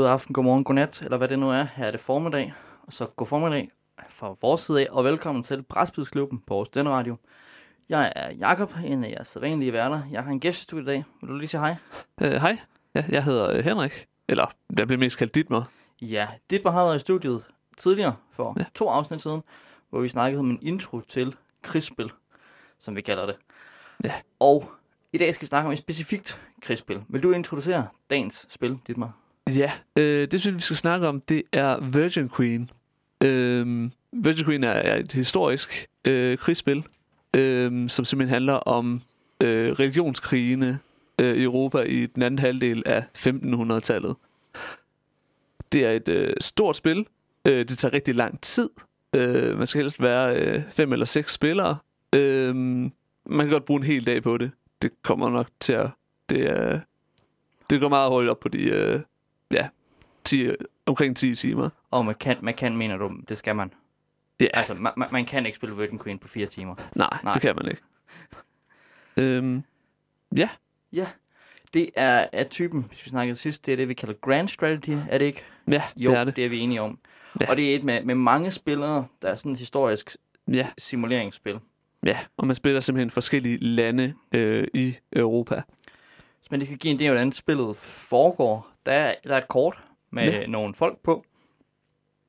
[0.00, 1.66] god aften, god morgen, god nat, eller hvad det nu er.
[1.74, 2.52] Her er det formiddag,
[2.82, 3.70] og så god formiddag
[4.08, 7.16] fra vores side af, og velkommen til Brætspidsklubben på vores den radio.
[7.88, 10.02] Jeg er Jakob, en af jeres sædvanlige værter.
[10.10, 11.04] Jeg har en gæst i studiet i dag.
[11.20, 11.76] Vil du lige sige hej?
[12.20, 12.58] Øh, hej,
[12.94, 15.62] ja, jeg hedder øh, Henrik, eller jeg bliver mest kaldt Ditmer.
[16.00, 17.44] Ja, dit har været i studiet
[17.76, 18.54] tidligere, for.
[18.58, 18.64] Ja.
[18.74, 19.42] to afsnit siden,
[19.90, 22.10] hvor vi snakkede om en intro til krigsspil,
[22.78, 23.36] som vi kalder det.
[24.04, 24.12] Ja.
[24.38, 24.64] Og
[25.12, 27.02] i dag skal vi snakke om et specifikt krigsspil.
[27.08, 29.12] Vil du introducere dagens spil, Ditmar?
[29.56, 32.70] Ja, øh, det synes vi skal snakke om, det er Virgin Queen.
[33.24, 36.84] Øh, Virgin Queen er, er et historisk øh, krigsspil,
[37.36, 39.02] øh, som simpelthen handler om
[39.42, 40.78] øh, religionskrigene
[41.20, 44.16] øh, i Europa i den anden halvdel af 1500-tallet.
[45.72, 47.06] Det er et øh, stort spil.
[47.44, 48.70] Øh, det tager rigtig lang tid.
[49.14, 51.76] Øh, man skal helst være øh, fem eller seks spillere.
[52.14, 52.90] Øh, man
[53.40, 54.50] kan godt bruge en hel dag på det.
[54.82, 55.90] Det kommer nok til at...
[56.30, 56.80] Det, er,
[57.70, 59.00] det går meget hurtigt op på de øh,
[60.30, 60.50] 10,
[60.86, 61.68] omkring 10 timer.
[61.90, 63.72] Og man kan, man kan, mener du, det skal man.
[64.40, 66.74] Ja, Altså, man, man- kan ikke spille Virgin Queen på fire timer.
[66.96, 67.32] nej, nej.
[67.32, 67.82] det kan man ikke.
[69.16, 69.62] Øhm,
[70.36, 70.48] ja,
[70.92, 71.06] Ja,
[71.74, 74.96] det er af typen, hvis vi snakkede sidst, det er det, vi kalder Grand Strategy,
[75.10, 75.44] er det ikke?
[75.70, 76.36] ja Jo, det er det.
[76.36, 76.98] det er vi enige om.
[77.40, 77.50] Ja.
[77.50, 80.16] Og det er et med, med mange spillere, der er sådan et historisk
[80.52, 81.58] Ja, simuleringsspil.
[82.06, 85.62] ja, og man spiller simpelthen forskellige lande øh, i Europa.
[86.40, 89.48] Hvis man lige skal give en idé, hvordan spillet foregår, der er, der er et
[89.48, 90.46] kort med Ja.
[90.46, 91.24] nogle folk på.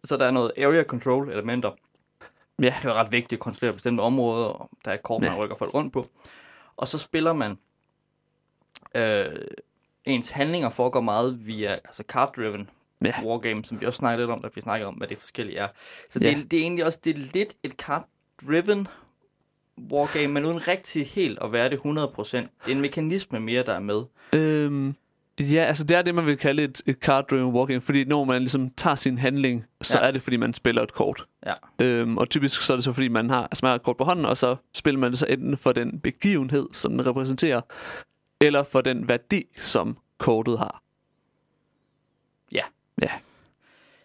[0.04, 1.72] Så der er noget area control elementer.
[2.62, 5.32] Ja, Det er ret vigtigt at kontrollere bestemte områder, og der er et kort, man
[5.32, 5.38] Ja.
[5.38, 6.08] rykker folk rundt på.
[6.78, 7.58] Og så spiller man...
[8.96, 9.26] Øh,
[10.06, 12.70] ens handlinger foregår meget via altså card-driven
[13.06, 13.14] Ja.
[13.24, 15.68] wargame, som vi også snakkede lidt om, da vi snakkede om, hvad det forskellige er.
[16.09, 16.31] Så det, Ja.
[16.40, 18.88] er, det er egentlig også det er lidt et card-driven
[19.91, 22.50] wargame, men uden rigtig helt at være det 100%.
[22.66, 24.03] Det er en mekanisme mere, der er med.
[24.36, 24.96] øhm,
[25.40, 28.42] ja, altså det er det, man vil kalde et, et card-driven wargame, fordi når man
[28.42, 30.08] ligesom tager sin handling, så Ja.
[30.08, 31.25] er det, fordi man spiller et kort.
[31.46, 31.53] Ja.
[31.86, 33.97] Øhm, og typisk så er det så, fordi man har, altså man har et kort
[33.97, 37.62] på hånden, og så spiller man det så enten for den begivenhed, som den repræsenterer,
[38.41, 40.81] eller for den værdi, som kortet har.
[42.52, 42.64] Ja.
[43.02, 43.12] Ja.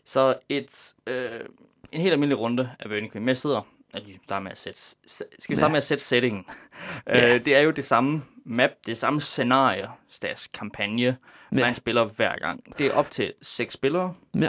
[0.04, 1.40] Så et, øh,
[1.92, 3.22] en helt almindelig runde af Burning Queen.
[3.22, 5.68] Men jeg sidder at vi starter med at sætte, skal vi starte Ja.
[5.68, 6.44] med at sætte settingen.
[7.06, 7.34] Ja.
[7.34, 11.16] Øh, det er jo det samme map, det samme scenarie, stas kampagne,
[11.52, 11.72] man Ja.
[11.72, 12.78] spiller hver gang.
[12.78, 14.14] Det er op til seks spillere.
[14.34, 14.48] Ja.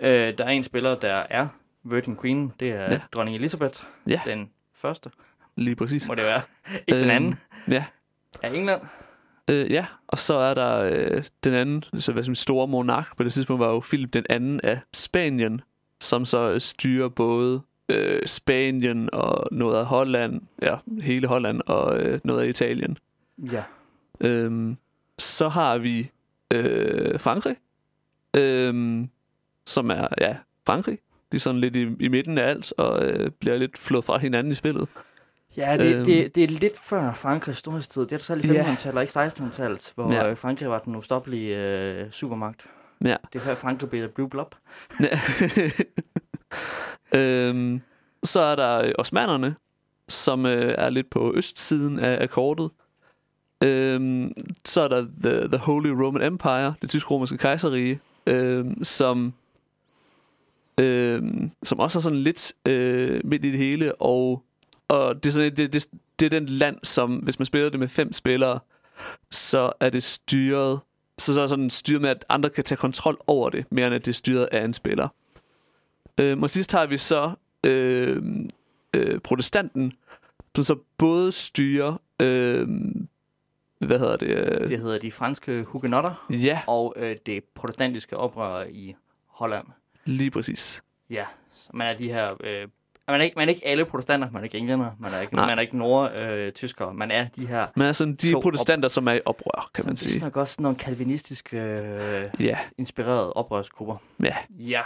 [0.00, 1.48] Øh, der er en spiller, der er
[1.84, 2.52] Virgin Queen.
[2.60, 3.00] Det er ja.
[3.12, 4.20] Dronning Elizabeth, Ja.
[4.24, 5.10] den første,
[5.56, 6.08] Lige præcis.
[6.08, 6.40] må det være.
[6.88, 7.38] Ikke den Øhm, anden.
[7.68, 7.84] Ja.
[8.42, 8.82] Er England.
[9.50, 13.24] Øh, ja, og så er der øh, den anden, så hvad som store monark på
[13.24, 15.60] det tidspunkt var jo Philip den anden af Spanien,
[16.00, 21.98] som så øh, styrer både øh, Spanien og noget af Holland, ja, hele Holland og
[22.00, 22.98] øh, noget af Italien.
[23.52, 23.62] Ja.
[24.20, 24.76] Øhm,
[25.18, 26.10] så har vi
[26.52, 27.56] øh, Frankrig,
[28.36, 29.08] øhm,
[29.66, 30.36] som er, ja,
[30.66, 30.98] Frankrig.
[31.32, 34.18] De er sådan lidt i, i midten af alt, og øh, bliver lidt flået fra
[34.18, 34.88] hinanden i spillet.
[35.56, 36.04] Ja, det, Øhm.
[36.04, 38.06] det, det, er lidt før Frankrigs storhedstid.
[38.06, 38.62] Det er Ja.
[38.74, 40.26] 1500-tallet, og ikke 1600-tallet, hvor Ja.
[40.26, 40.32] ja.
[40.32, 42.66] Frankrig var den ustoppelige øh, supermagt.
[43.04, 43.16] Ja.
[43.32, 44.54] Det er før Frankrig blev Blue Blob.
[47.14, 47.80] øhm,
[48.24, 49.54] så er der øh, osmanerne,
[50.08, 52.30] som øh, er lidt på østsiden af, akkordet.
[52.30, 52.70] kortet.
[53.62, 54.32] Øhm,
[54.64, 59.32] så er der the, the Holy Roman Empire, det tysk-romerske kejserrige, øhm, som,
[60.80, 64.42] øhm, som også er sådan lidt øh, midt i det hele, og,
[64.88, 65.86] og det, er sådan, det, det,
[66.20, 68.58] det er den land, som hvis man spiller det med fem spillere,
[69.30, 70.80] så er det styret
[71.18, 73.94] så, så er sådan styret med, at andre kan tage kontrol over det, mere end
[73.94, 75.08] at det er styret af en spiller.
[76.20, 77.30] Øh, og sidst har vi så
[77.64, 78.22] øh,
[78.94, 79.92] øh, protestanten,
[80.54, 82.68] som så både styrer, øh,
[83.78, 84.26] hvad hedder det?
[84.28, 88.94] Øh, Det hedder de franske hugenotter, ja, og øh, det protestantiske oprør i
[89.26, 89.66] Holland.
[90.04, 90.82] lige præcis.
[91.10, 91.24] Ja,
[91.54, 92.34] så man er de her...
[92.44, 92.68] Øh,
[93.08, 95.34] man er, ikke, man er ikke alle protestanter, man er ikke englænder, man er ikke,
[95.34, 95.46] Nej.
[95.46, 97.66] man er ikke nordtyskere, øh, man er de her...
[97.76, 100.24] Men altså, de To protestanter, som er i oprør, kan man Det er sige.
[100.24, 103.96] nok også sådan nogle kalvinistiske, øh, Ja, inspirerede oprørsgrupper.
[104.22, 104.36] ja.
[104.50, 104.82] Ja.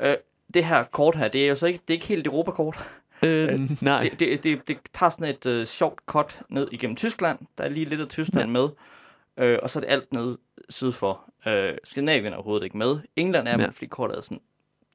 [0.00, 0.16] Øh,
[0.54, 2.76] det her kort her, det er jo så ikke, det er ikke helt et Europakort.
[3.22, 7.38] Øh, nej, Det, det, det, det tager sådan et øh, sjovt cut ned igennem Tyskland.
[7.58, 8.52] Der er lige lidt af Tyskland ja.
[8.60, 8.68] med.
[9.36, 11.24] Øh, og så er det alt ned syd for.
[11.46, 12.98] Øh, Skandinavien er overhovedet ikke med.
[13.16, 13.70] England er med, Ja.
[13.70, 14.40] fordi kortet er sådan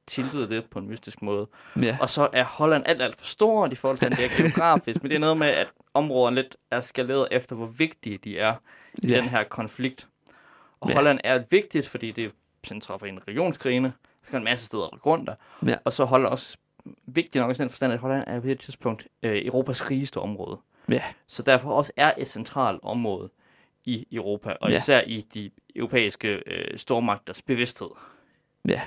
[0.06, 1.46] tiltet lidt på en mystisk måde.
[1.82, 1.96] ja.
[2.00, 5.02] Og så er Holland alt, alt for stort i forhold til, at det er geografisk.
[5.02, 8.54] men det er noget med, at områderne lidt er skaleret efter, hvor vigtige de er
[8.94, 9.16] i ja.
[9.16, 10.08] den her konflikt.
[10.80, 10.94] Og Ja.
[10.94, 12.30] Holland er vigtigt, fordi det er
[12.66, 13.92] centrum for en regionskrigene.
[14.24, 15.34] Så kan en masse steder rundt der.
[15.66, 15.76] Ja.
[15.84, 16.56] Og så Holland også
[17.06, 20.58] vigtigt nok i den forstand, at Holland er på det tidspunkt øh, Europas rigeste område.
[20.88, 21.02] Ja.
[21.26, 23.28] Så derfor også er et centralt område
[23.84, 24.76] i Europa, og Ja.
[24.76, 27.88] især i de europæiske øh, stormagters bevidsthed.
[28.68, 28.80] Ja.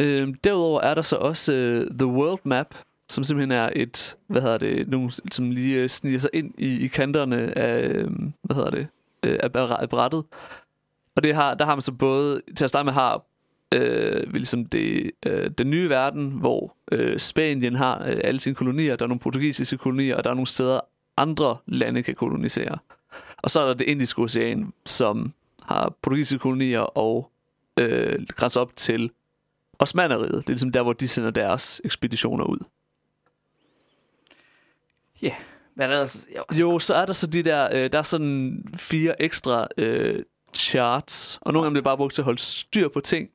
[0.00, 2.74] Øhm, derudover er der så også øh, The World Map,
[3.08, 6.84] som simpelthen er et, hvad hedder det, nogle, som lige øh, sniger sig ind i,
[6.84, 8.10] i kanterne af, øh,
[8.42, 8.86] hvad hedder det,
[9.22, 10.24] øh, af brættet.
[11.16, 13.22] Og det har, der har man så både, til at starte med har
[13.74, 18.96] øh, ligesom det, øh, den nye verden, hvor øh, Spanien har øh, alle sine kolonier,
[18.96, 20.80] der er nogle portugisiske kolonier, og der er nogle steder,
[21.16, 22.78] andre lande kan kolonisere.
[23.36, 25.32] Og så er der det indiske ocean, som
[25.62, 27.30] har portugisiske kolonier og
[27.76, 29.10] øh, grænser op til
[29.78, 30.32] Osmaneriet.
[30.32, 32.58] Det er ligesom der, hvor de sender deres ekspeditioner ud.
[35.74, 36.26] Hvad er der ellers?
[36.36, 40.22] Jo, Jo, så er der så de der, øh, der er sådan fire ekstra øh,
[40.54, 43.30] charts, og nogle af dem er bare brugt til at holde styr på ting.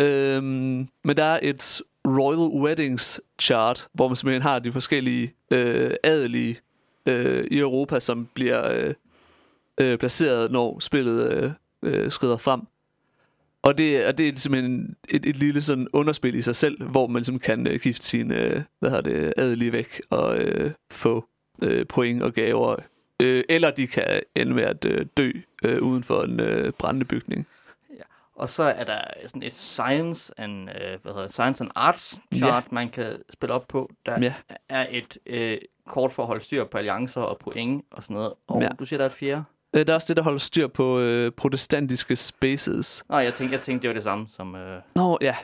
[0.00, 5.90] Øhm, men der er et Royal Weddings chart, hvor man simpelthen har de forskellige øh,
[6.02, 6.58] adelige
[7.06, 8.94] øh, i Europa, som bliver øh,
[9.80, 11.50] øh, placeret, når spillet øh,
[11.82, 12.60] øh, skrider frem.
[13.62, 17.06] Og det, og det er simpelthen et, et lille sådan underspil i sig selv, hvor
[17.06, 21.24] man ligesom kan øh, gifte sine øh, hvad hedder det, adelige væk og øh, få
[21.62, 22.76] øh, point og gaver.
[23.20, 25.32] Øh, eller de kan ende med at øh, dø
[25.64, 27.46] øh, uden for en øh, brændende bygning.
[28.42, 32.72] Og så er der sådan et science and, øh, hvad hedder science and arts chart,
[32.72, 33.90] man kan spille op på.
[34.06, 34.34] Der Ja.
[34.68, 38.32] er et øh, kort for at holde styr på alliancer og point og sådan noget.
[38.48, 38.68] Og Ja.
[38.78, 39.44] du siger, der er et fjerde?
[39.74, 43.04] Øh, der er også det, der holder styr på øh, protestantiske spaces.
[43.08, 44.54] Nå, jeg tænkte, jeg tænkte, det var det samme som...
[44.54, 45.36] Øh, Nå, ja.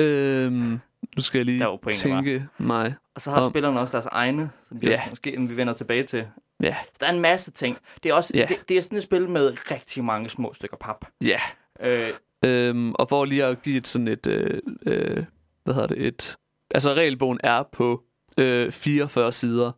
[0.00, 0.80] Øhm,
[1.16, 2.94] nu skal jeg lige Der var tænke mig.
[3.14, 4.92] og så har Om- spillerne også deres egne, som vi Ja.
[5.00, 6.26] også måske vi vender tilbage til.
[6.62, 7.78] Ja, Så der er en masse ting.
[8.02, 8.46] Det er også Ja.
[8.48, 11.04] det, det er sådan et spil med rigtig mange små stykker pap.
[11.20, 11.38] ja.
[11.80, 12.10] Øh,
[12.44, 15.24] Øhm, og for lige at give et sådan et, øh, øh,
[15.64, 16.36] hvad hedder det, et,
[16.74, 18.02] altså regelbogen er på
[18.38, 19.72] øh, 44 sider.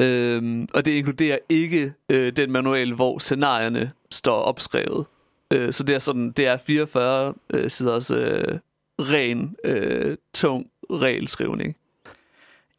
[0.00, 5.06] Øhm, og det inkluderer ikke øh, den manual, hvor scenarierne står opskrevet.
[5.52, 8.58] Øh, så det er sådan, det er 44 øh, siders øh,
[8.98, 11.76] ren, øh, tung regelskrivning.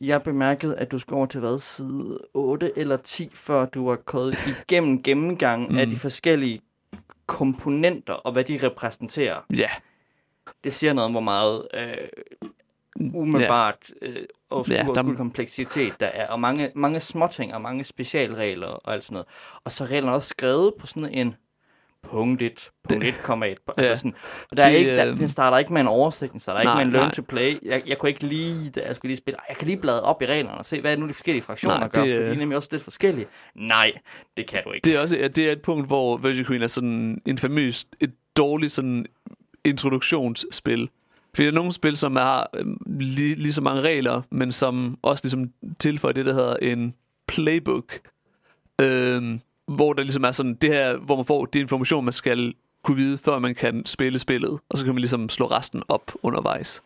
[0.02, 3.96] jeg bemærkede, at du skal over til hvad, side 8 eller 10, før du var
[3.96, 5.78] gået igennem gennemgang mm.
[5.78, 6.62] af de forskellige
[7.26, 9.42] komponenter og hvad de repræsenterer.
[9.56, 9.70] Ja,
[10.64, 11.98] Det siger noget om, hvor meget øh,
[13.14, 18.68] umiddelbart øh, og Ja, der- kompleksitet der er, og mange, mange småting og mange specialregler
[18.68, 19.28] og alt sådan noget.
[19.64, 21.36] Og så er reglerne også skrevet på sådan en
[22.04, 23.44] punkt 1, punkt 1,1.
[23.44, 23.96] Altså Ja.
[23.96, 24.14] sådan,
[24.52, 26.64] og der er Det, ikke, der, øh, den starter ikke med en oversigt, den starter
[26.64, 27.14] nej, ikke med en learn nej.
[27.16, 27.58] to play.
[27.64, 30.02] Jeg, jeg kunne ikke lige, da jeg skulle lige spille, "Ej, jeg kan lige bladre
[30.02, 32.12] op i reglerne og se, hvad er det nu de forskellige fraktioner Nej, gør, det,
[32.16, 33.28] for de er øh, nemlig også lidt forskellige.
[33.56, 33.92] Nej,
[34.38, 34.86] det kan du ikke.
[34.86, 37.86] det er også ja, det er et punkt, hvor Virgin Queen er sådan en famøs,
[38.00, 39.06] et dårligt sådan
[39.66, 40.90] introduktionsspil.
[41.36, 44.98] Fordi der er nogle spil, som har øhm, lige, lige så mange regler, men som
[45.02, 46.94] også ligesom tilføjer det, der hedder en
[47.28, 48.00] playbook.
[48.82, 52.54] Øhm, hvor der ligesom er sådan det her, hvor man får de information, man skal
[52.84, 54.60] kunne vide, før man kan spille spillet.
[54.70, 56.84] Og så kan man ligesom slå resten op undervejs.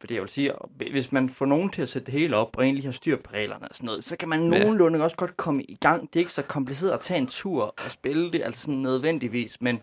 [0.00, 0.52] Fordi jeg vil sige,
[0.90, 3.30] hvis man får nogen til at sætte det hele op, og egentlig har styr på
[3.34, 4.58] reglerne og sådan noget, så kan man Ja.
[4.62, 6.00] nogenlunde også godt komme i gang.
[6.02, 9.56] Det er ikke så kompliceret at tage en tur og spille det, altså sådan nødvendigvis,
[9.60, 9.80] men i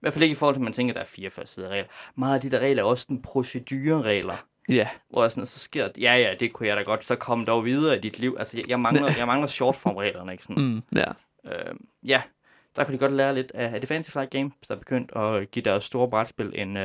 [0.00, 1.88] hvert fald ikke i forhold til, at man tænker, at der er 44 sider regler.
[2.14, 4.36] Meget af de der regler er også sådan procedureregler,
[4.68, 7.44] Ja, hvor sådan, så sker det, ja ja, det kunne jeg da godt, så kom
[7.46, 8.36] dog videre i dit liv.
[8.38, 10.64] Altså, jeg, jeg mangler, jeg mangler shortform-reglerne, ikke sådan.
[10.64, 11.04] mm, ja.
[11.46, 12.22] Øh, ja,
[12.76, 15.50] der kunne de godt lære lidt af, det Fantasy Flight Games, der er begyndt at
[15.50, 16.82] give deres store brætspil en uh,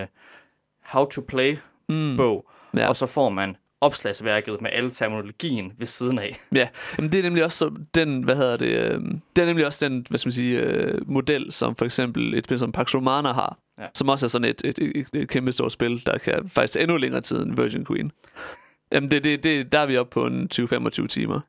[0.82, 1.58] how to play
[1.90, 2.80] Mm, bog, Ja.
[2.82, 2.88] ja.
[2.88, 6.40] og så får man opslagsværket med alle terminologien ved siden af.
[6.56, 6.68] Ja,
[6.98, 9.02] Jamen, det er nemlig også så den, hvad hedder det, øh,
[9.36, 12.46] det er nemlig også den, hvad skal man sige, øh, model, som for eksempel et
[12.46, 13.84] spil som Pax Romana har, ja.
[13.84, 13.90] Ja.
[13.94, 16.98] som også er sådan et, et, et, et kæmpe stort spil, der kan faktisk endnu
[16.98, 18.12] længere tid end Virgin Queen.
[18.92, 21.40] Jamen, det, det, det, der er vi oppe på en 20-25 timer.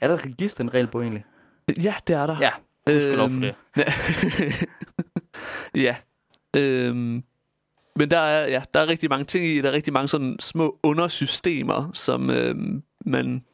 [0.00, 1.24] Er der register en regel på egentlig?
[1.68, 2.36] Ja, det er der.
[2.40, 2.50] Ja,
[2.86, 3.56] gudskelov for det.
[3.76, 3.84] Ja.
[5.86, 5.96] ja.
[6.56, 7.24] Øhm,
[7.96, 10.36] men der er, ja, der er rigtig mange ting i, der er rigtig mange sådan
[10.40, 13.44] små undersystemer, som øhm, man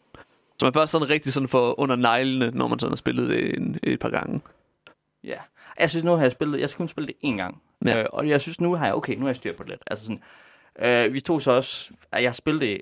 [0.61, 3.59] som man først sådan rigtig sådan får under neglene, når man sådan har spillet det
[3.59, 4.40] en, et par gange.
[5.25, 5.37] Ja.
[5.79, 7.62] Jeg synes, nu har jeg spillet, jeg skal kun spille det én gang.
[7.85, 8.02] Ja.
[8.02, 9.83] Øh, og jeg synes, nu har jeg, okay, nu har jeg styr på det lidt.
[9.87, 10.23] Altså sådan,
[10.79, 12.81] øh, vi tog så også, at jeg spillede det,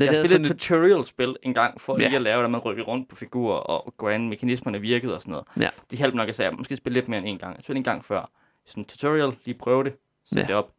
[0.00, 2.06] Det, jeg det er spillede sådan et tutorial-spil en gang, for Ja.
[2.06, 5.32] lige at lave, at man rykker rundt på figurer, og hvordan mekanismerne virkede og sådan
[5.32, 5.46] noget.
[5.60, 5.68] Ja.
[5.90, 7.54] De hjalp nok, at jeg måske spille lidt mere end en gang.
[7.56, 8.30] Jeg spillede en gang før.
[8.66, 9.92] Sådan en tutorial, lige prøve det,
[10.28, 10.46] sætte Ja.
[10.46, 10.70] det op.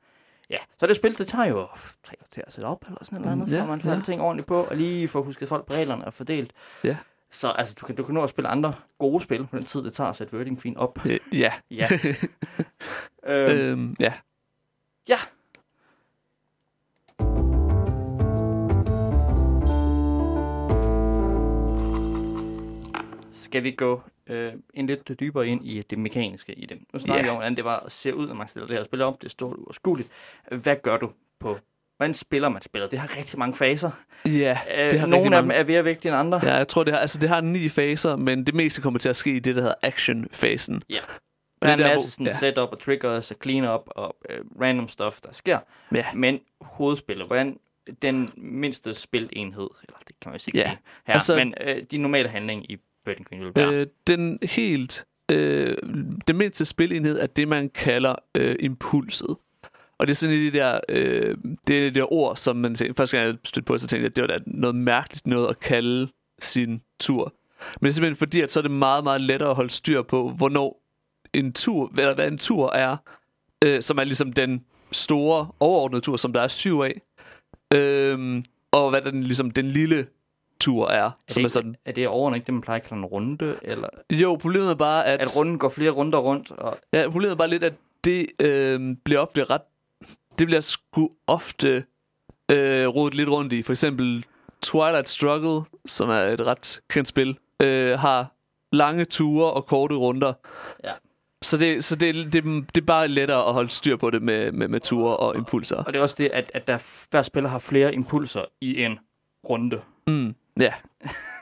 [0.49, 1.67] Ja, så det spil, det tager jo
[2.03, 3.99] tre kvarter at sætte op, eller sådan noget, andet, Ja, før man får ja.
[4.01, 6.53] ting ordentligt på, og lige får husket folk på reglerne og fordelt.
[6.83, 6.97] Ja.
[7.31, 9.83] Så altså, du kan, du kan nå at spille andre gode spil på den tid,
[9.83, 11.05] det tager at sætte Wording Queen op.
[11.05, 11.51] Øh, ja.
[11.71, 11.87] Ja.
[13.27, 14.13] øhm, Øhm, ja.
[15.09, 15.17] ja.
[23.49, 26.77] Skal vi gå øh, en lidt dybere ind i det mekaniske i det.
[26.93, 27.23] Nu snakker Ja.
[27.23, 29.21] vi om, hvordan det var at se ud, når man stiller det her spil op.
[29.21, 30.09] Det er stort uoverskueligt.
[30.51, 31.57] Hvad gør du på...
[31.97, 32.91] Hvordan spiller man spillet?
[32.91, 33.91] Det har rigtig mange faser.
[34.25, 35.53] Ja, Øh, det har nogle rigtig af dem mange.
[35.61, 36.39] er mere vigtige end andre.
[36.43, 39.09] Ja, jeg tror, det har, altså, det har ni faser, men det meste kommer til
[39.09, 40.81] at ske i det, der hedder action-fasen.
[40.89, 40.95] Ja.
[40.95, 41.01] Det
[41.61, 42.33] Der er en der, masse sådan ja.
[42.37, 45.59] setup og triggers og clean-up og øh, random stuff, der sker.
[45.95, 46.05] Ja.
[46.15, 47.57] Men hovedspillet, hvordan
[48.01, 50.63] den mindste spilenhed, eller det kan man jo ikke Ja.
[50.69, 50.77] sige
[51.07, 52.77] her, Altså- men øh, de normale handling i
[53.09, 53.73] Burning Queen vil være.
[53.73, 55.05] Øh, den helt...
[55.31, 55.77] Øh,
[56.27, 59.35] den mindste spilenhed er det, man kalder øh, impulset.
[59.97, 61.37] Og det er sådan et de der, øh,
[61.67, 64.03] det er de der ord, som man tænker, første gang jeg stødte på, så tænkte
[64.03, 66.07] jeg, at det var da noget mærkeligt noget at kalde
[66.39, 67.33] sin tur.
[67.81, 70.01] Men det er simpelthen fordi, at så er det meget, meget lettere at holde styr
[70.01, 70.83] på, hvornår
[71.33, 72.97] en tur, eller hvad en tur er,
[73.65, 77.01] øh, som er ligesom den store overordnede tur, som der er syv af,
[77.73, 80.07] øh, og hvad den, ligesom den lille
[80.59, 82.87] tur er, er, som det, er sådan, er det overordnet ikke det, man plejer at
[82.87, 83.55] kalde en runde?
[83.61, 85.19] Eller jo, problemet er bare, at...
[85.21, 86.51] at runden går flere runder rundt?
[86.51, 87.73] Og, Ja, problemet er bare lidt, at
[88.03, 89.61] det øh, bliver ofte ret...
[90.39, 91.83] Det bliver sgu ofte
[92.51, 93.61] øh, rodet lidt rundt i.
[93.61, 94.25] For eksempel
[94.61, 98.31] Twilight Struggle, som er et ret kendt spil, øh, har
[98.71, 100.33] lange ture og korte runder.
[100.83, 100.91] Ja.
[101.41, 102.43] Så, det, så det, det,
[102.75, 105.77] det er bare lettere at holde styr på det med, med, med ture og impulser.
[105.77, 108.99] og det er også det, at, at der, hver spiller har flere impulser i en
[109.49, 109.81] runde.
[110.07, 110.73] Mm, ja.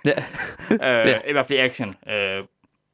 [0.05, 0.23] ja.
[0.71, 1.19] øh, ja.
[1.27, 1.95] I hvert fald i action.
[2.09, 2.43] Øh,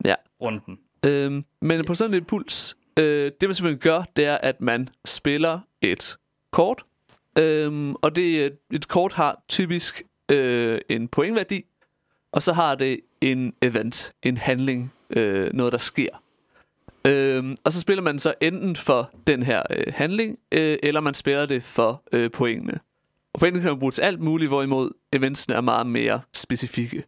[0.06, 0.16] Ja.
[0.42, 0.80] Runden.
[1.06, 4.90] Øhm, men på sådan en impuls, øh, det man simpelthen gør, det er, at man
[5.06, 6.18] spiller et
[6.52, 6.84] kort.
[7.40, 10.02] Øhm, og det, er- et kort har typisk
[10.32, 11.66] øh, en pointværdi,
[12.32, 16.10] og så har det en event, en handling, øh, noget der sker.
[17.08, 21.14] Øhm, og så spiller man så enten for den her øh, handling, øh, eller man
[21.14, 22.80] spiller det for øh, pointene.
[23.34, 27.04] Og pointene kan man bruge til alt muligt, hvorimod eventsene er meget mere specifikke.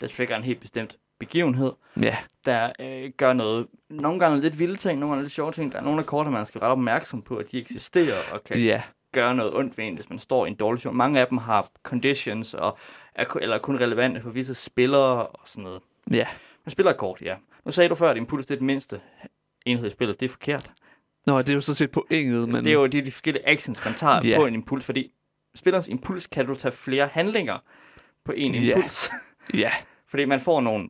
[0.00, 1.72] Der trigger en helt bestemt begivenhed.
[2.00, 3.66] Ja, der øh, gør noget.
[3.90, 5.72] Nogle gange lidt vilde ting, nogle gange lidt sjove ting.
[5.72, 8.44] Der er nogle af kortene, man skal være ret opmærksom på, at de eksisterer og
[8.44, 8.82] kan ja,
[9.12, 10.96] gøre noget ondt ved en, hvis man står i en dårlig situation.
[10.96, 12.78] Mange af dem har conditions, og
[13.14, 15.80] er, eller er kun relevante for visse spillere og sådan noget.
[16.10, 16.26] ja.
[16.64, 17.34] Man spiller kort, ja.
[17.64, 19.00] Nu sagde du før, at impuls det er den mindste
[19.66, 20.20] enhed i spillet.
[20.20, 20.72] Det er forkert.
[21.26, 22.52] Nå, det er jo så set pointet, men...
[22.52, 22.64] Men...
[22.64, 24.38] Det er jo de, de forskellige actions, man tager Ja.
[24.38, 25.12] på en impuls, fordi
[25.54, 27.58] spillerens impuls kan du tage flere handlinger
[28.24, 28.74] på en Ja.
[28.76, 29.10] impuls.
[29.54, 29.72] Ja,
[30.10, 30.88] Fordi man får nogle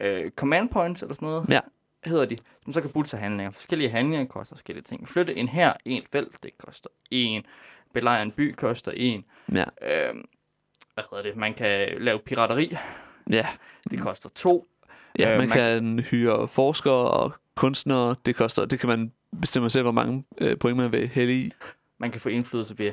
[0.00, 1.60] øh, command points eller sådan noget, Ja.
[2.04, 3.50] hedder de, som så kan bruges til handlinger.
[3.50, 5.08] Forskellige handlinger koster forskellige ting.
[5.08, 7.44] Flytte en her, en felt, det koster en.
[7.94, 9.24] Belejre en by koster en.
[9.52, 10.14] ja, Øh,
[10.94, 11.36] hvad hedder det?
[11.36, 12.76] Man kan lave pirateri,
[13.30, 13.46] ja.
[13.90, 14.66] det koster to.
[15.18, 18.16] Ja, Øh, man, man kan hyre forskere og kunstnere.
[18.26, 21.50] Det koster, det kan man bestemme selv, hvor mange øh, point man vil hælde i.
[21.98, 22.92] Man kan få indflydelse ved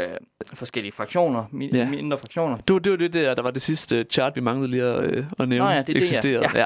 [0.00, 0.16] øh,
[0.54, 1.88] forskellige fraktioner, mi- Ja.
[1.90, 2.56] mindre fraktioner.
[2.56, 5.04] Det var, det var det der, der var det sidste chart, vi manglede lige at,
[5.04, 5.64] øh, at nævne.
[5.64, 5.98] Nå ja, det er det, ja.
[6.00, 6.48] eksisterede.
[6.58, 6.64] Ja.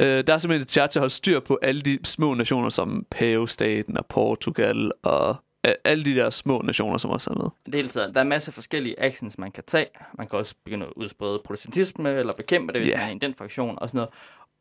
[0.18, 2.68] øh, der er simpelthen et chart til at holde styr på alle de små nationer,
[2.68, 5.36] som Pave-staten og Portugal og
[5.66, 7.46] øh, alle de der små nationer, som også er med.
[7.66, 9.86] Det hele taget, der er masser af forskellige actions, man kan tage.
[10.18, 12.96] Man kan også begynde at udsprede protestantisme, eller bekæmpe det, hvis Ja.
[12.98, 14.10] man er i den fraktion, og sådan noget.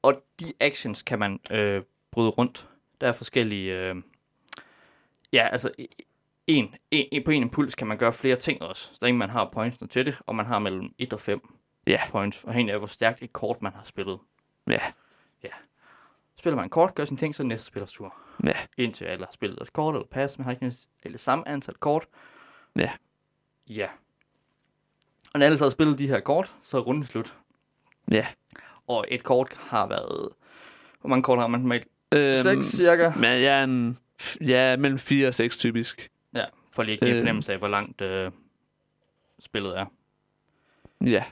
[0.03, 2.67] Og de actions kan man øh, bryde rundt.
[3.01, 3.77] Der er forskellige...
[3.77, 3.95] Øh,
[5.33, 5.69] ja, altså...
[6.57, 8.83] En, en, en, på en impuls kan man gøre flere ting også.
[8.93, 11.41] Så længe man har pointsene til det, og man har mellem 1 og 5
[11.87, 11.99] Ja.
[12.09, 14.19] points, afhængig af, hvor stærkt et kort man har spillet.
[14.67, 14.79] Ja,
[16.37, 18.15] Spiller man kort, gør sin ting, så næste spillers tur.
[18.43, 20.71] ja, Indtil alle har spillet deres kort eller pas, man har ikke
[21.03, 22.05] alle samme antal kort.
[22.75, 22.91] ja.
[23.69, 23.87] Ja.
[25.33, 27.37] Og når alle så har spillet de her kort, så er runden slut.
[28.11, 28.27] ja.
[28.87, 30.29] Og et kort har været...
[31.01, 31.87] Hvor mange kort har man normalt?
[32.13, 33.11] Øhm, 6 cirka.
[33.15, 33.97] men jeg er en,
[34.47, 36.09] ja, mellem 4 og 6 typisk.
[36.73, 37.19] For lige at give Øhm.
[37.19, 38.31] fornemmelse af, hvor langt øh,
[39.39, 39.85] spillet er.
[41.05, 41.23] Ja.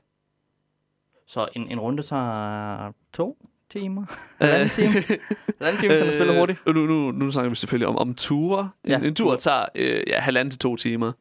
[1.28, 3.38] Så en, en runde tager to
[3.70, 4.06] timer.
[4.42, 4.94] Halvanden time.
[5.58, 6.60] Halvanden time, så man spiller hurtigt.
[6.68, 8.70] Øh, nu, nu, nu snakker vi selvfølgelig om, om ture.
[8.84, 11.12] En, Ja, en tur tager øh, ja, halvanden til to timer.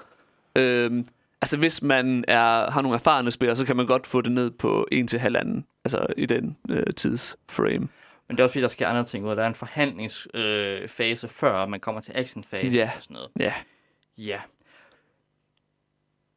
[0.59, 1.07] Øhm,
[1.43, 4.51] altså hvis man er, har nogle erfarne spillere, så kan man godt få det ned
[4.51, 5.67] på en til halvanden.
[5.85, 7.89] Altså i den øh, tidsframe.
[8.29, 9.37] Men det er også fordi, der sker andre ting ud.
[9.37, 12.91] Der er en forhandlingsfase, øh, før man kommer til actionfase Ja.
[12.97, 13.29] og sådan noget.
[13.39, 13.53] Ja.
[14.19, 14.41] Ja.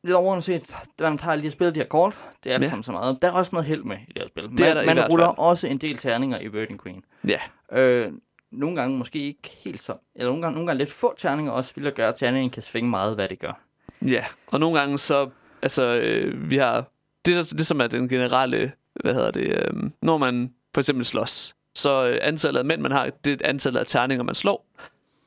[0.03, 2.67] Lidt overordnet set, man tager lige at spille de her kort, det er alt Ja.
[2.69, 3.17] sammen så meget.
[3.21, 4.43] Der er også noget held med i det her spil.
[4.43, 5.37] Man, Det man hvert ruller fald.
[5.37, 7.03] også en del terninger i Virgin Queen.
[7.27, 7.39] Ja.
[7.79, 8.11] Øh,
[8.51, 11.73] nogle gange måske ikke helt så, eller nogle gange, nogle gange lidt få terninger også,
[11.75, 13.59] vil gøre, at terningen kan svinge meget, hvad det gør.
[14.01, 15.29] Ja, og nogle gange så,
[15.61, 16.85] altså, øh, vi har,
[17.25, 21.55] det, det som er den generelle, hvad hedder det, øh, når man for eksempel slås,
[21.75, 24.65] så øh, antallet af mænd, man har, det er antallet af terninger, man slår,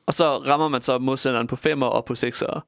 [0.05, 2.61] og så rammer man så modstanderen på femmer og på seksere.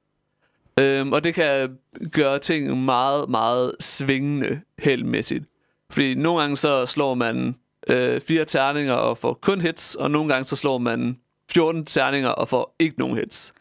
[0.79, 1.77] Øhm, og det kan
[2.11, 5.45] gøre ting meget, meget svingende heldmæssigt.
[5.89, 7.55] Fordi nogle gange så slår man
[7.87, 11.17] øh, fire terninger og får kun hits, og nogle gange så slår man
[11.51, 13.53] 14 terninger og får ikke nogen hits.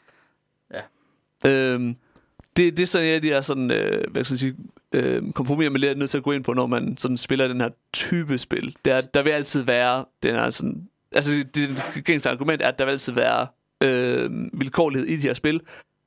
[0.74, 0.80] Ja.
[1.50, 1.96] Øhm,
[2.56, 4.56] det, det er sådan, de er sådan, øh, hvad skal jeg sige,
[4.92, 7.60] øh, kompromis, man er nødt til at gå ind på, når man sådan spiller den
[7.60, 8.76] her type spil.
[8.84, 12.78] Der, der vil altid være den her sådan, altså det, det gængse argument er, at
[12.78, 13.46] der vil altid være
[13.82, 15.60] øh, vilkårlighed i de her spil,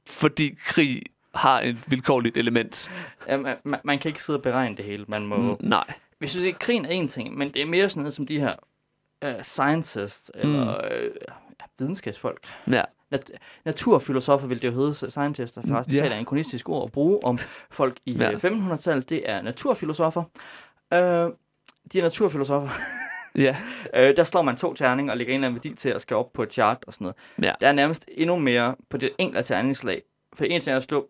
[0.07, 1.01] fordi krig
[1.35, 2.91] har et vilkårligt element.
[3.27, 5.05] Ja, man, man, kan ikke sidde og beregne det hele.
[5.07, 5.37] Man må...
[5.37, 5.83] Mm, nej.
[6.21, 8.39] Jeg synes ikke, krigen er en ting, men det er mere sådan noget som de
[8.39, 8.55] her
[9.25, 12.47] uh, scientists, eller uh, ja, videnskabsfolk.
[12.71, 12.81] Ja.
[13.15, 13.31] Nat-
[13.65, 15.11] naturfilosofer vil det jo hedde, der
[15.67, 15.95] faktisk Ja.
[15.95, 16.01] ja.
[16.01, 17.37] taler en kronistisk ord at bruge om
[17.71, 18.29] folk i Ja.
[18.31, 18.37] ja.
[18.37, 19.09] 1500-tallet.
[19.09, 20.21] Det er naturfilosofer.
[20.91, 20.97] Uh,
[21.91, 22.69] de er naturfilosofer.
[23.39, 23.55] Ja.
[23.95, 26.17] Øh, der slår man to terninger og lægger en eller anden værdi til at skal
[26.17, 27.15] op på et chart og sådan noget.
[27.49, 27.53] Ja.
[27.61, 30.01] Der er nærmest endnu mere på det enkelte terningslag.
[30.33, 31.07] For en ting er at slå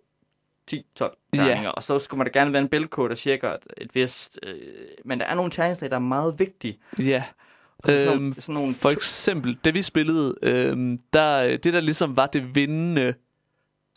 [0.71, 1.09] 10-12 Ja.
[1.33, 4.39] terninger, og så skulle man da gerne være en bælkode, der tjekker et, et vist...
[4.43, 4.55] Øh,
[5.05, 6.77] men der er nogle terningslag, der er meget vigtige.
[6.99, 7.23] Ja.
[7.85, 12.17] Sådan Øhm, nogle, sådan nogle For eksempel, da vi spillede, øhm, der, det der ligesom
[12.17, 13.13] var det vindende,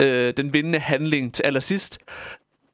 [0.01, 1.99] øh, den vindende handling til allersidst,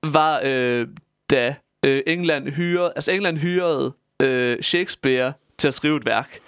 [0.03, 0.87] var øh,
[1.29, 6.39] da øh, England hyrede, altså England hyrede øh, Shakespeare til at skrive et værk.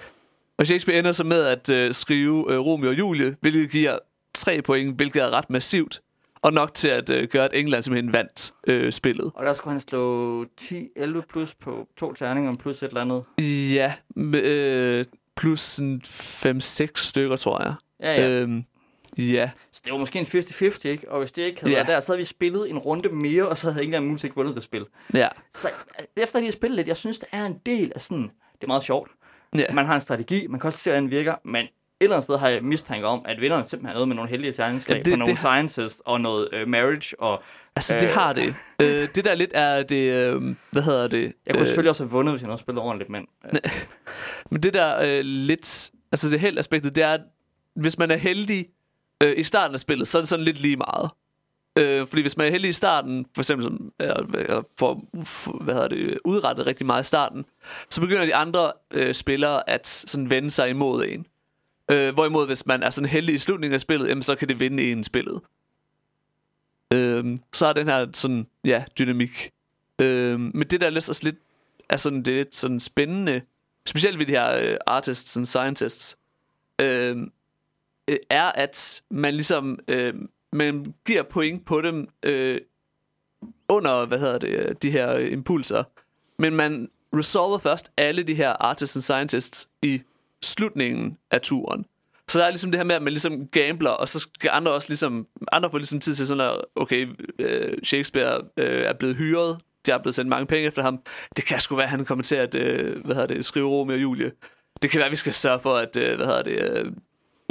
[0.57, 3.97] Og Shakespeare ender så med at øh, skrive øh, Romeo og Julie, hvilket giver
[4.33, 6.01] tre point, hvilket er ret massivt.
[6.41, 9.31] Og nok til at øh, gøre, at England simpelthen vandt øh, spillet.
[9.35, 13.23] Og der skulle han slå 10-11 plus på to terninger, plus et eller andet.
[13.73, 15.05] Ja, øh,
[15.37, 17.73] plus sådan 5-6 stykker, tror jeg.
[17.99, 18.29] Ja, ja.
[18.41, 18.63] Øhm,
[19.17, 21.11] ja, Så det var måske en 50-50, ikke?
[21.11, 21.77] Og hvis det ikke havde Ja.
[21.77, 24.35] været der, så havde vi spillet en runde mere, og så havde ingen muligvis ikke
[24.35, 24.85] vundet det spil.
[25.13, 25.67] ja, Så
[25.99, 28.31] øh, efter lige at spille lidt, jeg synes, der er en del af sådan...
[28.61, 29.11] Det er meget sjovt.
[29.55, 29.65] ja.
[29.73, 31.69] Man har en strategi, man kan også se, hvordan den virker, men et
[32.05, 34.53] eller andet sted har jeg mistanke om, at vinderne simpelthen har noget med nogle heldige
[34.53, 37.43] terningslag Ja, det- på nogle det har- sciences og noget øh, marriage, og
[37.75, 38.13] Altså, det Øh.
[38.13, 38.55] har det.
[38.81, 41.33] Øh, det der lidt er det, øh, hvad hedder det?
[41.45, 43.59] jeg kunne øh, selvfølgelig også have vundet, hvis jeg havde spillet ordentligt, men øh,
[44.51, 47.21] Men det der øh, lidt, altså det helt aspektet, det er, at
[47.75, 48.65] hvis man er heldig
[49.23, 51.09] øh, i starten af spillet, så er det sådan lidt lige meget.
[51.77, 55.03] Øh, fordi hvis man er heldig i starten, for eksempel som, øh, for,
[55.63, 57.45] hvad hedder det, udrettet rigtig meget i starten,
[57.89, 61.25] så begynder de andre øh, spillere at sådan vende sig imod en.
[61.91, 64.59] Øh, hvorimod hvis man er sådan heldig i slutningen af spillet, jamen, så kan det
[64.59, 65.41] vinde en spillet.
[66.93, 69.51] Øh, så er den her sådan, ja, dynamik.
[70.01, 71.37] Øh, men det der er lidt, også lidt,
[71.89, 73.41] er sådan, det er lidt sådan spændende,
[73.85, 76.17] specielt ved de her øh, artists and scientists,
[76.79, 77.17] øh,
[78.29, 80.13] er, at man ligesom øh,
[80.53, 82.61] man giver point på dem øh,
[83.69, 85.83] under, hvad hedder det, de her impulser.
[86.39, 90.01] Men man resolver først alle de her artists and scientists i
[90.43, 91.85] slutningen af turen.
[92.27, 94.71] Så der er ligesom det her med, at man ligesom gambler, og så skal andre
[94.71, 97.07] også ligesom, andre får ligesom tid til sådan, at okay,
[97.39, 100.99] øh, Shakespeare øh, er blevet hyret, der er blevet sendt mange penge efter ham.
[101.37, 103.95] Det kan sgu være, at han kommer til at, øh, hvad hedder det, skrive Romeo
[103.95, 104.31] og Julie.
[104.81, 106.91] Det kan være, at vi skal sørge for, at, øh, hvad hedder det, øh,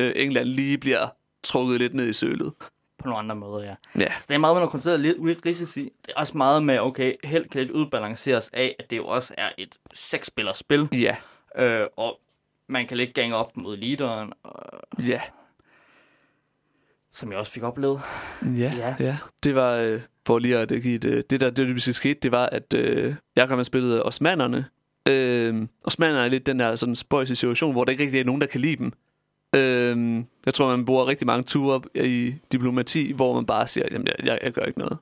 [0.01, 1.09] øh England lige bliver
[1.45, 2.53] trukket lidt ned i sølet
[3.01, 3.75] på nogle andre måder, ja.
[4.01, 5.81] Ja, Så det er meget med lidt lidt risici.
[5.83, 9.35] Det er også meget med, okay, held kan lidt udbalanceres af, at det jo også
[9.39, 11.17] er et seksspillerspil, ja,
[11.57, 12.21] øh, og
[12.69, 15.21] man kan lidt gange op mod leaderen, og, ja.
[17.13, 18.01] som jeg også fik oplevet.
[18.43, 18.95] Ja, Ja.
[19.01, 19.17] ja.
[19.45, 22.47] Det var, øh, for lige at give det, det der, det der skete, det var,
[22.47, 24.65] at øh, jeg kom og spillede osmanderne.
[25.09, 28.41] Øh, osmanderne er lidt den der sådan spøjse situation, hvor der ikke rigtig er nogen,
[28.41, 28.93] der kan lide dem.
[29.57, 34.07] Øh, jeg tror, man bruger rigtig mange ture i diplomati, hvor man bare siger, jamen,
[34.07, 34.99] jeg, jeg, jeg gør ikke noget.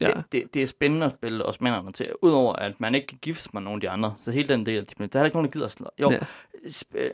[0.00, 3.18] Ja, Det, det, det er spændende at spille osmanderne til, udover at man ikke kan
[3.22, 4.14] gifte med nogen af de andre.
[4.18, 5.86] Så hele den del, af det, der er ikke nogen, der gider at slå.
[6.00, 6.18] Jo, Ja.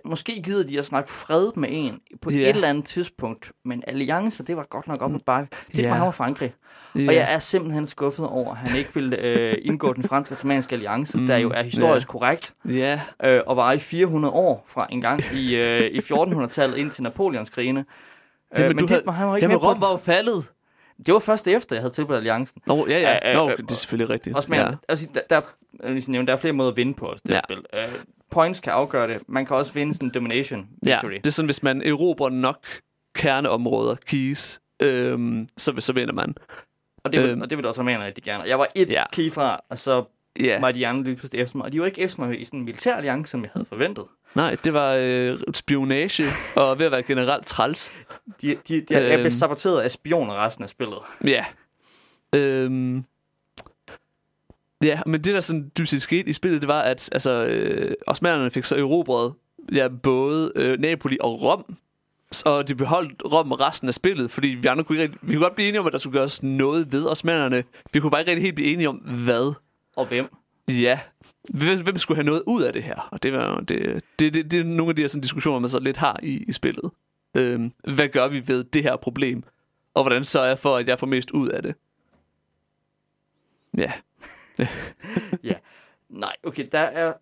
[0.04, 2.36] måske gider de at snakke fred med en på Ja.
[2.36, 5.56] et eller andet tidspunkt, men alliancer, det var godt nok op ad bakke.
[5.72, 5.88] Det Ja.
[5.88, 6.54] var han var Frankrig.
[6.96, 7.08] ja.
[7.08, 11.18] Og jeg er simpelthen skuffet over, at han ikke ville øh, indgå den fransk-ottomanske alliance,
[11.18, 12.10] Mm, der jo er historisk ja.
[12.12, 16.76] korrekt, Ja, øh, og var i 400 år fra en gang i, øh, i 1400-tallet
[16.76, 17.84] ind til Napoleonskrigene.
[18.56, 20.50] Det, Øh, men du det, havde- han var ikke jamen med Rom var jo faldet.
[21.06, 22.62] Det var først efter, jeg havde tilbudt alliancen.
[22.66, 23.30] Nå, ja, ja.
[23.32, 24.36] Øh, øh, Nå, øh, det er selvfølgelig rigtigt.
[24.36, 24.68] Også med, ja.
[24.68, 24.74] ja.
[24.88, 27.34] altså, der, der, nævne, der er flere måder at vinde på os, det Ja.
[27.34, 27.40] ja.
[27.44, 27.58] spil.
[27.58, 27.94] Uh,
[28.30, 29.22] points kan afgøre det.
[29.28, 31.12] Man kan også vinde sådan en domination Ja, victory.
[31.14, 32.64] det er sådan, hvis man erobrer nok
[33.14, 36.34] kerneområder, keys, øhm, så, så vinder man.
[37.04, 37.40] og, det vil, øhm.
[37.40, 38.44] og det vil også mene rigtig gerne.
[38.48, 38.92] Jeg var et Ja.
[38.92, 39.04] ja.
[39.12, 40.04] key fra, og så
[40.40, 41.64] Ja, var de andre lige pludselig efter mig.
[41.64, 44.04] Og de var ikke efter mig i sådan en militær alliance, som jeg havde forventet.
[44.34, 46.24] Nej, det var øh, spionage,
[46.56, 47.92] og ved at være generelt træls.
[48.42, 49.30] De, de, de, jeg Øhm.
[49.30, 50.98] saboteret af spioner resten af spillet.
[51.24, 51.44] Ja.
[52.34, 53.04] Øhm,
[54.82, 57.94] ja, men det der sådan dybest set skete i spillet, det var, at altså, øh,
[58.06, 59.34] osmanerne fik så erobret
[59.72, 61.76] ja, både øh, Napoli og Rom,
[62.44, 65.54] og de beholdt Rom resten af spillet, fordi vi andre kunne ikke vi kunne godt
[65.54, 67.64] blive enige om, at der skulle gøres noget ved osmanerne.
[67.92, 69.54] Vi kunne bare ikke rigtig helt blive enige om, hvad.
[69.96, 70.26] Og hvem?
[70.70, 71.00] Ja,
[71.54, 73.08] hvem, skulle have noget ud af det her?
[73.12, 75.68] Og det, var, det, det, det, det er nogle af de her sådan, diskussioner, man
[75.70, 76.90] så lidt har i, i spillet.
[77.36, 79.42] Øhm, hvad gør vi ved det her problem?
[79.94, 81.74] Og hvordan sørger jeg for, at jeg får mest ud af det?
[83.78, 83.92] Ja,
[86.08, 87.12] Nej, okay, der er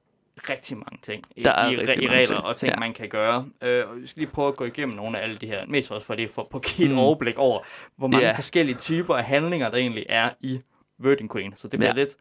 [0.50, 2.78] rigtig mange ting i, Der er i, rigtig i regler ting, og ting, ja.
[2.80, 3.48] man kan gøre.
[3.62, 5.90] Øh, og vi skal lige prøve at gå igennem nogle af alle de her, mest
[5.90, 6.98] også for det, for, at give et Mm.
[6.98, 7.60] overblik over,
[7.96, 8.32] hvor mange Ja.
[8.32, 10.60] forskellige typer af handlinger, der egentlig er i
[10.98, 11.52] Virgin Queen.
[11.56, 12.00] Så det bliver Ja.
[12.04, 12.16] lidt...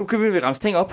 [0.00, 0.92] Nu kan vi ramse ting op,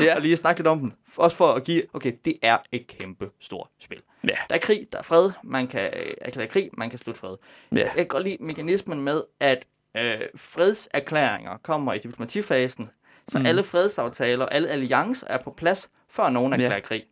[0.00, 0.14] ja.
[0.16, 0.92] og lige snakke lidt om dem.
[1.16, 3.98] Også for at give, okay, det er et kæmpe stort spil.
[4.24, 4.34] Ja.
[4.48, 7.36] Der er krig, der er fred, man kan øh, erklære krig, man kan slutte fred.
[7.72, 7.76] ja.
[7.78, 9.64] Jeg kan godt lide mekanismen med, at
[9.96, 12.90] øh, fredserklæringer kommer i diplomatifasen,
[13.28, 13.46] så Mm.
[13.46, 16.64] alle fredsaftaler, alle alliancer er på plads, før nogen Ja.
[16.64, 17.02] erklærer krig.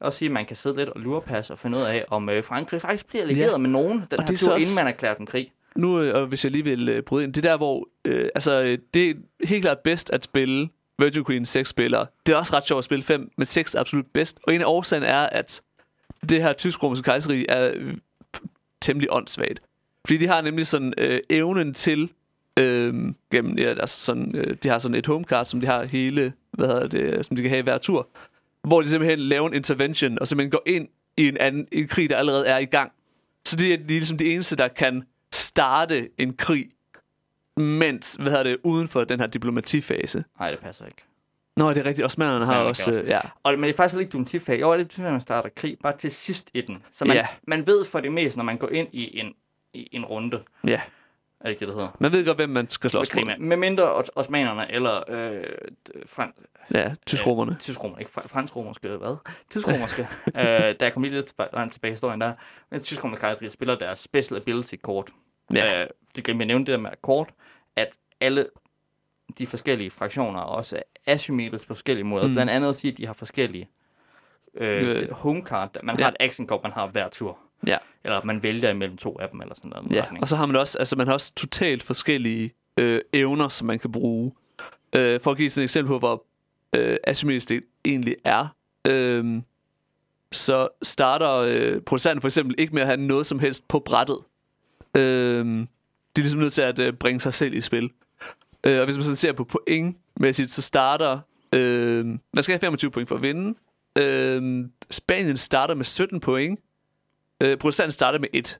[0.00, 2.44] Og sige, at man kan sidde lidt og lurepasse og finde ud af, om øh,
[2.44, 3.56] Frankrig faktisk bliver allieret Ja.
[3.56, 5.52] med nogen den Og her er tur, så inden også- man erklærer den krig.
[5.76, 7.88] Nu, øh, og hvis jeg lige vil øh, bryde ind, det er der, hvor...
[8.04, 12.06] Øh, altså, det er helt klart bedst at spille Virgin Queen 6 spillere.
[12.26, 14.38] Det er også ret sjovt at spille 5, men 6 er absolut bedst.
[14.42, 15.62] Og en af årsagen er, at
[16.30, 17.94] det her tysk-romerske kejseri er
[18.80, 19.62] temmelig åndssvagt.
[20.06, 22.10] Fordi de har nemlig sådan øh, evnen til
[22.58, 22.94] øh,
[23.32, 26.66] gennem, ja, altså sådan, øh, de har sådan et homecard, som de har hele, hvad
[26.66, 28.08] hedder det, øh, som de kan have i hver tur,
[28.62, 32.10] hvor de simpelthen laver en intervention, og simpelthen går ind i en, anden, en krig,
[32.10, 32.92] der allerede er i gang.
[33.44, 36.68] Så det er de er ligesom de eneste, der kan starte en krig,
[37.58, 40.24] mens, hvad hedder det, uden for den her diplomatifase.
[40.38, 41.02] Nej, det passer ikke.
[41.56, 42.06] Nå, det er rigtigt.
[42.06, 43.02] Osmanerne har også, også.
[43.02, 43.20] øh, ja.
[43.42, 44.60] Og, men det er faktisk ikke diplomatifasen.
[44.60, 46.82] Jo, det er at man starter krig bare til sidst i den.
[46.90, 47.26] Så man, Ja.
[47.46, 49.34] man ved for det meste, når man går ind i en,
[49.74, 50.42] i en runde.
[50.64, 50.80] ja.
[51.40, 51.96] Er det ikke det, det hedder?
[52.00, 53.38] Man ved godt, hvem man skal slås med.
[53.38, 55.44] Med mindre os- osmanerne eller øh,
[56.06, 56.32] fran,
[56.74, 57.56] Ja, tysk-romerne.
[57.60, 59.16] tysk-romer, ikke fra- fransk-romerske, hvad?
[59.50, 60.08] Tysk-romerske.
[60.36, 62.32] øh, der kom lige lidt tilbage, tilbage i historien der.
[62.70, 65.10] Men tysk-romerske kejseri spiller deres special ability kort.
[65.54, 65.82] Ja.
[65.82, 67.28] Øh, det glemte jeg at nævne det der med kort,
[67.76, 68.46] at alle
[69.38, 70.82] de forskellige fraktioner også er
[71.12, 72.26] asymmetriske på forskellige måder.
[72.26, 72.32] Mm.
[72.32, 73.68] Blandt andet at sige, at de har forskellige
[74.54, 75.10] øh, Øh.
[75.10, 75.76] home card.
[75.82, 76.02] Man Ja.
[76.04, 77.38] har et action kort, man har hver tur.
[77.66, 77.76] Ja.
[78.04, 79.92] Eller man vælger imellem to af dem, eller sådan noget.
[79.92, 80.22] Ja, retning.
[80.22, 83.78] og så har man også, altså man har også totalt forskellige øh, evner, som man
[83.78, 84.32] kan bruge.
[84.92, 86.24] Øh, for at give sådan et eksempel på, hvor
[86.76, 88.46] øh, asymmetrisk det egentlig er,
[88.86, 89.42] øh,
[90.32, 94.18] så starter øh, producenten for eksempel ikke med at have noget som helst på brættet.
[94.96, 95.44] Øh,
[96.16, 97.90] de er ligesom nødt til at øh, bringe sig selv i spil.
[98.64, 101.20] Øh, og hvis man så ser på pointmæssigt, så starter...
[101.52, 103.58] Øh, man skal have 25 point for at vinde.
[103.98, 106.60] Øh, Spanien starter med 17 point.
[107.40, 108.58] Øh, producenten starter med 1.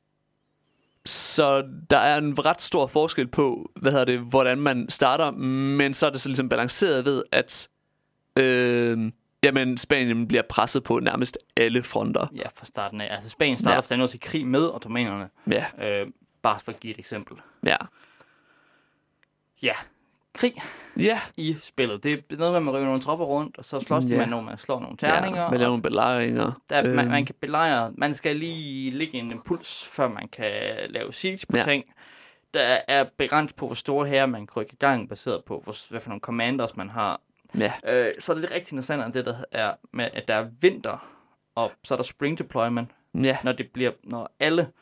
[1.04, 5.94] Så der er en ret stor forskel på, hvad hedder det, hvordan man starter, men
[5.94, 7.68] så er det så ligesom balanceret ved, at
[8.38, 9.12] øh,
[9.48, 12.26] jamen, Spanien bliver presset på nærmest alle fronter.
[12.36, 13.14] Ja, fra starten af.
[13.14, 13.96] Altså Spanien starter Ja.
[13.96, 14.02] ja.
[14.02, 15.28] også i krig med ottomanerne.
[15.50, 15.64] Ja,
[16.00, 16.06] Øh,
[16.42, 17.36] bare for at give et eksempel.
[17.66, 17.76] ja.
[19.62, 19.72] Ja,
[20.34, 20.62] krig
[20.96, 22.02] Ja, i spillet.
[22.02, 24.16] Det er noget med, at man river nogle tropper rundt, og så slås Ja.
[24.16, 25.42] med nogle, man slår nogle terninger.
[25.42, 26.52] ja man laver og nogle belejringer.
[26.70, 30.52] der, man, Øhm, man kan belejre, man skal lige ligge en impuls, før man kan
[30.88, 31.62] lave siege på ja.
[31.62, 31.84] ting.
[32.54, 35.90] Der er begrænset på, hvor store her man kan rykke i gang, baseret på, hvor,
[35.90, 37.20] hvad for nogle commanders man har.
[37.58, 40.34] Ja, Øh, så er det lidt rigtig interessant, at det der er med, at der
[40.34, 41.08] er vinter,
[41.54, 44.72] og så er der spring deployment, ja, når det bliver, når alle,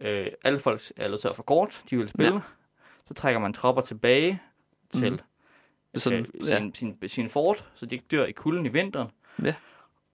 [0.00, 2.40] øh, alle folk er at få kort, de vil spille, Ja.
[3.08, 4.42] så trækker man tropper tilbage
[4.90, 5.20] til Mhm.
[5.94, 9.10] sådan, øh, ja, sin, sin, sin fort, så de ikke dør i kulden i vinteren.
[9.44, 9.54] Ja.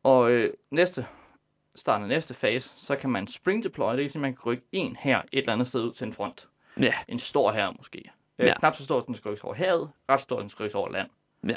[0.03, 1.07] Og øh, næste,
[1.75, 4.45] starten af næste fase, så kan man spring deploy, det vil sige, at man kan
[4.47, 6.49] rykke en her et eller andet sted ud til en front.
[6.81, 8.11] ja, En stor her måske.
[8.39, 8.55] Øh, Ja.
[8.59, 11.09] Knap så stor, den skal rykkes over havet, ret stor, den skal rykkes over land.
[11.49, 11.57] Ja.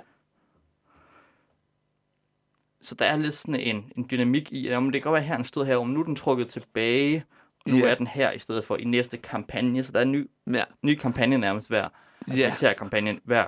[2.86, 5.22] Så der er lidt sådan en, en dynamik i, at om det kan godt være,
[5.24, 7.24] at her den stod her, om nu er den trukket tilbage,
[7.66, 7.86] og nu Ja.
[7.86, 9.84] er den her i stedet for i næste kampagne.
[9.84, 10.64] Så der er en ny, ja.
[10.84, 11.88] ny kampagne nærmest hver.
[12.28, 12.48] Altså Ja.
[12.48, 13.48] militærkampagnen hver.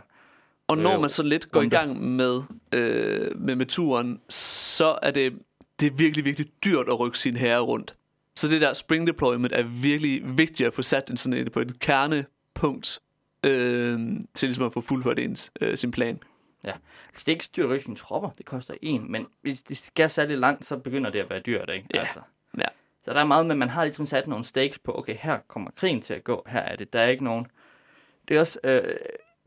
[0.68, 5.00] Og når øh, man så lidt går i gang med, øh, med, med turen, så
[5.02, 5.34] er det,
[5.80, 7.96] det er virkelig, virkelig dyrt at rykke sin herre rundt.
[8.36, 11.60] Så det der spring deployment er virkelig vigtigt at få sat en sådan en, på
[11.60, 13.00] et kernepunkt,
[13.46, 14.00] øh,
[14.34, 16.20] til ligesom at få fuldført ens, øh, sin plan.
[16.74, 19.64] Altså, det er ikke så dyrt at rykke sine tropper, det koster en, men hvis
[19.64, 21.88] det skal særlig langt, så begynder det at være dyrt, ikke?
[21.94, 22.00] Ja.
[22.00, 22.20] Altså.
[22.58, 22.68] Ja.
[23.04, 25.72] Så der er meget med, man har ligesom sat nogle stakes på, okay, her kommer
[25.76, 27.48] krigen til at gå, her er det, der er ikke nogen...
[28.28, 28.96] Det er også, øh,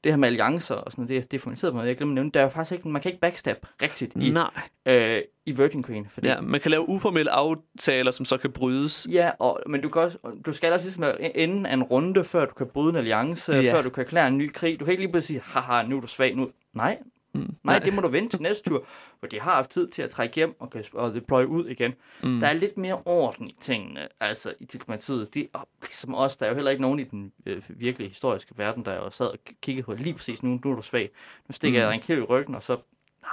[0.05, 2.15] det her med alliancer og sådan noget, det er differentieret på noget, jeg glemte at
[2.15, 4.51] nævne, der er faktisk ikke, man kan ikke backstab rigtigt i, Nej.
[4.87, 9.07] øh, i Virgin Queen, fordi Ja, man kan lave uformelle aftaler, som så kan brydes.
[9.11, 12.45] Ja, og, men du, kan også, du skal også ligesom inden af en runde, før
[12.45, 13.73] du kan bryde en alliance, Ja.
[13.75, 14.81] før du kan erklære en ny krig.
[14.81, 16.51] Du kan ikke lige pludselig sige, haha, nu er du svag nu.
[16.75, 16.99] Nej,
[17.33, 17.41] Mm.
[17.41, 18.87] Nej, Nej, det må du vente til næste tur,
[19.19, 21.95] hvor de har haft tid til at trække hjem og, kan, og deploye ud igen.
[22.23, 22.41] Mm.
[22.41, 25.35] Der er lidt mere orden i tingene, altså i diplomatiet.
[25.35, 28.55] De, og ligesom os, der er jo heller ikke nogen i den øh, virkelige historiske
[28.59, 31.11] verden, der jo sad og kiggede på lige præcis nu, nu er du svag.
[31.49, 31.85] Nu stikker Mm.
[31.87, 32.77] jeg en kniv i ryggen, og så...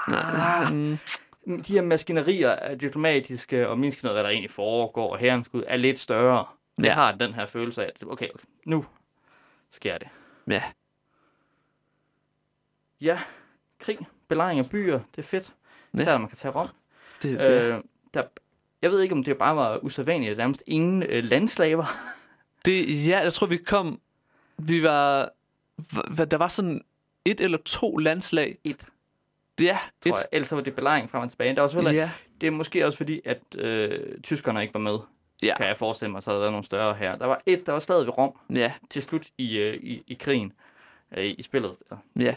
[0.09, 0.71] Nej.
[0.71, 0.97] Mm.
[1.63, 5.63] De her maskinerier er diplomatiske, og minst noget, hvad der egentlig foregår, og herrens skud
[5.67, 6.45] er lidt større.
[6.77, 6.93] Jeg Ja.
[6.93, 8.85] har den her følelse af, at okay, okay nu
[9.69, 10.07] sker det.
[10.47, 10.63] Ja.
[13.01, 13.19] Ja,
[13.79, 15.53] krig, belejring af byer, det er fedt.
[15.97, 16.03] Ja.
[16.11, 16.17] Ja.
[16.17, 16.67] man kan tage Rom.
[17.23, 17.79] Det, det, Øh,
[18.13, 18.23] der,
[18.81, 21.85] jeg ved ikke, om det bare var usædvanligt, at nærmest ingen øh, landslaver.
[22.65, 23.99] det, ja, jeg tror, vi kom...
[24.57, 25.29] Vi var...
[26.31, 26.81] Der var sådan
[27.25, 28.57] et eller to landslag.
[28.63, 28.85] Et,
[29.59, 30.11] Ja, et.
[30.11, 30.25] tror jeg.
[30.31, 31.55] Ellers så var det belejring frem og tilbage.
[31.55, 32.11] Der var selvfølgelig, Ja.
[32.41, 34.97] Det er måske også fordi, at øh, tyskerne ikke var med,
[35.43, 35.57] Ja.
[35.57, 37.15] kan jeg forestille mig, så havde der været nogle større her.
[37.15, 38.73] Der var et, der var stadig ved Rom Ja.
[38.89, 40.53] til slut i, øh, i, i krigen,
[41.17, 41.75] øh, i spillet.
[42.19, 42.35] Ja.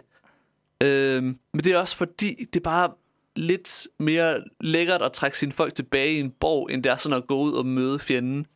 [0.82, 2.92] Øhm, men det er også fordi, det er bare
[3.36, 7.16] lidt mere lækkert at trække sine folk tilbage i en borg, end det er sådan
[7.18, 8.46] at gå ud og møde fjenden.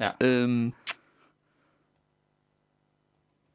[0.00, 0.10] Ja.
[0.20, 0.72] Øhm,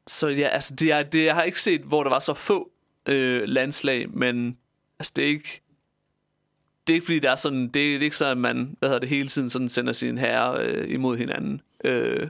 [0.06, 2.70] så ja, altså, det er, det, jeg har ikke set, hvor der var så få
[3.06, 4.58] øh, landslag, men
[4.98, 5.62] altså, det er ikke...
[6.86, 8.98] Det er ikke fordi, det er sådan, det er ikke så, at man hvad hedder
[8.98, 11.60] det, hele tiden sådan sender sine herrer øh, imod hinanden.
[11.84, 12.28] Øh,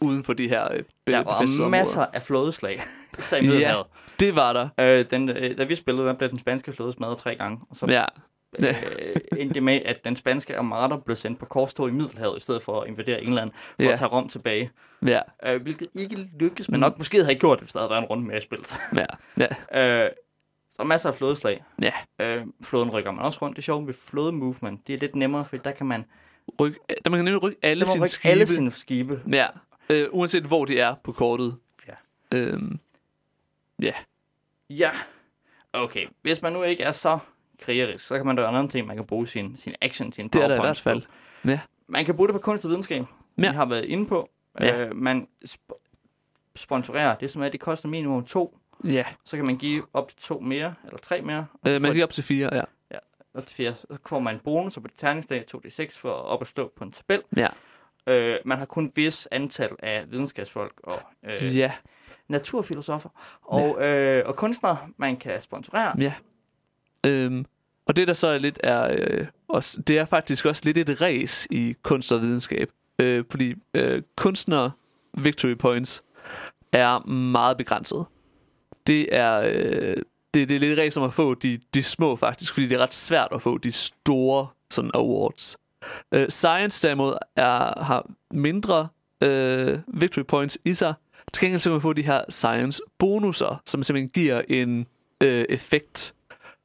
[0.00, 2.82] uden for de her øh, Der var masser af flådeslag.
[3.18, 3.40] I Ja.
[3.42, 3.86] Middelhavet.
[4.20, 4.68] Det var der.
[4.80, 7.60] Øh, den, øh, da vi spillede, der blev den spanske flåde smadret tre gange.
[7.70, 8.04] Og så Ja.
[8.58, 8.74] Øh,
[9.36, 12.62] endte det med, at den spanske armada blev sendt på korstog i Middelhavet, i stedet
[12.62, 13.90] for at invadere England, for Ja.
[13.92, 14.70] at tage Rom tilbage.
[15.06, 15.20] Ja.
[15.46, 18.00] Øh, hvilket ikke lykkedes, men nok måske havde ikke gjort det, hvis der havde været
[18.02, 18.74] en runde mere spillet.
[18.96, 19.06] Ja.
[19.72, 20.04] Ja.
[20.04, 20.10] Øh,
[20.70, 21.64] så masser af flådeslag.
[21.82, 21.92] Ja.
[22.20, 23.56] Øh, flåden rykker man også rundt.
[23.56, 24.86] Det er sjovt ved flådemovement.
[24.86, 26.04] Det er lidt nemmere, for der kan man,
[26.60, 26.72] Ryk,
[27.04, 28.30] der man kan nemlig rykke alle sine rykke skibe.
[28.30, 29.20] alle sine skibe.
[29.32, 29.46] Ja,
[29.90, 31.56] øh, uanset hvor de er på kortet.
[31.88, 31.92] Ja.
[32.38, 32.78] Øhm,
[33.82, 33.92] ja.
[34.70, 34.90] Ja.
[35.72, 37.18] Okay, hvis man nu ikke er så
[37.62, 40.28] krigerisk, så kan man da gøre andre ting, man kan bruge sin, sin action, sin
[40.28, 41.02] Det er der i hvert fald.
[41.44, 41.50] på.
[41.86, 43.04] Man kan bruge det på kunst og videnskab.
[43.38, 43.50] Ja.
[43.50, 44.30] Vi har været inde på.
[44.60, 44.80] Ja.
[44.86, 45.84] Øh, man sp-
[46.56, 48.58] sponsorerer, det som er, det koster minimum to.
[48.84, 49.04] Ja.
[49.24, 51.46] Så kan man give op til to mere, eller tre mere.
[51.52, 52.62] Og Øh, man kan give op til fire, ja.
[53.34, 53.74] op til fire.
[53.74, 56.84] Så får man en bonus på det terningsdag 2d6 for at op og stå på
[56.84, 57.22] en tabel.
[57.36, 57.48] Ja.
[58.06, 61.72] Øh, man har kun et vis antal af videnskabsfolk og øh, Ja.
[62.28, 63.08] Naturfilosofer
[63.42, 65.94] og, øh, og kunstnere, man kan sponsorere.
[66.00, 66.14] Ja.
[67.06, 67.46] Øhm,
[67.86, 71.00] og det der så er lidt er, øh, også, det er faktisk også lidt et
[71.00, 72.68] race i kunst og videnskab.
[72.98, 74.70] Øh, fordi øh, kunstnere
[75.14, 76.02] victory points
[76.72, 78.06] er meget begrænset.
[78.86, 79.96] Det er, øh,
[80.34, 82.82] det, det er lidt race om at få de, de små faktisk, fordi det er
[82.82, 85.56] ret svært at få de store sådan awards.
[86.12, 88.88] Øh, science derimod er, har mindre
[89.22, 90.94] øh, victory points i sig.
[91.32, 94.86] Til gengæld så kan man få de her science bonusser, som simpelthen giver en
[95.22, 96.14] øh, effekt.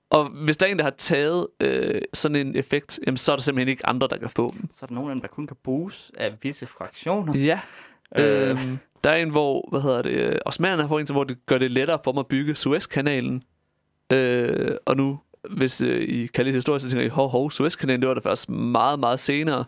[0.09, 3.35] Og hvis der er en, der har taget øh, sådan en effekt, jamen, så er
[3.35, 4.69] der simpelthen ikke andre, der kan få dem.
[4.71, 7.37] Så er der nogle af dem, der kun kan bruges af visse fraktioner.
[7.37, 7.59] Ja.
[8.19, 8.49] Øh.
[8.49, 11.71] Øhm, der er en, hvor, hvad hedder det, osmanerne får en, hvor det gør det
[11.71, 13.43] lettere for mig at bygge Suezkanalen.
[14.11, 18.01] Øh, og nu, hvis øh, I kan lidt historie, så tænker I, hov, hov, Suezkanalen,
[18.01, 19.65] det var der først meget, meget senere.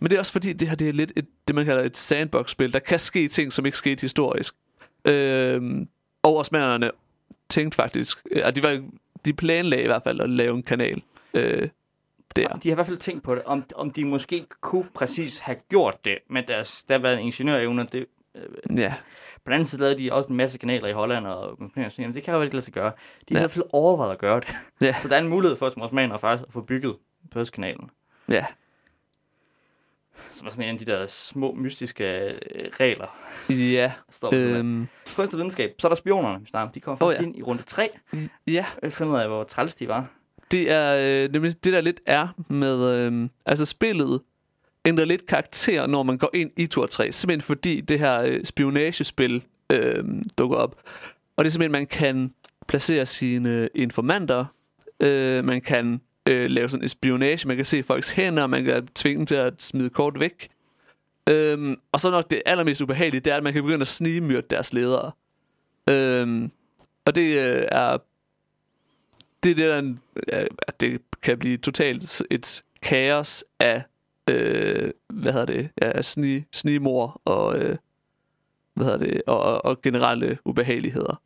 [0.00, 1.96] Men det er også fordi, det her det er lidt et, det, man kalder et
[1.96, 2.72] sandbox-spil.
[2.72, 4.54] Der kan ske ting, som ikke skete historisk.
[5.04, 5.86] Øh,
[6.22, 6.90] og osmanerne
[7.48, 8.82] tænkte faktisk, at de, var,
[9.24, 11.02] de planlagde i hvert fald at lave en kanal.
[11.34, 11.68] Øh,
[12.36, 12.48] der.
[12.48, 15.56] De har i hvert fald tænkt på det, om, om de måske kunne præcis have
[15.68, 18.06] gjort det, men deres daværende ingeniørevner, det,
[18.76, 18.94] Ja,
[19.34, 21.58] på den anden side lavede de også en masse kanaler i Holland, og
[21.98, 22.92] jamen, det kan jo ikke lade sig gøre.
[23.28, 23.38] De har Ja.
[23.38, 24.48] i hvert fald overvejet at gøre det.
[24.80, 24.94] Ja.
[25.02, 26.96] Så der er en mulighed for, som osmaner faktisk at få bygget
[27.30, 27.90] Pøskanalen.
[28.28, 28.46] ja,
[30.36, 32.04] Som er sådan en af de der små, mystiske
[32.54, 33.06] øh, regler,
[33.50, 33.92] ja.
[34.10, 34.88] står øhm.
[35.16, 35.74] Kunst og videnskab.
[35.78, 36.72] Så er der spionerne, vi snakker.
[36.72, 37.26] De kommer Åh, først ja.
[37.26, 37.88] ind i runde 3.
[38.46, 40.06] ja, Jeg finder ud af, hvor træls de var.
[40.50, 42.90] det er øh, nemlig det, der lidt er med...
[42.90, 44.20] Øh, altså spillet
[44.84, 47.12] ændrer lidt karakter, når man går ind i tur 3.
[47.12, 50.04] Simpelthen fordi det her øh, spionagespil øh,
[50.38, 50.82] dukker op.
[51.36, 52.34] Og det er simpelthen, man kan
[52.68, 54.44] placere sine øh, informanter.
[55.00, 57.48] Øh, man kan øh, lave sådan en spionage.
[57.48, 58.46] Man kan se folks hænder.
[58.46, 60.48] Man kan tvinge dem til at smide kort væk.
[61.28, 64.46] Øhm, og så nok det allermest ubehagelige, det er, at man kan begynde at snigemyrde
[64.50, 65.12] deres ledere.
[65.88, 66.50] Øhm,
[67.04, 67.96] og det øh, er
[69.42, 70.00] det er det, der, en-
[70.32, 70.46] øh,
[70.80, 73.82] det kan blive totalt et kaos af,
[74.30, 77.76] øh, hvad hedder det, ja, sni, snigmor og, øh,
[78.74, 81.22] hvad hedder det, og, og, og generelle ubehageligheder.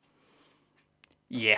[1.31, 1.57] Ja,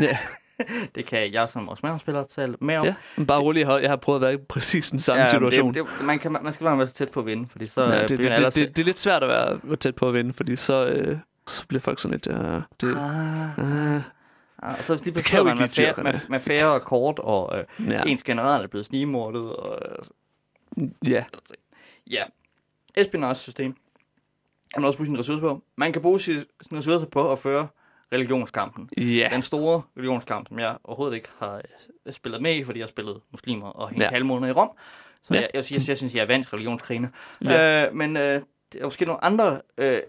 [0.00, 0.18] Ja,
[0.94, 2.86] det kan jeg som osmanerspiller tale mere om.
[2.86, 2.94] ja.
[3.16, 5.30] Men bare roligt, jeg har, jeg har prøvet at være i præcis den samme Ja,
[5.30, 5.74] situation.
[5.74, 7.90] Det, det, man, kan, man skal være så tæt på at vinde, fordi så Ja,
[7.94, 10.32] ja, det, det, det, det, det, er lidt svært at være tæt på at vinde,
[10.32, 14.02] fordi så, øh, så bliver folk sådan lidt, øh, det, Ah, øh,
[14.56, 17.58] og så lige Det kan pludselig jo man med, færre, med, med færre kort, og
[17.58, 18.02] øh, Ja.
[18.06, 19.42] ens general er blevet snigmordet.
[19.56, 19.78] Og,
[20.78, 21.24] øh, ja.
[22.10, 22.22] ja,
[22.94, 23.74] espionage-system.
[24.76, 25.62] Man også bruge sine ressourcer på.
[25.76, 27.68] Man kan bruge sine ressourcer på at føre
[28.12, 28.88] religionskampen.
[28.96, 29.28] Ja.
[29.32, 31.60] Den store religionskamp, som jeg overhovedet ikke har
[32.06, 34.04] øh, spillet med i, fordi jeg har spillet muslimer og hængt Ja.
[34.04, 34.10] ja.
[34.10, 34.70] halvmåneder i Rom.
[35.22, 35.40] Så Ja.
[35.40, 37.10] jeg, jeg, jeg, jeg synes, jeg er vant til religionskrigene.
[37.44, 37.86] Ja.
[37.86, 38.42] Øh, men øh,
[38.72, 40.00] det er måske nogle andre øh,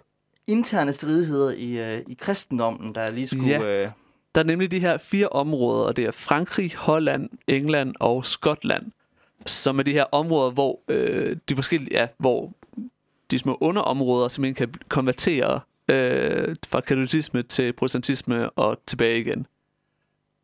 [0.47, 3.47] interne stridigheder i, øh, i kristendommen, der lige skulle...
[3.47, 3.65] Ja.
[3.85, 3.89] Øh,
[4.35, 8.91] Der er nemlig de her fire områder, og det er Frankrig, Holland, England og Skotland,
[9.45, 12.53] som er de her områder, hvor øh, de forskellige, ja, hvor
[13.31, 19.47] de små underområder simpelthen kan konvertere øh, fra katolicisme til protestantisme og tilbage igen.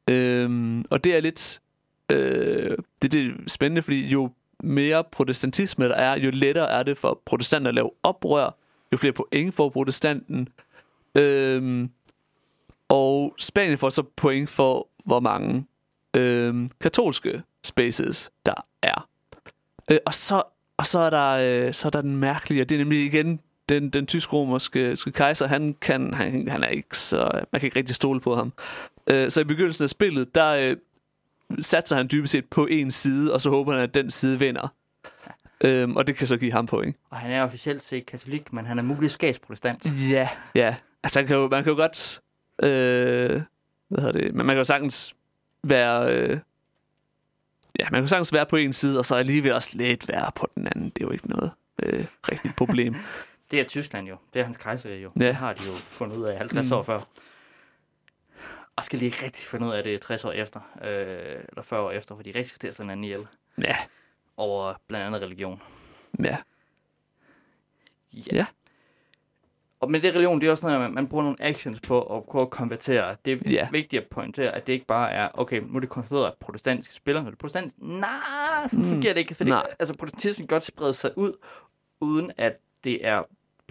[0.10, 1.62] Øh, og det er lidt
[2.10, 4.32] øh, det, det er spændende, fordi jo
[4.63, 8.56] mere protestantisme der er, jo lettere er det for protestanter at lave oprør,
[8.91, 10.49] jo flere point får protestanten.
[11.15, 11.88] Øh,
[12.89, 15.65] og Spanien får så point for, hvor mange
[16.13, 19.10] øh, katolske spaces der er.
[19.91, 20.43] Øh, og så
[20.77, 21.29] og så er der
[21.67, 25.47] øh, så er der den mærkelige, og det er nemlig igen den, den tysk-romerske kejser,
[25.47, 28.54] han, kan, han, han er ikke så, man kan ikke rigtig stole på ham.
[29.08, 30.78] Øh, så i begyndelsen af spillet, der øh,
[31.62, 34.67] satser han dybest set på en side, og så håber han, at den side vinder.
[35.63, 36.95] Øhm, og det kan så give ham point.
[37.10, 39.86] og han er officielt set katolik, men han er muligvis skabsprotestant.
[40.10, 40.76] Ja, ja.
[41.04, 42.21] Altså, han kan jo, man kan jo godt...
[42.63, 43.41] Øh,
[43.88, 44.36] hvad hedder det?
[44.36, 45.15] Men man kan jo sagtens
[45.63, 46.15] være...
[46.15, 46.39] Øh,
[47.80, 50.32] ja, man kan jo sagtens være på en side, og så alligevel også lidt være
[50.36, 50.89] på den anden.
[50.89, 51.52] Det er jo ikke noget
[51.84, 52.95] øh, rigtigt problem.
[53.54, 54.18] Det er Tyskland jo.
[54.34, 55.12] Det er hans kejserige jo.
[55.20, 55.26] Ja.
[55.26, 56.76] Det har de jo fundet ud af 50 Mm.
[56.78, 57.00] år før.
[58.76, 60.60] Og skal lige rigtig finde ud af det 60 år efter.
[60.84, 63.20] Øh, eller 40 år efter, hvor de rigtig skal til at slå hinanden ihjel.
[63.62, 63.78] ja,
[64.38, 65.62] Over blandt andet religion.
[66.24, 66.38] ja.
[68.13, 68.22] Ja.
[68.36, 68.46] Ja.
[69.80, 72.24] Og med det religion, det er også noget, man, man bruger nogle actions på at
[72.26, 73.16] prøve at konvertere.
[73.26, 73.72] Det er yeah.
[73.74, 76.94] vigtigt at pointere, at det ikke bare er, okay, nu er det konstateret, at protestantiske
[76.96, 78.92] spillere, når det protestantisk, nej, sådan Mm.
[78.92, 79.36] fungerer det ikke.
[79.36, 79.68] Fordi, Nej.
[79.80, 81.34] altså, protestantismen kan godt sprede sig ud,
[82.00, 83.24] uden at det er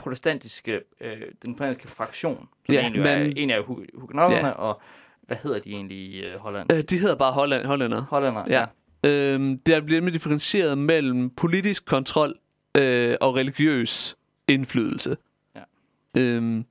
[0.03, 1.13] protestantiske, øh,
[1.43, 4.53] den protestantiske fraktion, som Ja, egentlig men- er, en af hu- hugenotterne, Ja.
[4.53, 4.81] og
[5.23, 6.73] hvad hedder de egentlig i øh, Holland?
[6.73, 8.03] Øh, de hedder bare Holland, hollænder.
[8.03, 8.65] Hollænder, Ja.
[9.05, 12.35] Øhm, der bliver nemlig differentieret mellem politisk kontrol
[12.77, 14.17] øh, og religiøs
[14.49, 15.17] indflydelse.
[15.57, 15.61] Ja.
[16.21, 16.65] Øhm,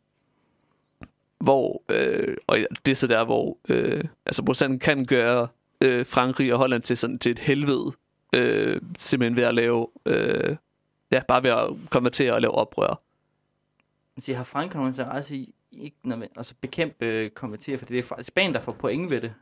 [1.40, 5.48] hvor, øh, og ja, det er så der, hvor øh, altså protestanten kan gøre
[5.82, 7.92] øh, Frankrig og Holland til, sådan, til et helvede.
[8.36, 10.56] Øh, simpelthen ved at lave, øh,
[11.12, 13.02] ja, bare ved at konvertere og lave oprør.
[14.20, 18.24] Siger, har Frankrig nogen interesse i ikke nødvendigt, altså bekæmpe øh, konvertere, for det er
[18.24, 19.34] Spanien, der får point ved det.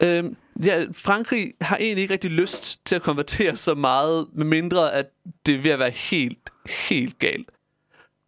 [0.00, 4.92] Øhm, ja, Frankrig har egentlig ikke rigtig lyst til at konvertere så meget, med mindre
[4.92, 5.10] at
[5.46, 6.50] det er ved at være helt,
[6.88, 7.50] helt galt.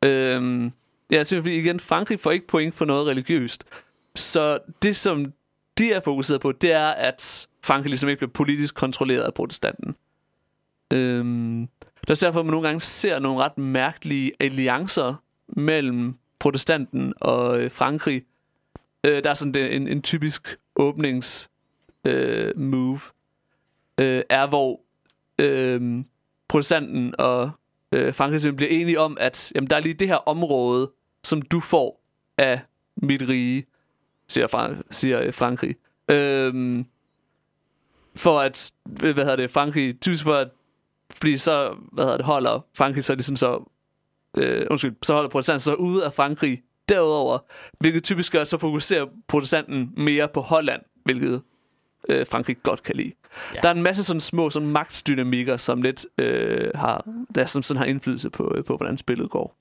[0.04, 0.72] Øhm,
[1.10, 3.64] ja, simpelthen fordi igen, Frankrig får ikke point for noget religiøst.
[4.14, 5.32] Så det, som
[5.78, 9.96] de er fokuseret på, det er, at Frankrig ligesom ikke bliver politisk kontrolleret af protestanten.
[10.92, 11.68] Øhm,
[12.00, 15.14] det er derfor, man nogle gange ser nogle ret mærkelige alliancer
[15.48, 18.22] mellem protestanten og øh, Frankrig.
[19.04, 21.50] Øh, der er sådan det, en, en typisk åbnings
[22.04, 23.00] øh, move,
[24.00, 24.80] øh, er hvor
[25.38, 26.04] øh,
[26.48, 27.50] protestanten og
[27.92, 30.90] øh, Frankrig bliver enige om, at jamen, der er lige det her område,
[31.24, 32.02] som du får
[32.38, 32.60] af
[32.96, 33.66] mit rige,
[34.28, 35.76] siger, Fra- siger øh, Frankrig.
[36.10, 36.84] Øh,
[38.16, 40.48] for at, hvad hedder det, Frankrig, typisk for at,
[41.10, 43.70] fordi så, hvad hedder det, holder Frankrig så ligesom så,
[44.36, 47.38] øh, undskyld, så holder protestanten så ude af Frankrig derudover,
[47.80, 51.42] hvilket typisk gør, så fokuserer protestanten mere på Holland, hvilket
[52.08, 53.12] øh, Frankrig godt kan lide.
[53.22, 53.32] Ja.
[53.54, 53.60] Ja.
[53.60, 57.78] Der er en masse sådan små sådan magtdynamikker, som lidt øh, har, der som sådan
[57.78, 59.56] har indflydelse på, øh, på, hvordan spillet går.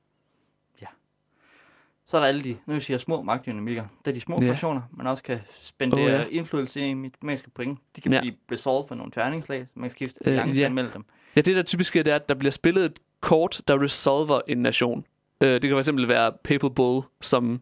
[2.08, 3.84] Så er der alle de, nu vil jeg sige, små magtdynamikker.
[4.06, 4.50] Det er de små Ja.
[4.50, 6.18] fraktioner, man også kan spendere Oh, ja.
[6.18, 6.26] ja.
[6.30, 7.80] indflydelse i matematiske point.
[7.96, 8.16] De kan Ja.
[8.18, 8.22] ja.
[8.22, 10.70] blive resolved for nogle terningslag, så man kan skifte Øh, ja.
[10.70, 11.06] mellem dem.
[11.36, 14.42] Ja, det der typisk sker, det er, at der bliver spillet et kort, der resolver
[14.48, 15.06] en nation.
[15.42, 17.62] Øh, det kan fx være Papal Bull, som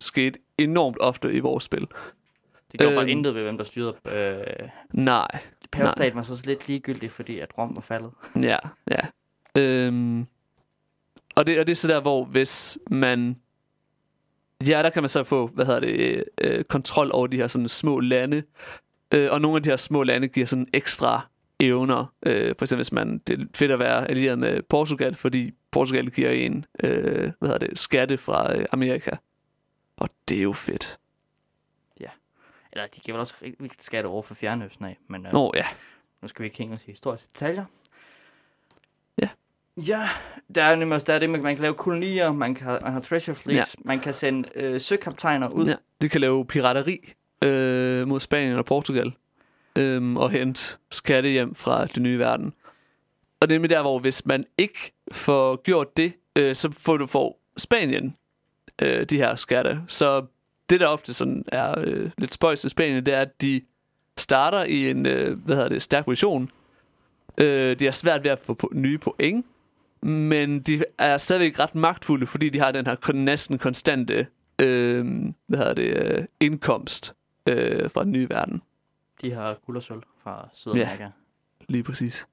[0.00, 1.80] skete enormt ofte i vores spil.
[1.80, 2.96] Det gjorde Øhm.
[2.96, 3.94] bare intet ved, hvem der styrede.
[4.06, 5.28] Øh, Nej,
[5.72, 8.10] Pavestaten var så lidt ligegyldig, fordi at Rom var faldet.
[8.50, 8.56] Ja,
[8.90, 9.00] ja.
[9.58, 10.26] Øhm,
[11.36, 13.36] og, det, og det er så der, hvor hvis man...
[14.68, 17.68] Ja, der kan man så få, hvad hedder det, øh, kontrol over de her sådan
[17.68, 18.42] små lande.
[19.14, 21.26] Øh, og nogle af de her små lande giver sådan ekstra
[21.66, 22.14] evner.
[22.26, 26.10] Øh, for eksempel hvis man, det er fedt at være allieret med Portugal, fordi Portugal
[26.10, 29.10] giver en, øh, hvad hedder det, skatte fra øh, Amerika.
[29.96, 30.98] Og det er jo fedt.
[32.76, 35.52] Eller de giver vel også rigtig vigtigt skat over for Fjernøsten af, men øh, Nå
[35.54, 35.64] ja,
[36.22, 37.64] nu skal vi ikke hænge os i historiske detaljer.
[39.18, 39.28] Ja.
[39.76, 40.08] Ja,
[40.54, 43.00] der er nemlig også der er det, man, kan lave kolonier, man kan man har
[43.00, 43.80] treasure fleets, Ja.
[43.84, 43.86] ja.
[43.88, 45.66] man kan sende øh, søkaptajner ud.
[45.66, 45.74] ja.
[46.00, 47.12] det kan lave pirateri.
[47.44, 49.12] øh, mod Spanien og Portugal
[49.78, 52.52] øh, og hente skatte hjem fra den nye verden.
[53.40, 56.96] Og det er med der, hvor hvis man ikke får gjort det, øh, så får
[56.96, 58.16] du for Spanien
[58.82, 59.80] øh, de her skatte.
[59.86, 60.26] Så
[60.70, 63.60] det, der ofte sådan er øh, lidt spøjs i Spanien, det er, at de
[64.16, 66.50] starter i en øh, hvad hedder det, stærk position.
[67.38, 69.46] Øh, de har svært ved at få nye point,
[70.02, 74.26] men de er stadigvæk ret magtfulde, fordi de har den her næsten konstante
[74.58, 75.04] øh,
[75.46, 77.14] hvad hedder det, øh, indkomst
[77.48, 78.62] øh, fra den nye verden.
[79.22, 81.02] De har guld og sølv fra Sydamerika.
[81.04, 81.10] Ja.
[81.68, 82.28] Lige præcis.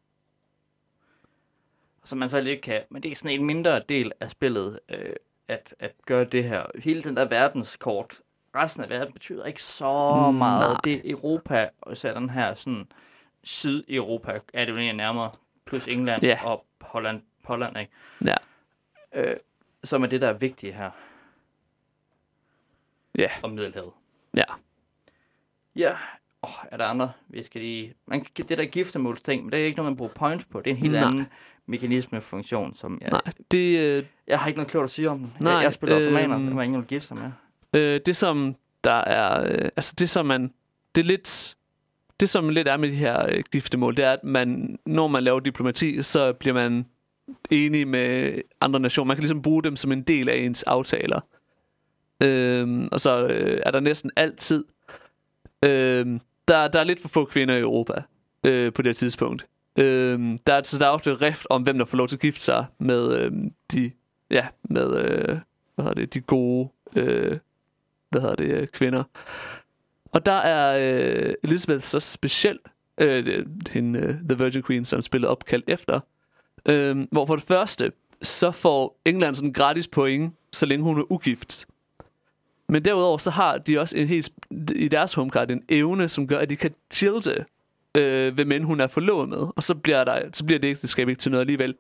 [2.03, 5.15] Så man så lidt kan, men det er sådan en mindre del af spillet, øh,
[5.47, 6.65] at, at gøre det her.
[6.75, 8.21] Hele den der verdenskort,
[8.55, 9.85] resten af verden betyder ikke så
[10.31, 10.71] Mm, meget.
[10.73, 10.79] nej.
[10.83, 12.91] Det er Europa, og er den her sådan
[13.43, 15.31] Sydeuropa, er det jo egentlig nærmere,
[15.65, 16.39] plus England Ja.
[16.45, 17.91] og Holland, Holland ikke?
[18.25, 18.35] Ja.
[19.13, 19.37] Øh,
[19.83, 20.91] som er det, der er vigtigt her.
[23.17, 23.29] Ja.
[23.43, 23.91] Om Middelhavet.
[24.33, 24.43] Ja.
[25.75, 25.97] Ja,
[26.41, 27.11] oh, er der andre?
[27.29, 27.93] Vi skal lige...
[28.07, 30.61] Man kan, det der giftermålsting, men det er ikke noget, man bruger points på.
[30.61, 31.03] Det er en helt Nej.
[31.03, 31.27] anden
[31.65, 33.21] mekanisme-funktion, som jeg, Nej,
[33.51, 35.33] det, øh, jeg har ikke noget klogt at sige om den.
[35.39, 37.31] Nej, jeg, jeg spiller øhm, automater, det var ingen, der vil gifte sig med.
[37.73, 40.53] Øh, det som der er, øh, altså det som man,
[40.95, 41.55] det er lidt,
[42.19, 45.23] det som lidt er med de her øh, giftemål, det er, at man, når man
[45.23, 46.85] laver diplomati, så bliver man
[47.51, 49.07] enig med andre nationer.
[49.07, 51.19] Man kan ligesom bruge dem som en del af ens aftaler.
[52.23, 54.65] Øhm, og så øh, er der næsten altid,
[55.65, 56.19] øhm,
[56.51, 58.03] der, der er lidt for få kvinder i Europa
[58.43, 59.47] øh, på det her tidspunkt.
[59.79, 62.21] Øh, der, er, så der er ofte rift om, hvem der får lov til at
[62.21, 63.31] gifte sig med øh,
[63.71, 63.91] de,
[64.31, 65.37] ja, med, øh,
[65.75, 67.37] hvad hedder det, de gode øh,
[68.09, 69.03] hvad hedder det, øh, kvinder.
[70.11, 70.77] Og der er
[71.27, 72.59] øh, Elizabeth så speciel,
[72.97, 75.99] øh, hende, øh, The Virgin Queen, som spillet opkaldt efter,
[76.65, 77.91] øh, hvor for det første,
[78.21, 81.65] så får England sådan gratis point, så længe hun er ugift.
[82.71, 84.29] Men derudover så har de også en helt,
[84.75, 87.45] i deres homecard en evne, som gør, at de kan jilte,
[87.97, 89.47] øh, hvem end hun er forlovet med.
[89.55, 91.75] Og så bliver, der, så bliver det ægteskab ikke til noget alligevel.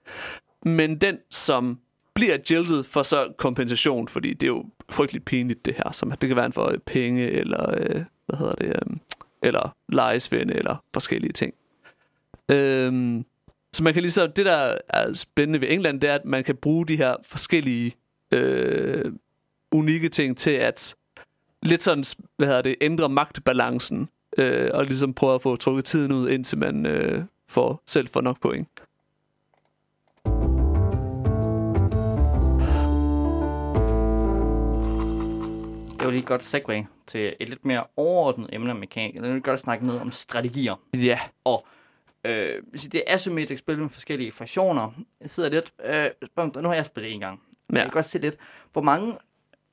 [0.65, 1.79] Men den, som
[2.13, 5.91] bliver jilted for så kompensation, fordi det er jo frygteligt pinligt det her.
[5.91, 8.97] Som, det kan være for øh, penge, eller øh, hvad hedder det, øh,
[9.43, 11.53] eller lejesvende, eller forskellige ting.
[12.51, 13.25] Øhm,
[13.73, 16.55] så man kan ligesom, det der er spændende ved England, det er, at man kan
[16.55, 17.95] bruge de her forskellige
[18.31, 19.11] øh,
[19.71, 20.95] unikke ting til at
[21.61, 22.03] lidt sådan,
[22.37, 26.57] hvad hedder det, ændre magtbalancen, øh, og ligesom prøve at få trukket tiden ud, indtil
[26.57, 28.69] man øh, får, selv får nok point.
[35.99, 39.15] Det var lige et godt segue til et lidt mere overordnet emne om mekanik.
[39.15, 40.75] Jeg vil godt snakke noget om strategier.
[40.93, 41.19] Ja,
[42.25, 44.91] Øh, hvis det er asymmetrisk spil med forskellige fraktioner.
[45.21, 45.73] Jeg sidder lidt...
[45.83, 47.41] Øh, nu har jeg spillet en gang.
[47.69, 47.75] Ja.
[47.75, 48.37] Jeg kan godt se lidt,
[48.73, 49.13] hvor mange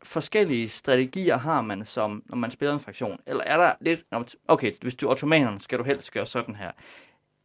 [0.09, 3.19] forskellige strategier har man, som når man spiller en fraktion?
[3.27, 4.01] Eller er der lidt...
[4.49, 6.71] Okay, hvis du er ottomanerne, skal du helst gøre sådan her.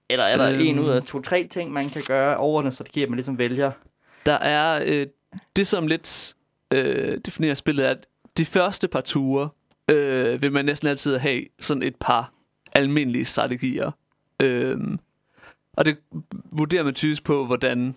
[0.10, 0.62] Eller er der Øhm.
[0.62, 3.72] en ud af to-tre ting, man kan gøre overordnet strategier, man ligesom vælger?
[4.26, 5.08] Der er øh,
[5.56, 6.36] det, som lidt
[6.74, 8.06] øh, definerer spillet, er, at
[8.38, 9.50] de første par ture
[9.90, 12.34] øh, vil man næsten altid have sådan et par
[12.76, 13.92] almindelige strategier.
[14.42, 14.78] Øh,
[15.74, 15.98] og det
[16.52, 17.96] vurderer man typisk på, hvordan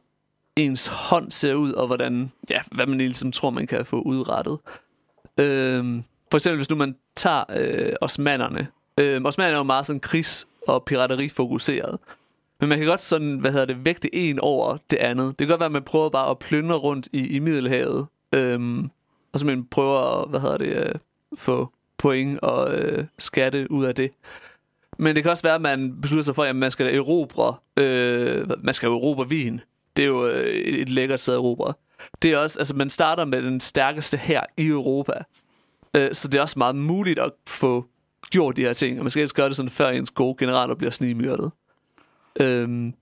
[0.56, 4.58] ens hånd ser ud, og hvordan, ja, hvad man ligesom tror, man kan få udrettet.
[5.40, 8.68] Øhm, for eksempel, hvis nu man tager øh, osmanderne.
[9.00, 11.98] Øh, osmanderne er jo meget sådan krigs- og pirateri-fokuseret.
[12.60, 15.38] Men man kan godt sådan, hvad hedder det, vægte en over det andet.
[15.38, 18.06] Det kan godt være, at man prøver bare at plyndre rundt i, i Middelhavet.
[18.32, 18.90] Øhm,
[19.32, 20.94] og så man prøver at, hvad hedder det, øh,
[21.36, 24.10] få point og øh, skatte ud af det.
[24.98, 28.64] Men det kan også være, at man beslutter sig for, at man skal erobre, øh,
[28.64, 29.60] man skal erobre Wien.
[29.96, 31.74] Det er jo øh, et, et lækkert sted at erobre.
[32.22, 35.12] Det er også, altså man starter med den stærkeste her i Europa.
[35.94, 37.86] Øh, så det er også meget muligt at få
[38.30, 38.98] gjort de her ting.
[38.98, 41.52] Og man skal helst gøre det sådan, før ens gode generaler bliver snigmyrdet.
[42.40, 42.94] Øhm,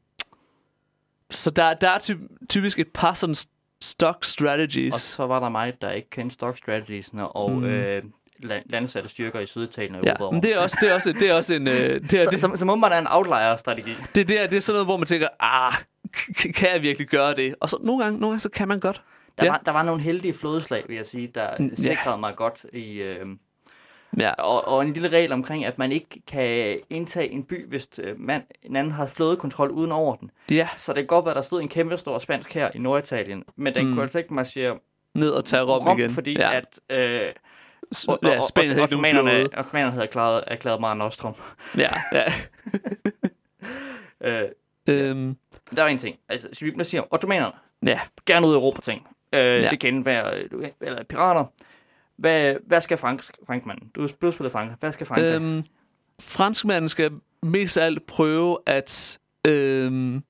[1.31, 2.13] så der, der er ty-
[2.49, 4.95] typisk et par sådan st- stock strategies.
[4.95, 7.65] Og så var der mig, der ikke kendte stock strategiesne og Mm.
[7.65, 8.03] øh,
[8.45, 10.35] la- landsatte styrker i Syditalien og Ja, Europa.
[10.35, 11.69] men det er også, det er også, det er også en...
[11.69, 11.75] Øh,
[12.11, 13.95] det, er, så, det, så må man have en outlier-strategi.
[14.15, 15.73] det, det, er, det er sådan noget, hvor man tænker, ah,
[16.55, 17.55] kan jeg virkelig gøre det?
[17.61, 19.03] Og så nogle gange, nogle gange så kan man godt.
[19.39, 19.51] Der, Ja.
[19.51, 21.69] var, der var nogle heldige flodslag, vil jeg sige, der ja.
[21.75, 22.93] sikrede mig godt i...
[23.03, 23.27] Øh,
[24.21, 27.89] Ja, og, og en lille regel omkring, at man ikke kan indtage en by, hvis
[27.99, 30.31] øh, man, en anden har flådekontrol uden over den.
[30.51, 32.79] ja Så det kan godt være, at der stod en kæmpe stor spansk her i
[32.79, 33.93] Norditalien, men den Mm.
[33.93, 34.79] kunne altså ikke marchere
[35.15, 36.11] ned og tage Rom, Rom, igen.
[36.11, 36.57] fordi ja.
[36.57, 36.81] at...
[36.91, 37.33] Øh,
[38.09, 38.83] og, ja, Spanien og, flåde.
[38.83, 41.35] ottomanerne havde erklæret, erklæret Mare Nostrum.
[41.79, 42.25] Ja, ja.
[44.25, 44.49] Øh,
[44.89, 45.37] øhm,
[45.77, 46.17] der var en ting.
[46.29, 47.53] Altså, nu siger, ottomanerne,
[47.87, 49.07] ja, gerne ud i Europa ting.
[49.33, 49.71] Øh, Ja.
[49.71, 50.39] Det kan være
[50.81, 51.45] eller pirater.
[52.17, 53.91] Hvad, hvad skal Frank, Frankmanden?
[53.95, 54.73] Du du spillet Frank.
[54.81, 55.23] Hvad skal Frank?
[55.23, 55.65] Øhm,
[56.21, 57.11] franskmanden skal
[57.43, 59.19] mest af alt prøve at...
[59.49, 60.23] Øhm,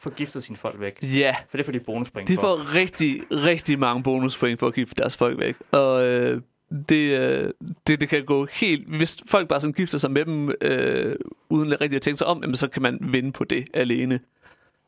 [0.00, 0.98] Få giftet sine folk væk.
[1.02, 2.40] ja, For det får de bonuspoint de for.
[2.42, 5.56] får rigtig, rigtig mange bonuspoint for at gifte deres folk væk.
[5.70, 6.42] Og øh,
[6.88, 7.52] det, øh,
[7.86, 8.96] det, det kan gå helt...
[8.96, 11.16] Hvis folk bare sådan gifter sig med dem, øh,
[11.48, 14.20] uden rigtig at tænke sig om, jamen, så kan man vinde på det alene.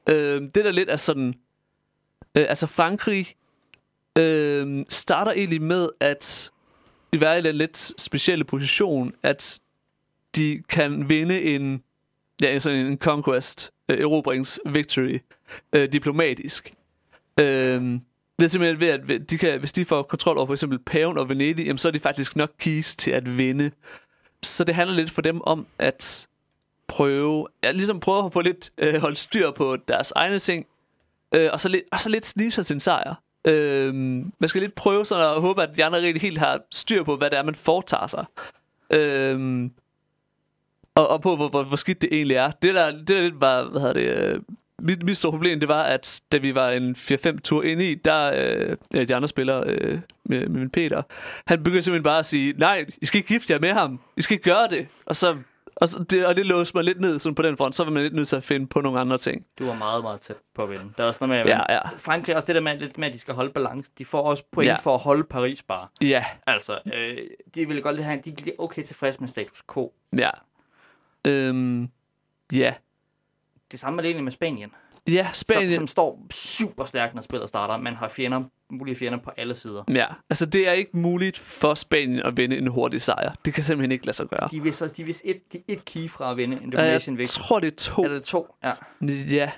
[0.09, 1.35] Øh, det der lidt er sådan...
[2.35, 3.35] Øh, altså Frankrig
[4.19, 6.51] øh, starter egentlig med at
[7.21, 9.61] være i den lidt specielle position, at
[10.37, 11.83] de kan vinde en,
[12.43, 15.19] ja, sådan en conquest, øh, erobrings victory,
[15.73, 16.75] øh, diplomatisk.
[17.41, 18.01] Øh,
[18.39, 21.19] det er simpelthen ved, at de kan, hvis de får kontrol over for eksempel Paven
[21.19, 23.71] og Venedig, jamen, så er de faktisk nok keys til at vinde.
[24.43, 26.29] Så det handler lidt for dem om at
[26.89, 30.67] prøve, ja, ligesom prøve at få lidt øh, holdt styr på deres egne ting,
[31.35, 33.15] øh, og, så lidt, og så lidt snige sig til sejr.
[33.45, 33.95] Øh,
[34.39, 37.17] man skal lidt prøve sådan at håbe, at de andre rigtig helt har styr på,
[37.17, 38.25] hvad det er, man foretager sig.
[38.91, 39.71] Øh,
[40.95, 42.51] og, og på, hvor, hvor, hvor skidt det egentlig er.
[42.51, 44.41] Det der, det der lidt var, hvad hedder det, øh,
[44.87, 47.95] mit, mit store problem, det var, at da vi var en 4-5 tur inde i,
[47.95, 48.31] der,
[48.95, 51.03] øh, de andre spillere øh, med, med min Peter,
[51.47, 54.01] han begyndte simpelthen bare at sige, nej, I skal ikke gifte jer med ham.
[54.17, 54.89] I skal ikke gøre det.
[55.07, 55.37] Og så,
[55.77, 57.75] og, så det, og det låste mig lidt ned sådan på den front.
[57.75, 59.47] Så var man lidt nødt til at finde på nogle andre ting.
[59.59, 60.85] Du var meget, meget tæt på at vinde.
[60.97, 61.81] Der er også noget med, Ja, ja.
[61.99, 63.91] Frankrig også det der med, lidt med, at de skal holde balance.
[63.99, 64.77] De får også point Ja.
[64.77, 65.87] for at holde Paris bare.
[66.01, 67.17] Ja, Altså, øh,
[67.55, 69.93] de vil godt lidt have, de er okay tilfredse med status quo.
[70.19, 70.31] ja.
[71.27, 71.89] Øhm,
[72.53, 72.75] ja.
[73.73, 74.71] Det samme er det egentlig med Spanien,
[75.09, 75.71] Ja, som, Spanien.
[75.73, 77.77] som står super stærkt, når spillet starter.
[77.77, 79.85] Man har fjender, mulige fjender på alle sider.
[79.95, 83.35] Ja, altså det er ikke muligt for Spanien at vinde en hurtig sejr.
[83.45, 84.49] Det kan simpelthen ikke lade sig gøre.
[84.51, 87.15] De er vist, de er vist et, de et key fra at vinde en domination
[87.15, 87.43] Jeg victory.
[87.47, 88.03] tror, det er to.
[88.05, 88.55] Er det to?
[88.65, 88.73] Ja.
[89.37, 89.51] Ja.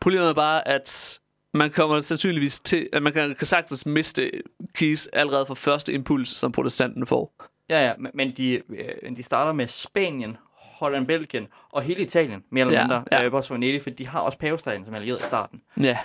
[0.00, 1.20] Problemet er bare, at
[1.54, 4.30] man kommer sandsynligvis til, at man kan, kan sagtens miste
[4.74, 7.34] keys allerede fra første impuls, som protestanten får.
[7.70, 10.36] Ja, ja, men- men de, øh, de starter med Spanien,
[10.82, 13.04] Holland, Belgien og hele Italien, mere eller Ja, mindre.
[13.12, 13.24] ja.
[13.24, 15.62] Øh, også Venedig, for de har også pavestaten som allieret i starten.
[15.80, 15.98] Ja,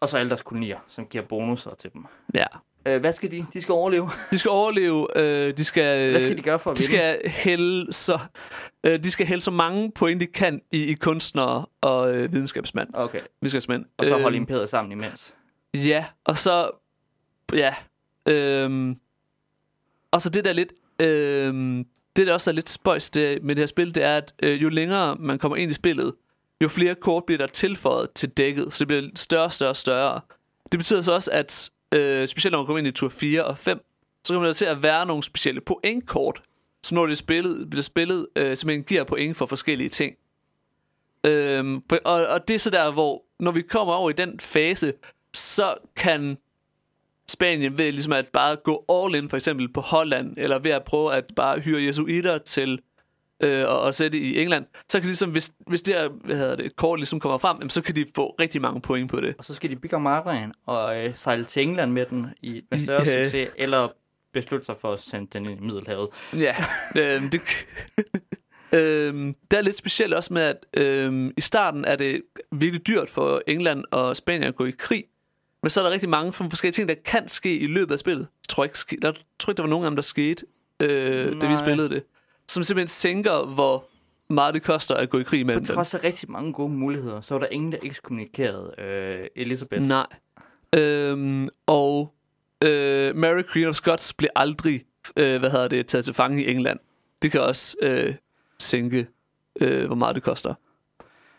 [0.00, 2.04] Og så alle deres kolonier, som giver bonusser til dem.
[2.34, 2.46] ja.
[2.86, 3.46] Øh, hvad skal de?
[3.52, 4.10] De skal overleve.
[4.30, 6.10] De skal overleve, øh, de skal...
[6.10, 6.92] Hvad skal de gøre for at de vinde?
[7.18, 8.18] skal hælde så,
[8.84, 12.88] øh, de skal hælde så mange point, de kan i, i kunstnere og øh, videnskabsmænd.
[12.94, 13.84] Okay, videnskabsmænd.
[13.98, 15.34] og så holde Øhm, imperiet sammen imens.
[15.74, 16.70] Ja, og så...
[17.52, 17.74] Ja.
[18.28, 18.96] Øhm,
[20.10, 20.72] og så det der lidt...
[21.02, 21.86] Øhm,
[22.16, 24.62] det der også er lidt spøjst det, med det her spil, det er, at øh,
[24.62, 26.14] jo længere man kommer ind i spillet,
[26.62, 30.20] jo flere kort bliver der tilføjet til dækket, så det bliver større, større, større.
[30.72, 33.58] Det betyder så også, at øh, specielt når man kommer ind i tur 4 og
[33.58, 33.84] 5,
[34.24, 36.42] så kommer der til at være nogle specielle pointkort,
[36.82, 40.16] som når det er spillet, bliver spillet, øh, simpelthen giver point for forskellige ting.
[41.24, 44.92] Øhm, og, og det er så der, hvor når vi kommer over i den fase,
[45.34, 46.38] så kan
[47.28, 50.84] Spanien ved ligesom at bare gå all in, for eksempel på Holland, eller ved at
[50.84, 52.80] prøve at bare hyre jesuiter til
[53.42, 56.36] øh, og, og sætte i England, så kan de ligesom, hvis, hvis det her hvad
[56.36, 59.20] hedder det, kort ligesom kommer frem, jamen, så kan de få rigtig mange point på
[59.20, 59.34] det.
[59.38, 62.84] Og så skal de bygge Marien og øh, sejle til England med den i med
[62.84, 63.24] større ja.
[63.24, 63.88] succes, eller
[64.32, 66.08] beslutte sig for at sende den ind i Middelhavet.
[66.32, 66.56] Ja,
[66.96, 67.40] øhm, det,
[68.78, 72.22] øhm, det er lidt specielt også med, at øhm, i starten er det
[72.52, 75.04] virkelig dyrt for England og Spanien at gå i krig.
[75.68, 78.20] Men så er der rigtig mange forskellige ting, der kan ske i løbet af spillet.
[78.20, 80.46] Jeg tror ikke, der, tror ikke der var nogen af dem, der skete,
[80.82, 82.02] øh, da vi spillede det.
[82.48, 83.84] Som simpelthen sænker, hvor
[84.28, 85.74] meget det koster at gå i krig På mellem dem.
[85.74, 89.82] trods af rigtig mange gode muligheder, så var der ingen, der ekskommunikerede øh, Elisabeth.
[89.82, 90.06] Nej.
[90.76, 92.14] Øhm, og
[92.64, 94.84] øh, Mary Queen of Scots blev aldrig
[95.16, 96.78] øh, hvad hedder det, taget til fange i England.
[97.22, 98.14] Det kan også øh,
[98.58, 99.06] sænke,
[99.60, 100.54] øh, hvor meget det koster.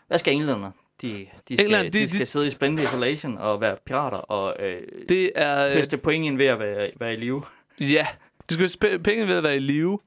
[0.08, 0.70] Hvad skal englænder?
[1.02, 3.76] De, de, skal, England, de, de- de, skal de- sidde i splendid isolation og være
[3.86, 5.66] pirater og øh, Det er...
[5.66, 7.42] Øh, høste point ind ved at være, være i live.
[7.80, 8.06] Ja,
[8.50, 9.98] de skal have penge ved at være i live.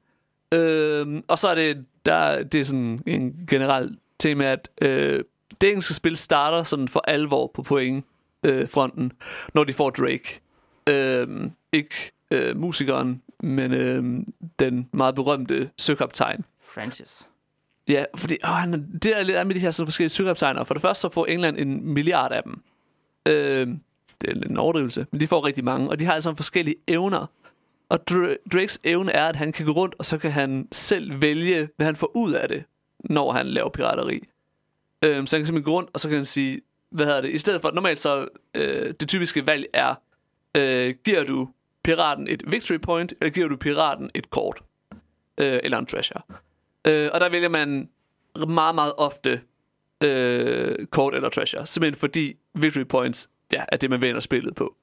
[0.54, 5.24] Øhm, og så er det, der, det er sådan en generel tema, at øh,
[5.60, 8.04] det engelske spil starter sådan for alvor på point
[8.46, 9.12] øh, fronten,
[9.54, 10.40] når de får Drake.
[10.88, 11.94] Øhm, ikke
[12.30, 14.04] øh, musikeren, men øh,
[14.58, 16.44] den meget berømte søkaptajn.
[16.74, 17.28] Francis.
[17.88, 18.72] Ja, fordi åh, han,
[19.02, 20.64] det er lidt af med de her sådan forskellige søkaptajner.
[20.64, 22.62] For det første så får England en milliard af dem.
[23.28, 23.68] Øh,
[24.20, 27.26] det er en overdrivelse, men de får rigtig mange, og de har altså forskellige evner.
[27.88, 31.20] Og Dra- Drakes evne er, at han kan gå rundt, og så kan han selv
[31.22, 32.64] vælge, hvad han får ud af det,
[32.98, 34.22] når han laver pirateri.
[35.02, 36.60] Øh, så han kan simpelthen gå rundt, og så kan han sige,
[36.90, 39.94] hvad hedder det, i stedet for, normalt så, øh, det typiske valg er,
[40.56, 41.48] øh, giver du
[41.84, 44.62] piraten et victory point, eller giver du piraten et kort,
[45.38, 46.22] øh, eller en treasure.
[46.84, 47.88] Øh, og der vælger man
[48.48, 49.40] meget, meget ofte
[50.02, 51.66] øh, kort eller treasure.
[51.66, 54.76] Simpelthen fordi victory points ja, er det, man vinder spillet på.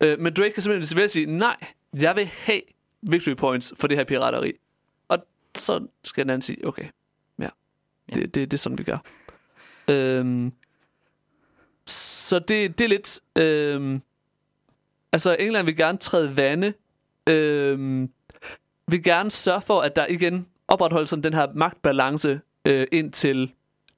[0.00, 1.56] Øh, men Drake kan simpelthen vælge sige, nej,
[1.94, 2.60] jeg vil have
[3.02, 4.52] victory points for det her pirateri.
[5.08, 5.18] Og
[5.56, 6.86] så skal den anden sige, okay,
[7.38, 7.48] ja,
[8.08, 8.14] Ja.
[8.14, 8.98] det, det, det er sådan, vi gør.
[9.90, 10.52] øhm,
[11.86, 13.20] så det, det er lidt...
[13.38, 14.02] Øhm,
[15.12, 16.72] altså, England vil gerne træde vande.
[17.28, 18.10] Øhm,
[18.88, 23.52] vil gerne sørge for, at der igen opretholdes sådan den her magtbalance, øh, indtil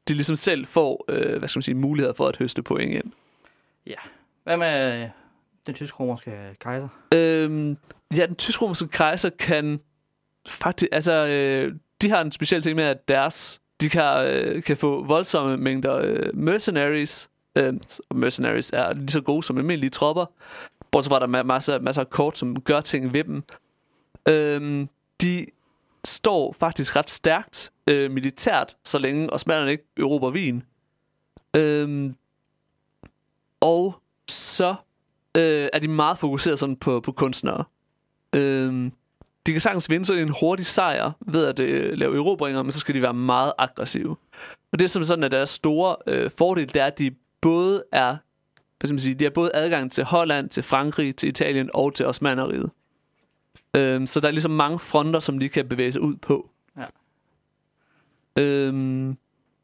[0.08, 3.12] de ligesom selv får øh, hvad skal man sige, muligheder for at høste point ind.
[4.44, 5.08] Hvad med øh,
[5.66, 6.88] den tysk-romerske kejser?
[7.14, 7.76] Øhm,
[8.16, 9.80] ja, den tysk-romerske kejser kan
[10.48, 10.88] faktisk...
[10.92, 13.60] Altså, øh, de har en speciel ting med, at deres...
[13.80, 17.30] De kan, øh, kan få voldsomme mængder øh, mercenaries.
[17.56, 17.74] Øh,
[18.10, 20.26] og mercenaries er lige så gode som almindelige tropper.
[20.90, 23.42] Bortset fra, at der er masser, masser af kort, som gør ting ved dem.
[24.28, 24.88] Øhm,
[25.20, 25.46] de
[26.04, 30.62] står faktisk ret stærkt øh, militært, så længe osmanerne ikke erobrer Wien.
[31.56, 32.14] Øhm,
[33.60, 34.74] og så
[35.36, 37.64] øh, er de meget fokuseret sådan på, på kunstnere.
[38.32, 38.92] Øhm,
[39.46, 42.78] de kan sagtens vinde sådan en hurtig sejr ved at øh, lave erobringer, men så
[42.78, 44.16] skal de være meget aggressive.
[44.72, 47.84] Og det er som sådan, at deres store øh, fordel, det er, at de både
[47.92, 48.16] er,
[48.78, 51.94] hvad skal man sige, de har både adgang til Holland, til Frankrig, til Italien og
[51.94, 52.70] til Osmaneriet.
[53.74, 56.50] Øhm, så der er ligesom mange fronter, som de kan bevæge sig ud på.
[56.76, 56.84] Ja.
[58.42, 59.16] Øhm,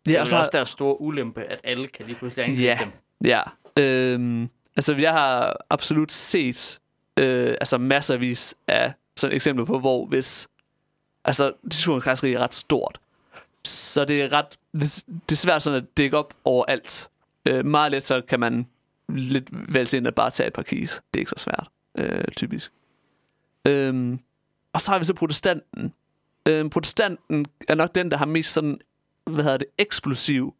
[0.06, 2.62] Det ja, er og så, også deres store ulempe, at alle kan lige pludselig angribe
[2.62, 2.78] Ja.
[2.82, 2.92] dem.
[3.24, 3.42] Ja,
[3.78, 6.80] øhm, altså jeg har absolut set
[7.16, 10.48] øh, altså masservis af sådan eksempler på, hvor hvis,
[11.24, 13.00] altså diskussionens er ret stort,
[13.64, 17.08] så det er ret, det er svært sådan at dække op over alt.
[17.46, 18.66] Øh, meget let så kan man
[19.08, 20.94] lidt vælge sig ind at bare tage et par keys.
[20.94, 22.72] Det er ikke så svært, øh, typisk.
[23.66, 24.18] Øhm,
[24.72, 25.94] og så har vi så protestanten.
[26.48, 28.78] Øhm, protestanten er nok den, der har mest sådan,
[29.30, 30.54] hvad hedder det, eksplosiv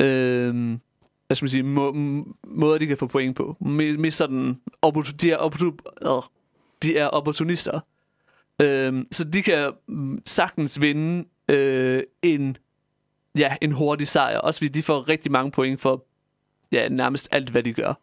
[0.00, 0.80] øhm,
[1.26, 1.92] hvad skal man sige, må,
[2.44, 3.56] måder, de kan få point på.
[3.60, 4.60] Mest, sådan,
[5.20, 5.38] de, er
[6.02, 6.22] øh,
[6.82, 7.80] de er opportunister.
[8.62, 12.56] Øhm, så de kan mm, sagtens vinde øh, en,
[13.38, 14.38] ja, en hurtig sejr.
[14.38, 16.04] Også fordi de får rigtig mange point for
[16.72, 17.94] ja, nærmest alt, hvad de gør.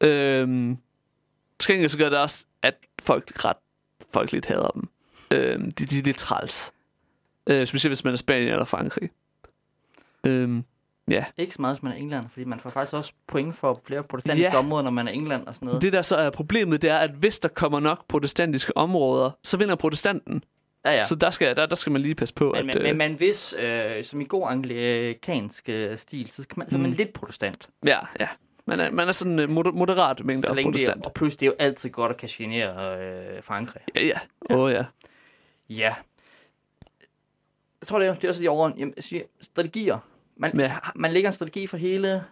[0.00, 0.78] Øhm,
[1.58, 3.56] til gengæld så gør det også, at folk ret
[4.12, 4.88] folk lidt hader dem.
[5.30, 6.72] Øhm, de, de er lidt træls.
[7.46, 9.10] Øh, specielt hvis man er Spanien eller Frankrig.
[10.26, 10.64] Øhm,
[11.10, 11.24] ja.
[11.36, 14.02] Ikke så meget, hvis man er England, fordi man får faktisk også point for flere
[14.02, 14.58] protestantiske Ja.
[14.58, 15.82] områder, når man er England og sådan noget.
[15.82, 19.56] Det der så er problemet, det er, at hvis der kommer nok protestantiske områder, så
[19.56, 20.44] vinder protestanten.
[20.84, 21.04] ja, ja.
[21.04, 22.66] Så der skal, der, der skal man lige passe på, Men, at...
[22.66, 26.70] men, men, øh, men hvis, øh, som i god anglikansk øh, stil, så, skal man,
[26.70, 26.96] så er man Mm.
[26.96, 27.68] lidt protestant.
[27.86, 28.28] ja, ja.
[28.68, 31.06] Man er, man er sådan moder- moderat mængde Så af længe det er, protestant.
[31.06, 32.98] og plus, det er jo altid godt at kan genere
[33.36, 33.82] øh, Frankrig.
[33.94, 34.18] Ja, ja.
[34.50, 34.84] Åh, oh, ja.
[35.68, 35.94] Ja.
[37.80, 38.70] Jeg tror, det er, det er også de over...
[38.78, 38.94] Jamen,
[39.40, 39.98] strategier.
[40.36, 40.76] Man, Ja.
[40.94, 42.24] man lægger en strategi for hele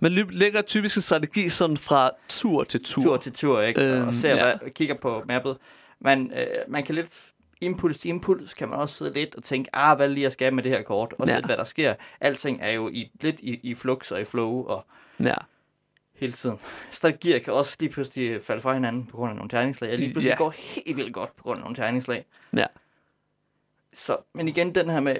[0.00, 3.02] Man lægger typisk en strategi sådan fra tur til tur.
[3.02, 3.80] tur til tur, ikke?
[3.96, 4.56] Øhm, og ser, ja.
[4.58, 5.56] hvad, kigger på mappet.
[6.00, 7.20] Man, øh, man kan lidt
[7.60, 10.54] impuls til impuls, kan man også sidde lidt og tænke, ah, hvad lige jeg skal
[10.54, 11.14] med det her kort?
[11.18, 11.32] Og Ja.
[11.32, 11.38] ja.
[11.38, 11.94] lidt, hvad der sker.
[12.20, 14.86] Alting er jo i, lidt i, i flux og i flow og
[15.20, 15.34] Ja.
[16.14, 16.58] hele tiden.
[16.90, 19.90] Strategier kan også lige pludselig falde fra hinanden på grund af nogle terningslag.
[19.90, 20.36] Jeg lige pludselig Ja.
[20.36, 22.24] går helt vildt godt på grund af nogle terningslag.
[22.56, 22.66] Ja.
[23.94, 25.16] Så, men igen, den her med,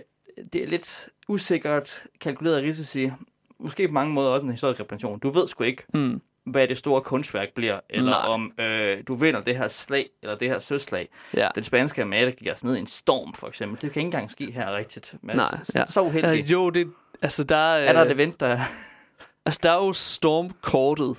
[0.52, 3.10] det er lidt usikkert kalkuleret risici.
[3.58, 5.18] Måske på mange måder også en historisk repræsentation.
[5.18, 6.20] Du ved sgu ikke, Mm.
[6.44, 8.20] hvad det store kunstværk bliver, eller Nej.
[8.28, 11.08] om øh, du vinder det her slag, eller det her søslag.
[11.34, 11.48] Ja.
[11.54, 13.82] Den spanske armada gik os ned i en storm, for eksempel.
[13.82, 15.14] Det kan ikke engang ske her rigtigt.
[15.22, 15.86] Men Nej, så, ja.
[15.86, 16.44] så uheldigt.
[16.44, 16.92] Uh, jo, det...
[17.22, 17.78] Altså, der er...
[17.88, 18.60] er der et event, der...
[19.46, 21.16] Altså, der er jo stormkortet.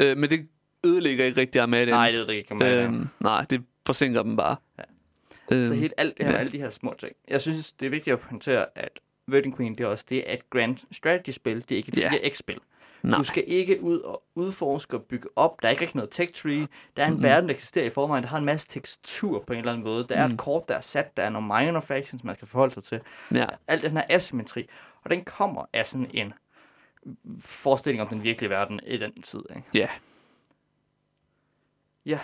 [0.00, 0.48] Øh, men det
[0.84, 1.88] ødelægger ikke rigtig Armadaen.
[1.88, 4.56] Nej, det jeg ikke, man øhm, nej, det forsinker dem bare.
[4.78, 4.82] Ja.
[5.56, 6.38] Øhm, Så helt alt det her, ja.
[6.38, 7.12] alle de her små ting.
[7.28, 10.50] Jeg synes, det er vigtigt at pointere, at Virgin Queen, det er også det et
[10.50, 11.56] grand strategy-spil.
[11.68, 12.08] Det er ikke et Ja.
[12.10, 12.58] 4X-spil.
[13.02, 13.18] nej.
[13.18, 15.62] Du skal ikke ud og udforske og bygge op.
[15.62, 16.68] Der er ikke rigtig noget tech tree.
[16.96, 17.22] Der er en Mhm.
[17.22, 18.22] verden, der eksisterer i forvejen.
[18.24, 20.06] Der har en masse tekstur på en eller anden måde.
[20.08, 20.32] Der er Mm.
[20.32, 21.16] et kort, der er sat.
[21.16, 23.00] Der er nogle minor factions, man skal forholde sig til.
[23.34, 23.46] Ja.
[23.68, 24.66] Alt den her asymmetri.
[25.04, 26.32] Og den kommer af sådan en
[27.40, 29.42] forestilling om den virkelige verden i den tid.
[29.50, 29.62] Ikke?
[29.74, 29.88] Ja.
[32.06, 32.20] Ja.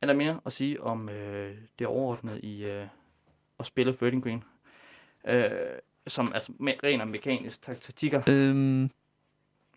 [0.00, 2.86] Er der mere at sige om øh, det overordnede i øh,
[3.58, 4.44] at spille Virgin Green?
[5.26, 5.50] Øh,
[6.06, 8.22] som altså med, ren og mekanisk tak- taktikker.
[8.28, 8.90] Øhm,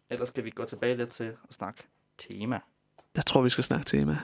[0.10, 1.84] Ellers skal vi gå tilbage lidt til at snakke
[2.18, 2.60] tema.
[3.16, 4.18] jeg tror, vi skal snakke tema.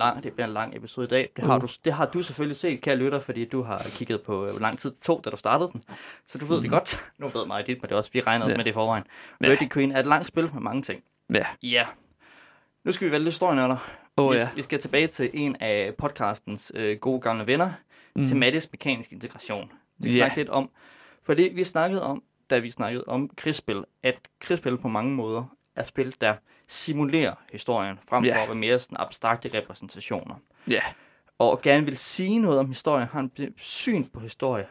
[0.00, 1.30] Lang, det bliver en lang episode i dag.
[1.36, 1.62] Det har, Uh.
[1.62, 4.60] du, det har du selvfølgelig set, kære lytter, fordi du har kigget på, øh, hvor
[4.60, 5.82] lang tid det tog, da du startede den.
[6.26, 6.62] Så du ved mm.
[6.62, 7.10] det godt.
[7.18, 8.56] Nu ved mig dit, men det er også, vi regner Ja.
[8.56, 9.04] med det i forvejen.
[9.42, 9.48] Ja.
[9.48, 11.02] Virgin Queen er et langt spil med mange ting.
[11.34, 11.46] Ja.
[11.62, 11.86] Ja.
[12.84, 13.76] Nu skal vi vælge historienørder.
[14.16, 14.48] Åh oh, vi, ja.
[14.54, 17.70] vi skal tilbage til en af podcastens øh, gode gamle venner,
[18.16, 18.22] Mm.
[18.22, 18.28] mm.
[18.28, 19.72] tematisk mekanisk integration.
[19.98, 20.16] Vi Ja.
[20.16, 20.70] snakke lidt om,
[21.22, 25.44] fordi vi snakkede om, da vi snakkede om krigsspil, at krigsspil på mange måder
[25.76, 26.34] er spil, der
[26.66, 30.34] simulerer historien, frem for at være mere sådan abstrakte repræsentationer.
[30.68, 30.82] Ja.
[31.38, 34.66] Og gerne vil sige noget om historie, har en syn på historie.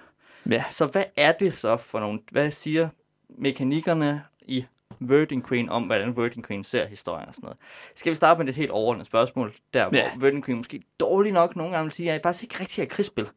[0.49, 0.63] Ja.
[0.69, 2.89] Så hvad er det så for nogle, hvad siger
[3.29, 4.65] mekanikkerne i
[4.99, 7.57] Virgin Queen om, hvordan Virgin Queen ser historien og sådan noget.
[7.95, 11.55] Skal vi starte med et helt overordnet spørgsmål, der hvor Virgin Queen måske dårligt nok
[11.55, 13.27] nogle gange vil sige, at jeg faktisk ikke rigtig er krigsspil.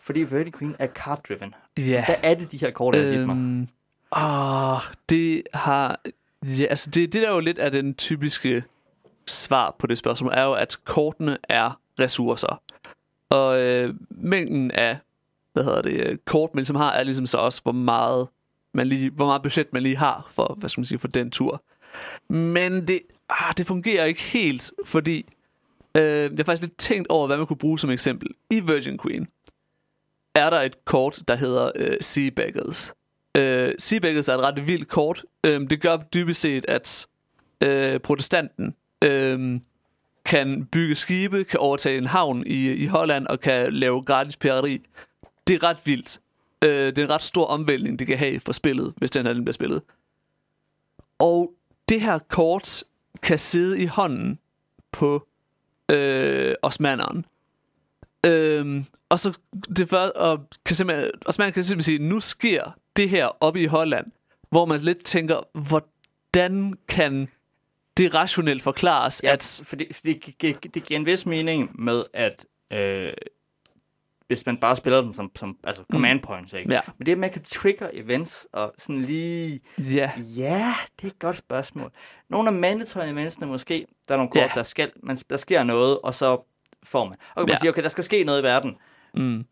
[0.00, 1.54] Fordi Virgin Queen er card-driven.
[1.78, 2.04] Ja.
[2.04, 3.36] Hvad er det, de her kort er dit mig?
[3.36, 3.68] Øhm,
[4.16, 6.00] åh, det har...
[6.42, 8.64] Ja, altså det, det der er jo lidt er den typiske
[9.26, 12.62] svar på det spørgsmål, er jo, at kortene er ressourcer.
[13.30, 14.98] Og øh, mængden af,
[15.52, 18.28] hvad hedder det, øh, kort, man ligesom har, er ligesom så også, hvor meget,
[18.74, 21.30] man lige, hvor meget budget man lige har for, hvad skal man sige, for den
[21.30, 21.62] tur.
[22.28, 25.26] Men det, ah, det fungerer ikke helt, fordi
[25.96, 28.28] øh, jeg har faktisk lidt tænkt over, hvad man kunne bruge som eksempel.
[28.50, 29.28] I Virgin Queen
[30.34, 32.94] er der et kort, der hedder øh, Sea Baggers.
[33.36, 35.24] Øh, sea er et ret vildt kort.
[35.44, 37.06] Øh, det gør dybest set, at
[37.62, 38.74] øh, protestanten
[39.04, 39.60] øh,
[40.24, 44.82] kan bygge skibe, kan overtage en havn i, i Holland og kan lave gratis pirateri.
[45.46, 46.20] Det er ret vildt.
[46.64, 49.32] Øh, det er en ret stor omvæltning, det kan have for spillet, hvis den her
[49.32, 49.82] den bliver spillet.
[51.18, 51.52] Og
[51.88, 52.84] det her kort
[53.22, 54.38] kan sidde i hånden
[54.92, 55.26] på
[55.88, 57.26] øh, osmanderen.
[58.26, 59.32] Øhm, og så
[59.76, 63.66] det før, og kan simpelthen, Osman kan simpelthen sige, nu sker det her oppe i
[63.66, 64.06] Holland,
[64.50, 67.28] hvor man lidt tænker, hvordan kan
[67.96, 69.62] det rationelt forklares, Ja, at...
[69.64, 73.12] fordi, fordi det, gi- gi- det giver en vis mening med, at øh,
[74.26, 76.72] hvis man bare spiller dem som, som altså command points, ikke?
[76.72, 79.60] Ja, Men det, at man kan trigge events og sådan lige...
[79.78, 81.90] ja, Ja, det er et godt spørgsmål.
[82.28, 84.50] Nogle af mandatory eventsene måske, der er nogle kort, Ja.
[84.54, 86.42] der, skal, man, der sker noget, og så
[86.82, 87.12] får man.
[87.12, 87.56] Og kan man Ja.
[87.56, 88.76] sige, okay, der skal ske noget i verden.
[89.14, 89.46] mm,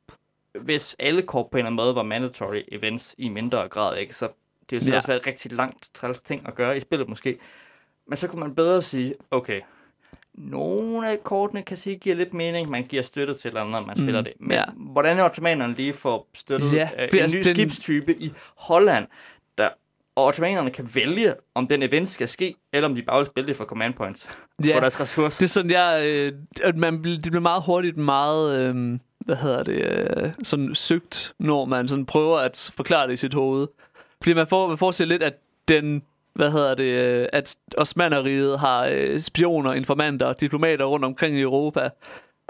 [0.59, 4.14] Hvis alle kort på en eller anden måde var mandatory events i mindre grad, ikke?
[4.14, 4.28] så
[4.70, 4.92] det ville Ja.
[4.92, 4.96] ja.
[4.96, 7.38] også være et rigtig langt træls ting at gøre i spillet måske.
[8.07, 9.61] Men så kunne man bedre sige, okay,
[10.34, 13.94] nogle af kortene kan sige, giver lidt mening, man giver støtte til andet, når man
[13.98, 14.32] Mm, spiller det.
[14.40, 14.64] Men ja.
[14.76, 19.07] hvordan ottomanerne lige får støttet Ja, øh, for en altså, ny den- skibstype i Holland,
[19.59, 19.68] der,
[20.20, 23.48] og ottomanerne kan vælge, om den event skal ske, eller om de bare vil spille
[23.48, 24.28] det for command points,
[24.64, 24.74] Ja.
[24.74, 25.38] for deres ressourcer.
[25.38, 29.62] det er sådan, jeg, øh, at man, det bliver meget hurtigt meget, øh, hvad hedder
[29.62, 29.72] det,
[30.24, 33.66] øh, sådan søgt, når man sådan prøver at forklare det i sit hoved.
[34.22, 35.34] Fordi man får, man får sig lidt, at
[35.68, 36.02] den,
[36.34, 41.88] hvad hedder det, øh, at Osmaneriet har øh, spioner, informanter, diplomater rundt omkring i Europa.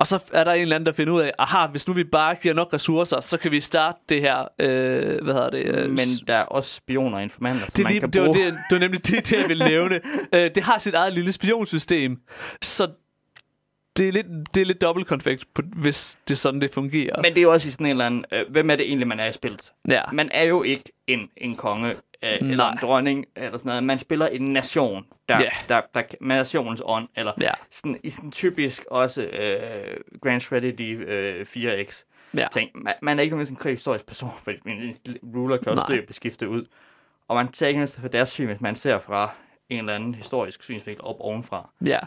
[0.00, 2.04] Og så er der en eller anden, der finder ud af, aha, hvis nu vi
[2.04, 5.64] bare giver nok ressourcer, så kan vi starte det her, øh, hvad hedder det?
[5.64, 8.20] Øh, Men der er også spioner og informanter, som det, er man lige, kan det,
[8.20, 8.38] var bruge.
[8.38, 10.00] det, det var nemlig det, det jeg ville nævne.
[10.34, 12.20] Øh, det har sit eget lille spionsystem,
[12.62, 12.88] så
[13.96, 17.22] det er lidt, det er lidt dobbeltkonfekt, på, hvis det er sådan, det fungerer.
[17.22, 19.08] Men det er jo også i sådan en eller anden, øh, hvem er det egentlig,
[19.08, 19.72] man er i spillet?
[19.88, 20.02] ja.
[20.12, 21.94] Man er jo ikke en, en konge
[22.24, 22.72] øh, eller Nej.
[22.72, 23.84] en dronning eller sådan noget.
[23.84, 25.48] Man spiller en nation, der, Ja.
[25.68, 27.52] der, der, med nationens ånd, eller Ja.
[27.70, 32.04] sådan, i sådan typisk også øh, Grand Strategy øh, 4X.
[32.36, 32.46] Ja.
[32.52, 32.70] Ting.
[32.74, 34.94] Man, man er ikke nødvendigvis en historisk person, fordi en
[35.36, 36.64] ruler kan også dø og blive skiftet ud.
[37.28, 39.30] Og man tager ikke for deres syn, hvis man ser fra
[39.68, 41.70] en eller anden historisk synsvinkel op ovenfra.
[41.86, 41.98] ja.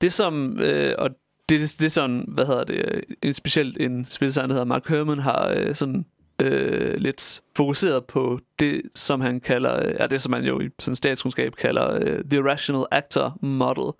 [0.00, 1.10] Det som, øh, og
[1.48, 4.64] det, det, det er sådan, hvad hedder det, øh, en, specielt en spildesigner, der hedder
[4.64, 6.06] Mark Herman, har øh, sådan
[6.42, 10.68] øh, lidt fokuseret på det, som han kalder, øh, ja, det som man jo i
[10.78, 13.92] sådan statskundskab kalder øh, The Rational Actor Model.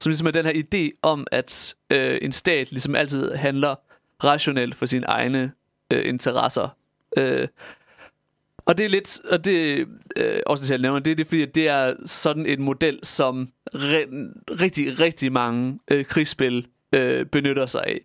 [0.00, 3.74] Som ligesom er den her idé om, at øh, en stat ligesom altid handler
[4.24, 5.52] rationelt for sine egne
[5.92, 6.76] øh, interesser.
[7.16, 7.48] Øh,
[8.66, 11.42] og det er lidt, og det øh, også det, jeg nævner, det er det, fordi
[11.42, 17.66] at det er sådan en model, som re- rigtig, rigtig mange øh, krigsspil øh, benytter
[17.66, 18.00] sig af.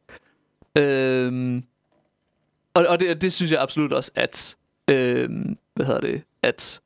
[0.78, 1.62] Øh,
[2.74, 4.56] og, og det, det synes jeg absolut også, at
[4.90, 5.30] øh,
[5.76, 6.82] hvad hedder det, at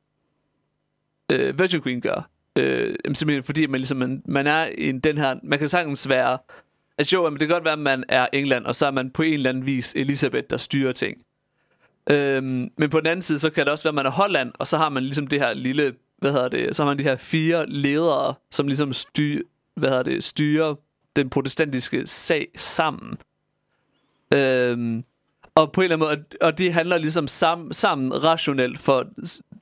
[1.32, 2.30] øh, Virgin Queen gør.
[2.56, 6.38] Øh, simpelthen fordi man ligesom man, man er i den her, man kan sagtens være,
[6.98, 9.10] altså jo, men det kan godt være, at man er England, og så er man
[9.10, 11.18] på en eller anden vis Elisabeth, der styrer ting.
[12.10, 14.52] Øhm, men på den anden side, så kan det også være, at man er Holland,
[14.58, 17.02] og så har man ligesom det her lille, hvad hedder det, så har man de
[17.02, 19.42] her fire ledere, som ligesom styr,
[19.74, 20.74] hvad hedder det, styrer
[21.16, 23.18] den protestantiske sag sammen.
[24.34, 25.04] Øhm,
[25.56, 29.06] og på en eller anden måde, og det handler ligesom sam, sammen rationelt for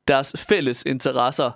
[0.08, 1.50] deres fælles interesser,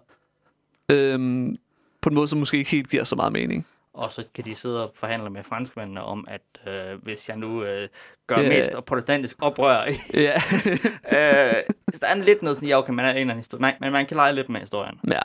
[0.89, 1.57] øhm,
[2.01, 3.67] på en måde, som måske ikke helt giver så meget mening.
[3.93, 7.65] Og så kan de sidde og forhandle med franskmændene om, at øh, hvis jeg nu
[7.65, 7.89] øh,
[8.27, 8.49] gør Ja.
[8.49, 9.85] mest og protestantisk oprør
[10.15, 10.35] Ja,
[11.59, 13.61] øh, hvis der er lidt noget sådan, ja, okay, man er en eller anden historie,
[13.61, 15.01] man, men man kan lege lidt med historien.
[15.11, 15.21] ja.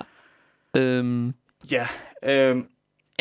[0.76, 1.34] Øhm,
[1.72, 1.88] Ja.
[2.24, 2.66] Øh, en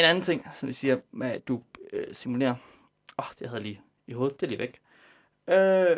[0.04, 1.62] anden ting, som vi siger, at du
[1.92, 2.50] øh, simulerer.
[2.50, 2.56] Åh,
[3.18, 4.78] oh, det havde lige i hovedet, det er lige væk.
[5.52, 5.96] Øh,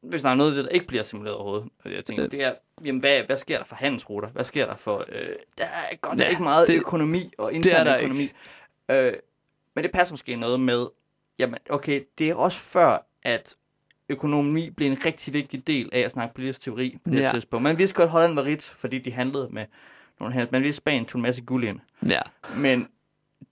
[0.00, 2.30] hvis der er noget af det, der ikke bliver simuleret overhovedet, og jeg tænker, Øh.
[2.30, 4.28] det er, jamen, hvad, hvad sker der for handelsruter?
[4.28, 5.04] Hvad sker der for...
[5.08, 5.28] Øh,
[5.58, 8.30] der er godt Ja, ikke meget det- økonomi og er intern økonomi.
[8.88, 9.12] Øh,
[9.74, 10.86] men det passer måske noget med,
[11.38, 13.56] jamen, okay, det er også før, at
[14.08, 17.30] økonomi blev en rigtig vigtig del af at snakke politisk teori på det ja.
[17.30, 17.62] tidspunkt.
[17.62, 19.66] Man vidste godt, at Holland var rigt, fordi de handlede med
[20.20, 20.48] nogle handel.
[20.52, 21.80] Man vidste, at Spanien tog en masse guld ind.
[22.08, 22.20] Ja.
[22.56, 22.88] Men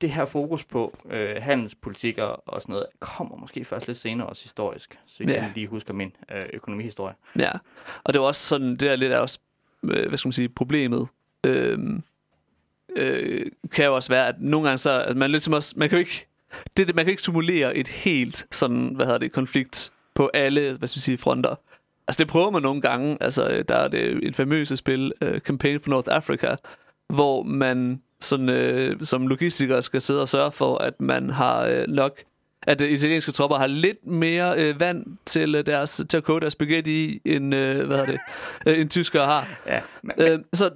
[0.01, 4.27] det her fokus på øh, handelspolitik og, og sådan noget, kommer måske først lidt senere
[4.27, 4.99] også historisk.
[5.07, 5.51] Så jeg Ja.
[5.55, 7.15] lige husker min øh, økonomihistorie.
[7.39, 7.51] Ja,
[8.05, 9.39] og det var også sådan, det er lidt af også,
[9.85, 11.09] øh, hvad skal man sige, problemet.
[11.47, 12.03] Øhm,
[12.97, 15.89] øh, kan jo også være, at nogle gange så, at man lidt som også, man
[15.89, 16.27] kan jo ikke,
[16.77, 20.31] det, er det, man kan ikke simulere et helt sådan, hvad hedder det, konflikt på
[20.35, 21.55] alle, hvad skal man sige, fronter.
[22.09, 25.39] Altså det prøver man nogle gange, altså øh, der er det et famøse spil, uh,
[25.39, 26.57] Campaign for North Africa,
[27.09, 31.85] hvor man sådan, øh, som logistiker skal sidde og sørge for, at man har øh,
[31.89, 32.21] nok
[32.67, 36.41] at de italienske tropper har lidt mere øh, vand til, øh, deres, til at koge
[36.41, 38.19] deres spaghetti i, end, øh, hvad det,
[38.67, 39.61] øh, end tyskere har.
[39.67, 40.71] Ja, men, Øh, så,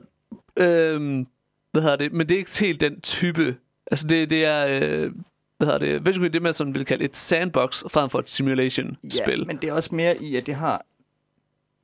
[0.56, 1.26] øh,
[1.72, 3.56] hvad hedder det, men det er ikke helt den type,
[3.90, 5.12] altså det, det er, øh,
[5.58, 9.38] hvad hedder det, basically det man sådan vil kalde et sandbox frem for et simulation-spil.
[9.38, 10.84] Ja, men det er også mere i, at det har,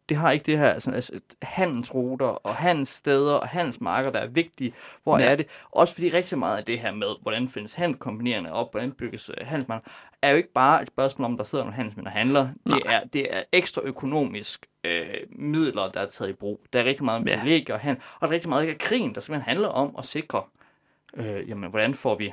[0.09, 4.73] det har ikke det her sådan, altså, handelsruter og handelssteder og handelsmarker, der er vigtige.
[5.03, 5.25] Hvor Ja.
[5.25, 5.47] er det?
[5.71, 9.47] Også fordi rigtig meget af det her med, hvordan findes handelkompaniererne op, hvordan bygges uh,
[9.47, 9.89] handelsmarker,
[10.23, 12.49] er jo ikke bare et spørgsmål om, der sidder nogle handelsmænd og handler.
[12.65, 12.79] Nej.
[12.79, 16.61] Det er, det er ekstra økonomisk øh, midler, der er taget i brug.
[16.73, 17.37] Der er rigtig meget Ja.
[17.39, 20.05] privilegier og handel, og der er rigtig meget af krigen, der simpelthen handler om at
[20.05, 20.43] sikre,
[21.17, 22.33] øh, jamen, hvordan får vi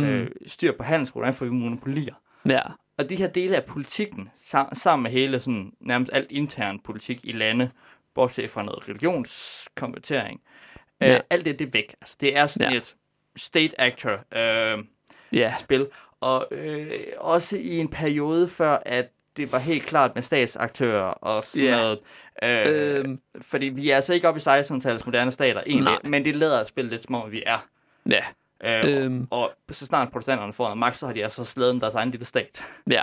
[0.00, 2.14] øh, styr på handelsruter, hvordan får vi monopolier.
[2.46, 2.60] Ja,
[2.98, 7.20] Og de her dele af politikken, sam- sammen med hele sådan, nærmest alt intern politik
[7.22, 7.70] i lande,
[8.14, 10.40] bortset fra noget religionskonvertering,
[11.00, 11.14] Ja.
[11.14, 11.94] øh, alt det, det er væk.
[12.00, 12.78] Altså, det er sådan Ja.
[12.78, 12.94] et
[13.36, 14.78] state actor øh,
[15.32, 15.86] ja, spil,
[16.20, 21.44] og øh, også i en periode før, at det var helt klart med statsaktører og
[21.44, 21.76] sådan Ja.
[21.76, 21.98] noget.
[22.42, 23.20] Øh, Øhm.
[23.40, 26.00] fordi vi er altså ikke oppe i 1600-tallets moderne stater egentlig, Nej.
[26.04, 27.66] men det lader at spille lidt som om, vi er.
[28.10, 28.24] ja,
[28.64, 29.26] Øh, Øhm.
[29.30, 32.10] og, og så snart protestanterne får noget magt, så har de altså slædet deres egen
[32.10, 32.62] lille stat.
[32.90, 33.02] ja.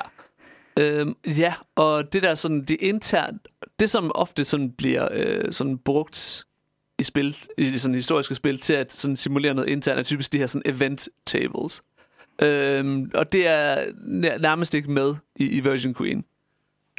[0.79, 3.39] Øhm, ja, og det der sådan, det intern,
[3.79, 6.43] det som ofte sådan bliver øh, sådan brugt
[6.99, 10.37] i spil, i sådan historiske spil, til at sådan simulere noget internt, er typisk de
[10.37, 11.83] her sådan event tables.
[12.41, 16.25] Øhm, og det er nær- nærmest ikke med i, i Virgin Queen.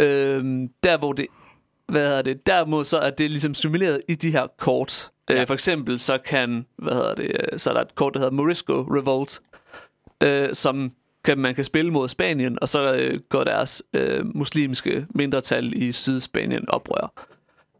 [0.01, 1.27] Øhm, der hvor det,
[1.89, 5.11] hvad hedder det, derimod så er det ligesom simuleret i de her kort.
[5.29, 5.35] Ja.
[5.35, 5.41] Ja.
[5.41, 8.21] Øh, for eksempel så kan, hvad hedder det, øh, så er der et kort, der
[8.21, 9.41] hedder Morisco Revolt,
[10.23, 10.93] øh, som
[11.25, 15.93] kan, man kan spille mod Spanien, og så øh, går deres øh, muslimske mindretal i
[15.93, 17.13] Sydspanien oprør.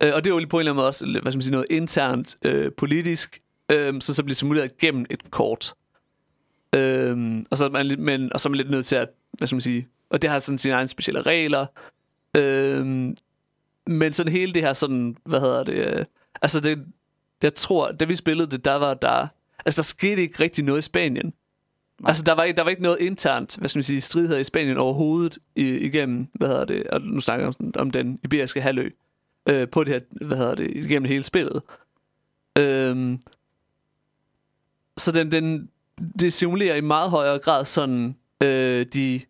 [0.03, 1.53] Øh, og det er jo på en eller anden måde også hvad skal man sige,
[1.53, 3.41] noget internt øh, politisk,
[3.73, 5.75] øh, så så bliver simuleret gennem et kort.
[6.75, 9.09] Øh, og, så er man, lidt- men, og så er man lidt nødt til at,
[9.33, 11.67] hvad skal man sige, og det har sådan sine egne specielle regler.
[12.37, 13.09] Øh,
[13.87, 16.05] men sådan hele det her sådan, hvad hedder det, øh,
[16.43, 16.85] altså det,
[17.43, 19.27] jeg tror, da vi spillede det, der var der,
[19.67, 21.33] altså der skete ikke rigtig noget i Spanien.
[22.01, 22.09] Nej.
[22.09, 24.45] Altså, der var, der var ikke noget internt, hvad skal man sige, strid her i
[24.45, 28.61] Spanien overhovedet i, igennem, hvad hedder det, og nu snakker jeg om, om den iberiske
[28.61, 28.91] halvø,
[29.49, 31.63] øh, på det her, hvad hedder det, igennem hele spillet.
[32.59, 33.21] Øhm,
[34.97, 35.71] så den, den,
[36.21, 39.21] det simulerer i meget højere grad sådan øh, de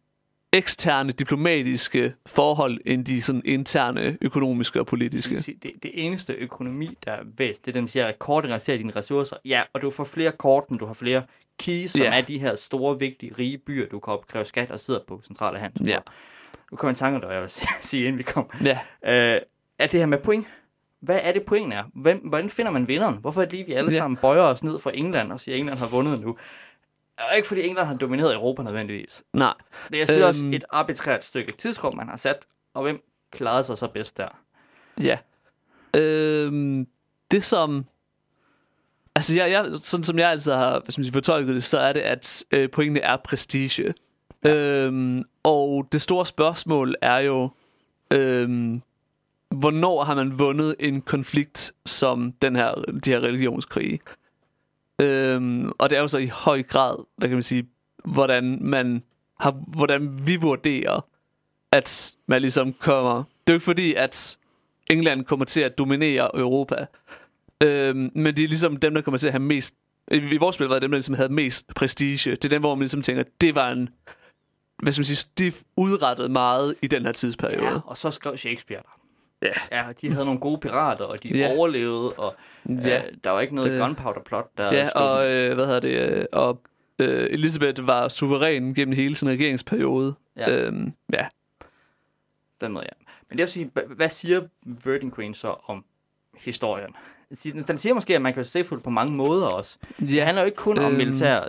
[0.53, 5.42] eksterne diplomatiske forhold, end de sådan interne økonomiske og Det, politiske.
[5.42, 8.76] sige, det, det eneste økonomi, der er bedst, det er den, siger, at kortet realiserer
[8.76, 9.36] dine ressourcer.
[9.44, 11.22] Ja, og du får flere kort, men du har flere
[11.59, 12.18] keys, som Ja.
[12.18, 15.59] er de her store, vigtige, rige byer, du kan opkræve skat og sidder på centrale
[15.59, 15.88] handel.
[15.88, 15.99] Ja.
[16.70, 17.51] Nu kommer en tanke, der jeg vil
[17.82, 18.51] sige, inden vi kom.
[18.64, 19.40] Ja, Øh,
[19.78, 20.47] er det her med point?
[21.01, 21.82] Hvad er det pointen er?
[21.94, 23.14] Hvem, hvordan finder man vinderen?
[23.20, 23.99] Hvorfor er det lige, vi alle Ja.
[23.99, 26.36] sammen bøjer os ned for England og siger, at England har vundet nu?
[27.19, 29.23] Og ikke fordi England har domineret Europa nødvendigvis.
[29.33, 29.55] nej.
[29.91, 30.29] Det er selvfølgelig Øhm.
[30.29, 33.03] også et arbitrært stykke tidsrum, man har sat, og hvem
[33.33, 34.29] klarede sig så bedst der?
[35.01, 35.19] Ja.
[35.97, 36.87] Øhm,
[37.31, 37.87] det som...
[39.14, 42.01] Altså, jeg, jeg, sådan som jeg altid har skal man fortolket det, så er det,
[42.01, 43.95] at øh, pointene er prestige.
[44.45, 44.51] Ja.
[44.55, 47.51] Øhm, og det store spørgsmål er jo,
[48.11, 48.83] øhm,
[49.51, 53.99] hvornår har man vundet en konflikt som den her, de her religionskrige?
[55.01, 57.68] Øhm, og det er jo så i høj grad, hvad kan man sige,
[58.05, 59.03] hvordan man
[59.40, 61.01] har, hvordan vi vurderer,
[61.72, 63.14] at man ligesom kommer...
[63.16, 64.38] Det er jo ikke fordi, at
[64.90, 66.86] England kommer til at dominere Europa.
[67.61, 69.74] Øhm, men det er ligesom dem, der kommer til at have mest...
[70.11, 72.30] I, vores spil var det dem, der ligesom havde mest prestige.
[72.30, 73.88] Det er dem, hvor man ligesom tænker, det var en...
[74.82, 77.66] Hvad skal man sige, de udrettede meget i den her tidsperiode.
[77.66, 79.01] Ja, og så skrev Shakespeare der.
[79.47, 79.78] Ja.
[79.86, 81.36] Ja, de havde nogle gode pirater, og de Ja.
[81.38, 81.55] ja.
[81.57, 82.34] overlevede, og
[82.68, 82.72] Ja.
[82.97, 84.74] øh, der var ikke noget Øh, øh, gunpowder plot der.
[84.74, 86.11] Ja, og øh, hvad hedder det?
[86.18, 86.61] Øh, og
[86.99, 90.14] øh, Elisabeth var suveræn gennem hele sin regeringsperiode.
[90.36, 90.51] Ja.
[90.66, 91.26] Øhm, ja.
[92.61, 93.05] Den måde, ja.
[93.28, 94.40] Men det vil sige, hva- hvad siger
[94.84, 95.84] Virgin Queen så om
[96.38, 96.90] historien?
[97.44, 99.78] Den den siger måske, at man kan se det på mange måder også.
[100.01, 101.40] Det handler jo ikke kun om Øhm, militær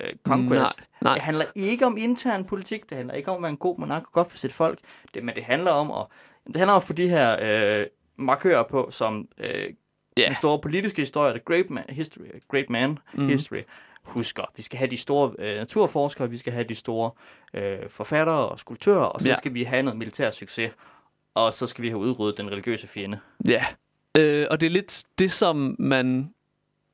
[0.00, 0.90] øh, conquest.
[1.00, 1.12] nej.
[1.14, 2.90] Det handler ikke om intern politik.
[2.90, 4.78] Det handler ikke om at være en god monark og godt for sit folk.
[5.14, 6.06] Det, men det handler om at,
[6.46, 7.36] det handler om at få de her
[7.80, 7.86] øh,
[8.16, 9.74] markører på, som øh,
[10.18, 10.26] Ja.
[10.26, 13.28] den store politiske historie, the great man history, great man Mhm.
[13.28, 13.62] history,
[14.02, 14.42] husker.
[14.56, 17.10] Vi skal have de store øh, naturforskere, vi skal have de store
[17.54, 19.34] øh, forfattere og skulptører, og så Ja.
[19.34, 20.70] skal vi have noget militær succes.
[21.34, 23.18] Og så skal vi have udryddet den religiøse fjende.
[23.48, 23.64] Ja,
[24.18, 26.34] øh, og det er lidt det, som man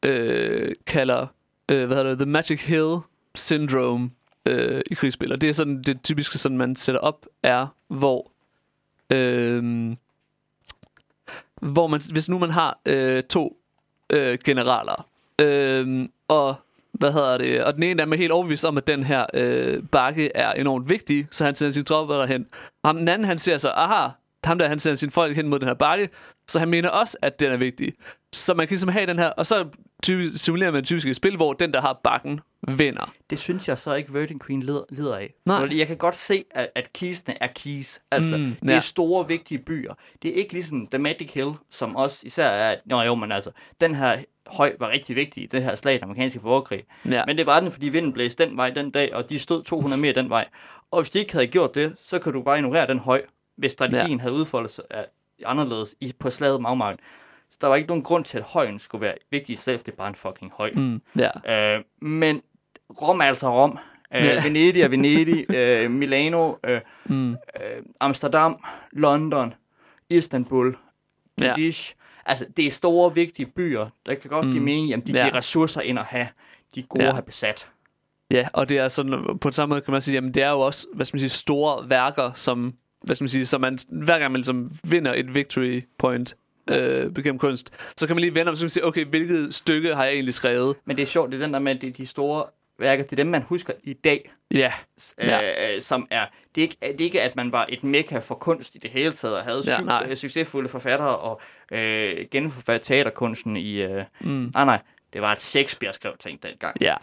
[0.03, 1.27] øh, kalder,
[1.71, 2.97] øh, hvad hedder det, The Magic Hill
[3.35, 4.11] Syndrome
[4.47, 5.33] øh, i krigsspil.
[5.33, 8.32] Og det er sådan, det typiske, sådan man sætter op, er, hvor,
[9.13, 9.97] øh,
[11.63, 13.57] hvor man, hvis nu man har øh, to
[14.11, 15.07] øh, generaler,
[15.41, 16.55] øh, og
[16.93, 19.83] hvad hedder det, og den ene er med helt overbevist om, at den her øh,
[19.93, 22.47] bakke er enormt vigtig, så han sender sine tropper derhen.
[22.83, 24.09] Og ham, den anden, han ser så, aha,
[24.45, 26.09] ham der, han sender sine folk hen mod den her bakke,
[26.49, 27.93] så han mener også, at den er vigtig.
[28.33, 29.67] Så man kan ligesom have den her, og så
[30.03, 33.13] typisk, simulerer man typisk et spil, hvor den, der har bakken, vinder.
[33.31, 35.35] Det synes jeg så ikke Virgin Queen lider, lider af.
[35.47, 35.79] Nej.
[35.79, 38.01] Jeg kan godt se, at, at kisene er keys.
[38.11, 38.77] Altså, Mm, det ja.
[38.77, 39.95] er store, vigtige byer.
[40.23, 42.77] Det er ikke ligesom The Magic Hill, som også især er...
[42.85, 43.51] Nå jo, men altså,
[43.81, 46.85] den her høj var rigtig vigtig i det her slag, den amerikanske borgerkrig.
[47.11, 47.23] Ja.
[47.27, 50.03] Men det var den, fordi vinden blæste den vej den dag, og de stod 200
[50.03, 50.49] meter den vej.
[50.91, 53.23] Og hvis de ikke havde gjort det, så kan du bare ignorere den høj,
[53.57, 54.23] hvis strategien ja.
[54.23, 55.01] havde udfoldet sig uh,
[55.51, 56.99] anderledes i, på slaget Magmarken.
[57.53, 59.97] Så der var ikke nogen grund til, at højen skulle være vigtig selv, det er
[59.97, 60.71] bare en fucking høj.
[60.75, 61.75] Mm, ja.
[61.77, 62.43] Øh, men
[63.03, 63.79] Rom er altså Rom.
[64.15, 64.23] Øh.
[64.45, 65.51] Venedig er Venedig.
[65.57, 66.55] øh, Milano.
[66.65, 67.37] Øh, Mm, øh,
[68.01, 68.65] Amsterdam.
[68.93, 69.55] London.
[70.11, 70.77] Istanbul.
[71.41, 71.45] Ja.
[71.45, 71.93] Cadiz.
[72.27, 73.87] Altså, det er store, vigtige byer.
[74.07, 74.53] Der kan godt mm.
[74.53, 75.23] give mening, at de Ja.
[75.23, 76.29] giver ressourcer ind at have.
[76.75, 77.09] De er gode Ja.
[77.09, 77.69] at have besat.
[78.31, 80.61] ja, og det er sådan, på samme måde kan man sige, jamen det er jo
[80.61, 84.19] også, hvad skal man sige, store værker, som, hvad skal man sige, så man, hver
[84.19, 86.37] gang man ligesom vinder et victory point,
[86.71, 90.05] øh, gennem kunst, så kan man lige vende om, man sige, okay, hvilket stykke har
[90.05, 90.77] jeg egentlig skrevet?
[90.85, 92.45] Men det er sjovt, det er den der med, at det er de store
[92.79, 94.33] værker, det er dem, man husker i dag.
[94.51, 94.73] Ja,
[95.19, 95.75] Ja.
[95.75, 98.35] Øh, som er, det er, ikke, det er ikke, at man var et mekka for
[98.35, 101.41] kunst i det hele taget, og havde Ja, syv øh, succesfulde forfattere, og
[101.73, 103.83] øh, genforfatte teaterkunsten i...
[103.83, 104.81] Øh, mm, nej, nej,
[105.13, 106.77] det var et Shakespeare skrev ting dengang.
[106.81, 106.95] ja,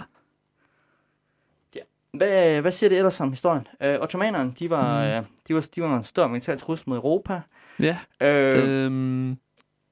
[2.14, 3.68] Hvad, hvad siger det ellers om historien?
[3.82, 5.10] Øh, ottomanerne, de var, mm.
[5.12, 7.42] øh, de, var, de var en stor militær trussel mod Europa.
[7.80, 7.98] ja.
[8.22, 8.86] Øh.
[8.86, 9.38] Øhm,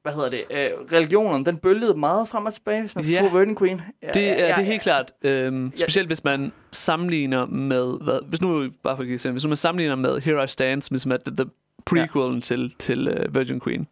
[0.03, 0.43] Hvad hedder det?
[0.51, 3.19] Øh, religionen, den bølgede meget frem og tilbage, hvis man Ja.
[3.21, 3.81] tror Virgin Queen.
[4.03, 4.61] Ja, Det er, ja, det er ja.
[4.61, 5.11] helt klart.
[5.23, 9.47] Øhm, specielt hvis man sammenligner med, hvad, hvis nu bare for at give eksempel, hvis
[9.47, 11.45] man sammenligner med Here I Stand, som ligesom er the, the
[11.85, 12.39] prequelen ja.
[12.41, 13.87] til, til uh, Virgin Queen.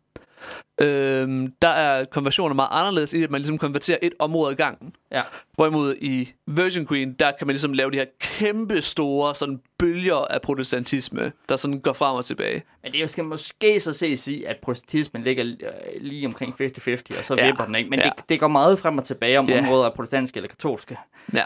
[0.81, 4.95] Øhm, der er konversioner meget anderledes i, at man ligesom konverterer et område ad gangen.
[5.11, 5.21] Ja.
[5.53, 10.15] Hvorimod i Virgin Queen, der kan man ligesom lave de her kæmpe store sådan bølger
[10.15, 12.63] af protestantisme, der sådan går frem og tilbage.
[12.83, 17.25] Men det skal måske så ses i, at protestantismen ligger øh, lige omkring 50-50, og
[17.25, 17.45] så Ja.
[17.45, 17.89] vipper den ikke.
[17.89, 18.05] Men Ja.
[18.17, 19.59] det, det går meget frem og tilbage, om Ja.
[19.59, 20.97] områder er protestantiske eller katolske.
[21.33, 21.43] Ja.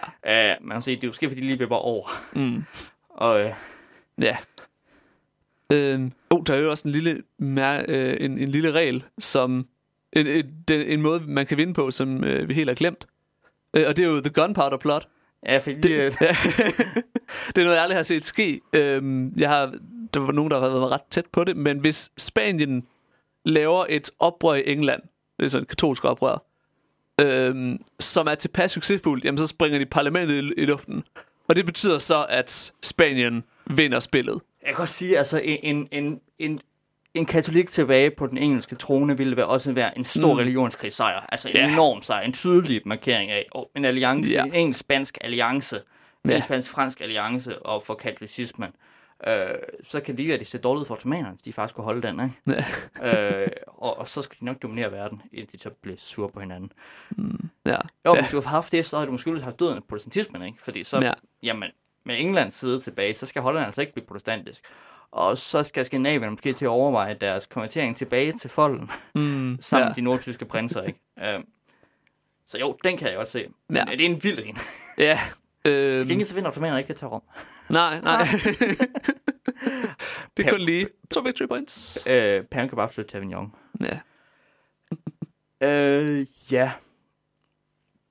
[0.57, 2.07] Uh, man kan sige, det er måske, fordi de lige vipper over.
[2.33, 2.63] Mm.
[3.09, 3.51] Og øh,
[4.21, 4.37] Ja.
[5.73, 7.21] Øhm, oh, der er jo også en lille,
[7.89, 9.67] øh, en, en lille regel, som
[10.13, 13.07] en, en, en måde, man kan vinde på, som øh, vi helt har glemt.
[13.73, 15.07] Øh, og det er jo The Gunpowder Plot.
[15.45, 16.27] ja, fordi Det, det, øh, ja.
[17.55, 18.61] det er noget, jeg aldrig har set ske.
[18.73, 19.73] Øhm, jeg har,
[20.13, 22.87] der var nogen, der har været ret tæt på det, men hvis Spanien
[23.45, 25.01] laver et oprør i England,
[25.37, 26.45] det er sådan et katolsk oprør,
[27.21, 31.03] øhm, som er tilpas succesfuldt, jamen så springer de parlamentet i, i luften.
[31.47, 33.43] Og det betyder så, at Spanien
[33.75, 34.41] vinder spillet.
[34.61, 36.61] Jeg kan godt sige, altså en, en, en,
[37.13, 40.33] en katolik tilbage på den engelske trone ville være også være en stor Mm.
[40.33, 40.37] mm.
[40.39, 41.19] religionskrigsejr.
[41.31, 41.73] Altså en Ja.
[41.73, 44.43] enorm sejr, en tydelig markering af og en alliance, Ja.
[44.43, 45.81] en engelsk-spansk alliance, en
[46.25, 46.29] Ja.
[46.35, 48.69] engelsk-spansk-fransk alliance og for katolicismen.
[49.27, 49.47] Øh,
[49.83, 52.01] så kan det være, at de ser dårligt for ottomanerne, hvis de faktisk kunne holde
[52.07, 52.63] den, ikke?
[53.01, 53.41] Ja.
[53.41, 56.39] øh, og, og, så skal de nok dominere verden, indtil de så bliver sure på
[56.39, 56.71] hinanden.
[57.65, 57.77] Ja.
[58.05, 60.57] Jo, hvis du har haft det, så har du måske haft døden af protestantismen, ikke?
[60.61, 61.13] Fordi så, ja.
[61.43, 61.69] jamen,
[62.09, 64.61] med Englands side tilbage, så skal Holland altså ikke blive protestantisk.
[65.11, 69.87] Og så skal Skandinavien måske til at overveje deres konvertering tilbage til folden, Mm, sammen
[69.89, 69.93] ja.
[69.95, 70.99] de nordtyske prinser, ikke?
[71.17, 71.43] Uh,
[72.47, 73.47] så jo, den kan jeg godt se.
[73.67, 73.83] Men Ja.
[73.91, 73.95] ja.
[73.95, 74.57] det er en vild en.
[74.97, 75.17] Ja.
[75.65, 77.21] Til Øhm, gengæld så vinder ottomanerne ikke at tage Rom.
[77.69, 78.23] nej, nej.
[80.37, 81.97] det er kun lige to victory points.
[82.05, 82.11] Uh,
[82.51, 83.53] Paven kan bare flytte til Avignon.
[83.81, 83.99] Ja.
[85.67, 86.71] Øh, ja.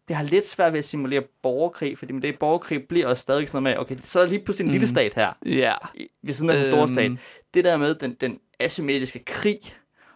[0.09, 3.49] Det har lidt svært ved at simulere borgerkrig, fordi med det borgerkrig bliver også stadig
[3.49, 4.73] sådan noget med, okay, så er der lige pludselig en mm.
[4.73, 5.75] lille stat her, Ja.
[5.95, 7.05] i- ved siden af den store stat.
[7.05, 7.19] Øhm,
[7.55, 9.59] Det der med den, den asymmetriske krig,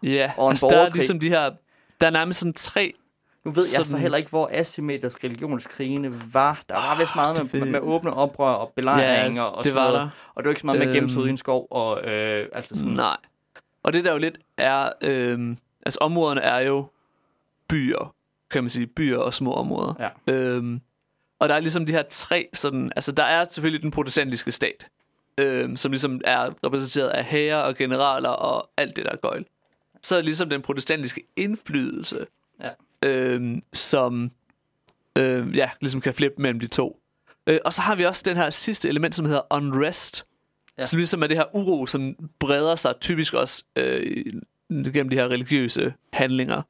[0.03, 0.97] Ja, Og en altså der er borgerkrig.
[0.99, 1.51] ligesom de her,
[2.01, 2.95] der er nærmest sådan tre,
[3.45, 6.63] nu ved jeg så Sådan- heller ikke, hvor asymmetrisk religionskrigene var.
[6.69, 9.91] Der var vist meget med, ved- med åbne oprør og belejringer og det sådan var
[9.91, 10.01] noget.
[10.03, 10.09] der.
[10.35, 12.93] Og det var ikke så meget med Øhm, i en skov og øh, altså sådan,
[12.93, 13.17] Nej.
[13.83, 16.85] Og det der jo lidt er, øh, altså områderne er jo
[17.69, 18.15] byer,
[18.53, 19.95] kan man sige, byer og små områder.
[20.27, 20.33] Ja.
[20.33, 20.81] Øhm,
[21.39, 24.87] og der er ligesom de her tre sådan, altså der er selvfølgelig den protestantiske stat,
[25.39, 29.45] øhm, som ligesom er repræsenteret af hære og generaler og alt det der gøjl.
[30.03, 32.27] Så er der ligesom den protestantiske indflydelse,
[32.61, 32.71] Ja.
[33.09, 34.31] øhm, som
[35.19, 36.99] øhm, ja, ligesom kan flippe mellem de to.
[37.47, 40.27] Øh, og så har vi også den her sidste element, som hedder unrest,
[40.79, 40.87] ja.
[40.87, 44.25] som ligesom er det her uro, som breder sig typisk også øh,
[44.71, 46.63] gennem de her religiøse handlinger.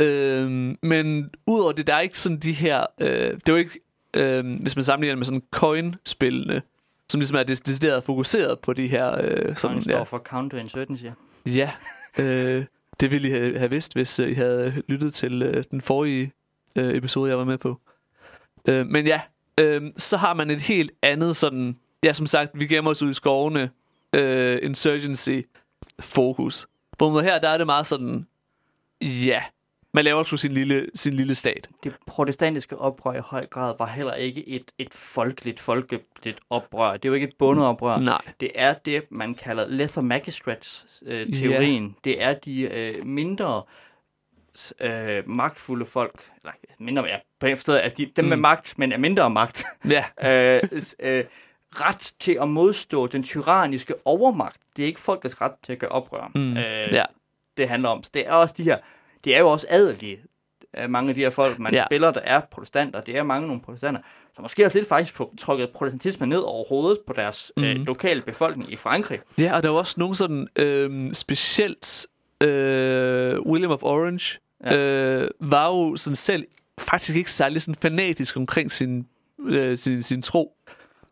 [0.00, 2.86] Øhm, men udover det, der er ikke sådan de her...
[3.00, 3.80] Øh, det er jo ikke,
[4.16, 6.62] øh, hvis man sammenligner med sådan coin-spillene,
[7.10, 9.20] som ligesom er decideret fokuseret på de her...
[9.24, 11.04] Øh, Sådan, står ja, for counterinsurgency.
[11.46, 11.70] ja
[12.18, 12.64] øh,
[13.00, 16.32] det ville I have, have vidst, hvis øh, I havde lyttet til øh, den forrige
[16.76, 17.80] øh, episode, jeg var med på.
[18.68, 19.20] Øh, men ja,
[19.60, 21.76] øh, så har man et helt andet sådan...
[22.04, 23.70] Ja, som sagt, vi gemmer os ud i skovene.
[24.12, 25.40] Øh, insurgency
[26.00, 26.66] fokus.
[26.96, 28.26] Hvor her, der er det meget sådan...
[29.02, 29.42] Ja,
[29.92, 31.68] man laver sgu sin lille, sin lille stat.
[31.84, 36.92] Det protestantiske oprør i høj grad var heller ikke et, et folkeligt, folkeligt oprør.
[36.92, 37.98] Det er jo ikke et bondeoprør.
[37.98, 38.20] Nej.
[38.40, 41.84] Det er det, man kalder lesser magistrates-teorien.
[41.84, 43.62] Øh, Det er de øh, mindre
[44.80, 48.40] øh, magtfulde folk, eller mindre, ja, på en forstået, altså de, dem med Mm.
[48.42, 50.04] magt, men er mindre magt, Ja,
[50.62, 50.62] øh,
[51.00, 51.24] øh,
[51.72, 54.56] ret til at modstå den tyranniske overmagt.
[54.76, 56.30] Det er ikke folkets ret til at gøre oprør.
[56.34, 57.04] Mm, Øh, ja.
[57.56, 58.02] Det handler om.
[58.14, 58.78] Det er også de her,
[59.24, 60.18] det er jo også adelige.
[60.78, 61.84] øh, Mange af de her folk, man Ja.
[61.86, 64.00] spiller, der er protestanter, det er mange nogle protestanter,
[64.34, 67.64] som måske også lidt faktisk får trukket protestantismen ned over hovedet på deres mm.
[67.64, 67.84] øh, Mhm.
[67.84, 69.20] lokale befolkning i Frankrig.
[69.38, 72.06] ja, og der var også nogle sådan øh, specielt...
[72.42, 74.76] Øh, William of Orange ja.
[74.76, 76.44] øh, var jo sådan selv
[76.78, 79.06] faktisk ikke særlig sådan fanatisk omkring sin,
[79.48, 80.52] øh, sin, sin tro.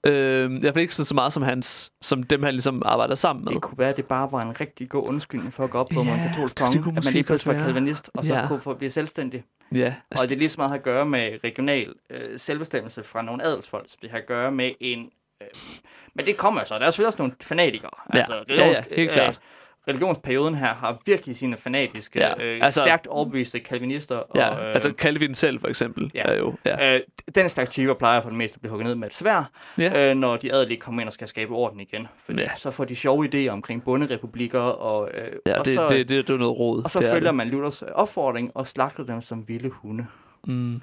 [0.06, 3.52] Øh, jeg ved ikke så meget som hans, som dem han ligesom arbejder sammen med.
[3.52, 5.88] Det kunne være, at det bare var en rigtig god undskyldning for at gå op
[5.94, 8.48] på ja, en katolsk konge, at man lige pludselig var kalvinist, og så ja.
[8.48, 9.44] kunne få blive selvstændig.
[9.72, 13.04] Ja, altså, Og det er lige så meget har at gøre med regional øh, selvbestemmelse
[13.04, 15.10] fra nogle adelsfolk, som det har at gøre med en...
[15.42, 15.48] Øh,
[16.14, 16.74] men det kommer så.
[16.74, 17.90] Der er selvfølgelig også nogle fanatikere.
[18.14, 18.18] Ja.
[18.18, 19.28] Altså, Ja, ja, helt klart.
[19.28, 19.57] Øh,
[19.88, 24.22] religionsperioden her har virkelig sine fanatiske, Ja, øh, altså- stærkt overbeviste kalvinister.
[24.34, 26.22] ja, og, øh, altså Calvin selv for eksempel ja.
[26.22, 26.54] er jo...
[26.64, 27.00] Ja, Øh,
[27.34, 30.10] den slags typer plejer for det meste at blive hugget ned med et svær, ja.
[30.10, 32.08] øh, når de adelige kommer ind og skal skabe orden igen.
[32.24, 32.56] Fordi Ja.
[32.56, 36.28] så får de sjove idéer omkring bonderepublikker, og, øh, ja og det, så, det, det,
[36.28, 36.82] det er noget råd.
[36.84, 37.36] og så det er følger det.
[37.36, 40.06] man Luthers opfordring og slagter dem som vilde hunde.
[40.46, 40.82] Mm.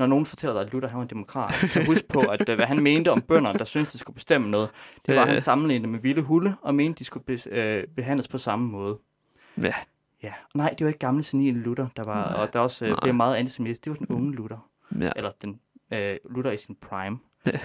[0.00, 2.54] Når nogen fortæller dig, at Luther han var en demokrat, så husk på, at øh,
[2.56, 4.68] hvad han mente om bønder, der syntes, de skulle bestemme noget,
[5.06, 5.32] det var, at Øh.
[5.32, 8.98] han sammenlignede med vilde hunde, og mente, de skulle be, øh, behandles på samme måde.
[9.62, 9.74] Ja.
[10.22, 12.96] Ja, nej, det var ikke gamle senile Luther, der var, Nej, og der også øh,
[13.02, 13.84] blev meget antisemitisk.
[13.84, 14.68] Det var den unge Luther,
[15.00, 15.10] ja.
[15.16, 15.60] eller den
[15.92, 17.18] øh, Luther i sin prime.
[17.46, 17.58] Ja.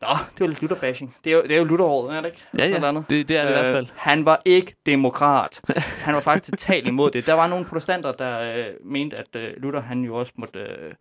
[0.00, 1.16] Nå, det var lidt Luther-bashing.
[1.24, 2.44] Det er jo, det er jo Luther-året, er det ikke?
[2.58, 3.10] Ja, ja, noget.
[3.10, 3.86] det, det er det i hvert fald.
[3.86, 5.60] Øh, han var ikke demokrat.
[6.04, 7.26] Han var faktisk totalt imod det.
[7.26, 10.94] Der var nogle protestanter, der øh, mente, at øh, Luther han jo også måtte øh,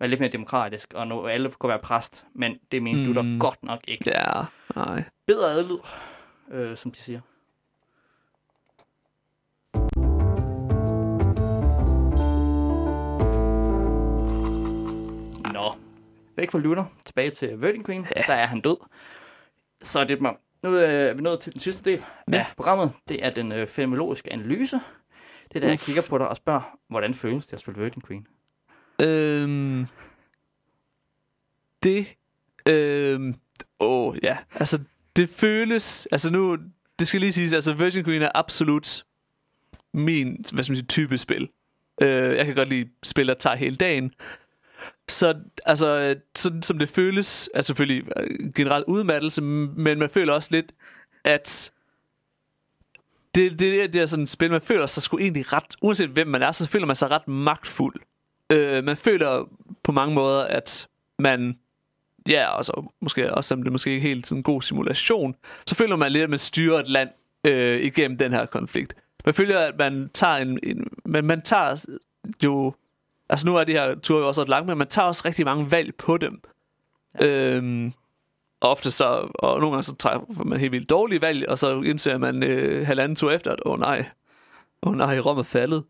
[0.00, 2.26] være lidt mere demokratisk, og nu alle kunne være præst.
[2.34, 3.06] Men det mente mm.
[3.06, 3.12] Mm.
[3.12, 4.10] Luther godt nok ikke.
[4.10, 4.42] Ja,
[4.76, 5.04] nej.
[5.26, 5.78] Bedre adlyd,
[6.50, 7.20] øh, som de siger.
[15.52, 15.72] Nå,
[16.36, 18.06] væk fra Luther, tilbage til Virgin Queen.
[18.16, 18.22] Ja.
[18.26, 18.76] Der er han død.
[19.80, 20.36] Så er det mig.
[20.62, 22.46] Nu øh, er vi nået til den sidste del af Ja.
[22.56, 22.92] programmet.
[23.08, 24.80] Det er den øh, fenomenologiske analyse.
[25.48, 25.86] Det er der, jeg Uff.
[25.86, 28.26] kigger på dig og spørger, hvordan føles det at spille Virgin Queen?
[29.00, 29.86] Øhm,
[31.82, 32.06] det,
[32.66, 33.34] øhm,
[33.80, 34.78] åh ja, altså
[35.16, 36.58] det føles, altså nu,
[36.98, 39.04] det skal lige siges, altså Virgin Queen er absolut
[39.92, 41.48] min, hvad skal man sige, type spil.
[42.02, 44.12] Øh, jeg kan godt lide spil, der tager hele dagen.
[45.08, 45.34] Så
[45.66, 50.72] altså, sådan som det føles, er selvfølgelig øh, generelt udmattelse, men man føler også lidt,
[51.24, 51.72] at
[53.34, 56.26] det, det, det er sådan et spil, man føler sig sgu egentlig ret, uanset hvem
[56.26, 57.94] man er, så føler man sig ret magtfuld.
[58.50, 59.48] Øh, man føler
[59.82, 61.54] på mange måder, at man,
[62.28, 65.34] ja, og så måske også, som det måske ikke helt sådan en god simulation,
[65.66, 67.10] så føler man lidt, at man styrer et land
[67.44, 68.94] øh, igennem den her konflikt.
[69.24, 71.84] Man føler, at man tager en, en man, man tager
[72.44, 72.74] jo,
[73.28, 75.44] altså nu er de her ture jo også ret langt, men man tager også rigtig
[75.44, 76.42] mange valg på dem.
[77.20, 77.26] Ja.
[77.26, 77.92] Øhm,
[78.60, 81.80] og ofte så, og nogle gange så træffer man helt vildt dårlige valg, og så
[81.80, 84.04] indser man øh, halvanden tur efter, at åh oh, nej,
[84.82, 85.84] åh oh, nej, Rom er faldet.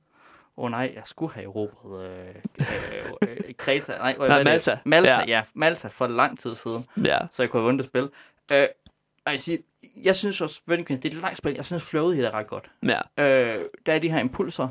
[0.61, 2.29] Åh oh, nej, jeg skulle have erobret øh,
[2.61, 3.99] øh, øh, Kreta.
[3.99, 4.51] Nej, hvad Nej, er det?
[4.53, 4.79] Malta.
[4.85, 5.25] Malta, Ja.
[5.27, 5.43] ja.
[5.55, 6.87] Malta for lang tid siden.
[7.05, 8.09] Ja, så jeg kunne have vundet et spil.
[8.53, 8.69] Øh,
[9.25, 9.59] og jeg, siger,
[9.97, 11.55] jeg synes også, Queen, det er et langt spil.
[11.55, 12.71] Jeg synes, flowet i det er ret godt.
[12.83, 14.69] ja, Øh, der er de her impulser,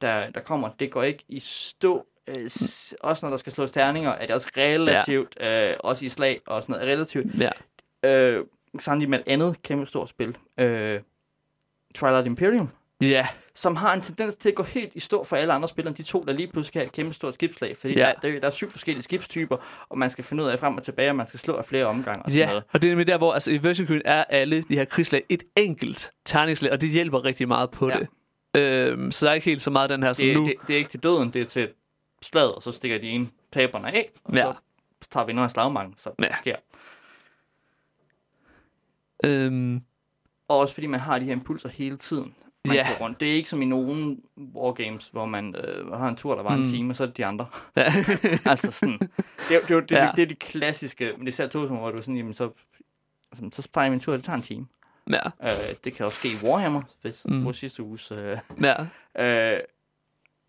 [0.00, 0.68] der, der kommer.
[0.78, 2.06] Det går ikke i stå.
[2.26, 5.70] Øh, s- også når der skal slås terninger, er det også relativt, ja.
[5.70, 7.26] øh, også i slag og sådan noget, relativt.
[7.40, 7.50] ja.
[8.12, 8.44] Øh,
[8.78, 10.36] samtidig med et andet kæmpe stort spil.
[10.58, 11.00] Øh,
[11.94, 12.68] Twilight Imperium,
[13.00, 15.94] Ja, som har en tendens til at gå helt i stå for alle andre spillere,
[15.94, 18.12] de to, der lige pludselig skal have et kæmpe stort skibslag, fordi Ja.
[18.22, 20.82] der, der, der er syv forskellige skibstyper, og man skal finde ud af frem og
[20.82, 22.46] tilbage, og man skal slå af flere omgange og sådan ja.
[22.46, 22.64] noget.
[22.72, 25.42] og det er nemlig der, hvor altså, i Queen er alle de her krigslag et
[25.56, 27.94] enkelt terningslag, og det hjælper rigtig meget på Ja.
[27.98, 28.08] det.
[28.56, 30.44] Øhm, så der er ikke helt så meget den her, som Det, nu...
[30.46, 31.68] det, det, er ikke til døden, det er til
[32.22, 34.52] slaget, og så stikker de ene taberne af, og Ja.
[35.02, 36.24] så tager vi noget af slagmarken, så Ja.
[36.24, 36.56] det sker.
[39.24, 39.82] Øhm,
[40.48, 42.34] Og også fordi man har de her impulser hele tiden.
[42.66, 42.88] Man Ja.
[42.88, 43.20] går rundt.
[43.20, 44.16] Det er ikke som i nogle
[44.54, 46.62] wargames, hvor man øh, har en tur, der var Mm.
[46.62, 47.46] en time, og så er det de andre.
[47.76, 47.82] ja.
[48.50, 48.98] altså sådan,
[49.48, 50.10] det, er- det, jo- det, Ja.
[50.16, 52.50] det, er de klassiske, men det er især to, hvor du er sådan, jamen så,
[53.34, 54.66] sådan, så sparer jeg min tur, det tager en time.
[55.10, 55.26] ja.
[55.42, 55.48] Øh,
[55.84, 57.44] det kan også ske i Warhammer, hvis Mm.
[57.44, 58.74] vores sidste uges, øh, ja.
[59.54, 59.60] øh,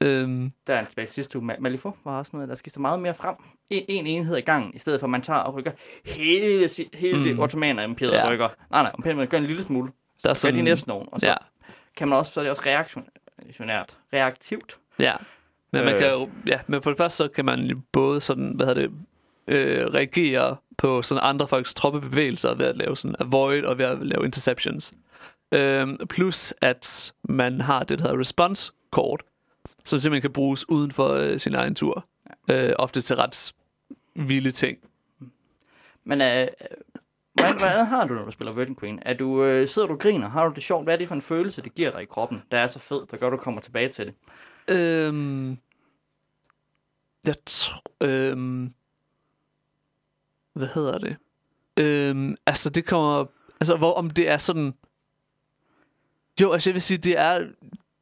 [0.02, 2.80] Øhm, der er en tilbage til sidste uge, Ma- Malifaux var også noget, der skifter
[2.80, 3.36] meget mere frem.
[3.70, 5.72] En, en enhed i gangen, i stedet for at man tager og rykker
[6.06, 7.24] hele, hele Mm.
[7.24, 8.30] det ottomaner imperiet Ja.
[8.30, 8.50] rykker.
[8.72, 9.92] Nej, nej, imperiet gør en lille smule.
[10.24, 10.64] der er Så er de sådan...
[10.64, 11.36] næsten nogen, og så ja.
[11.96, 14.78] Kan man også, så er det også reaktionært, reaktivt.
[15.00, 15.16] ja.
[15.72, 16.00] Men man Øh.
[16.00, 16.30] kan jo...
[16.48, 18.92] Ja, men for det første, så kan man både sådan, hvad hedder det,
[19.48, 23.98] øh, reagere på sådan andre folks troppebevægelser ved at lave sådan avoid og ved at
[24.08, 24.94] lave interceptions.
[25.52, 29.24] Øhm, plus at man har det, der hedder response kort,
[29.84, 32.06] som simpelthen kan bruges uden for øh, sin egen tur.
[32.50, 33.54] Øh, ofte til ret
[34.16, 34.78] vilde ting.
[36.04, 36.48] Men øh,
[37.36, 39.00] hvad, hvad har du, når du spiller Virgin Queen?
[39.02, 40.30] Er du, øh, sidder du og griner?
[40.30, 40.84] Har du det sjovt?
[40.86, 43.02] Hvad er det for en følelse, det giver dig i kroppen, der er så fed,
[43.12, 44.14] der gør, at du kommer tilbage til det?
[44.78, 45.58] Øhm,
[47.26, 47.84] jeg tror...
[48.02, 48.74] Øhm,
[50.54, 51.16] hvad hedder det?
[51.78, 53.26] Øhm, altså, det kommer...
[53.60, 54.74] Altså, hvor om det er sådan...
[56.42, 57.40] Jo, altså, jeg vil sige, det er...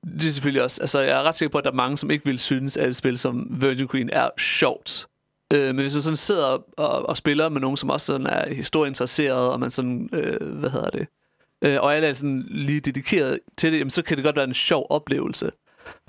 [0.04, 0.82] Det er selvfølgelig også...
[0.82, 2.90] Altså, jeg er ret sikker på, at der er mange, som ikke vil synes, at
[2.90, 5.08] et spil som Virgin Queen er sjovt.
[5.54, 8.54] Øh, men hvis man sådan sidder og, og spiller med nogen, som også sådan er
[8.54, 10.10] historieinteresseret, og man sådan...
[10.14, 11.08] Øh, hvad hedder det?
[11.62, 14.48] Øh, og alle er sådan lige dedikeret til det, jamen, så kan det godt være
[14.48, 15.52] en sjov oplevelse.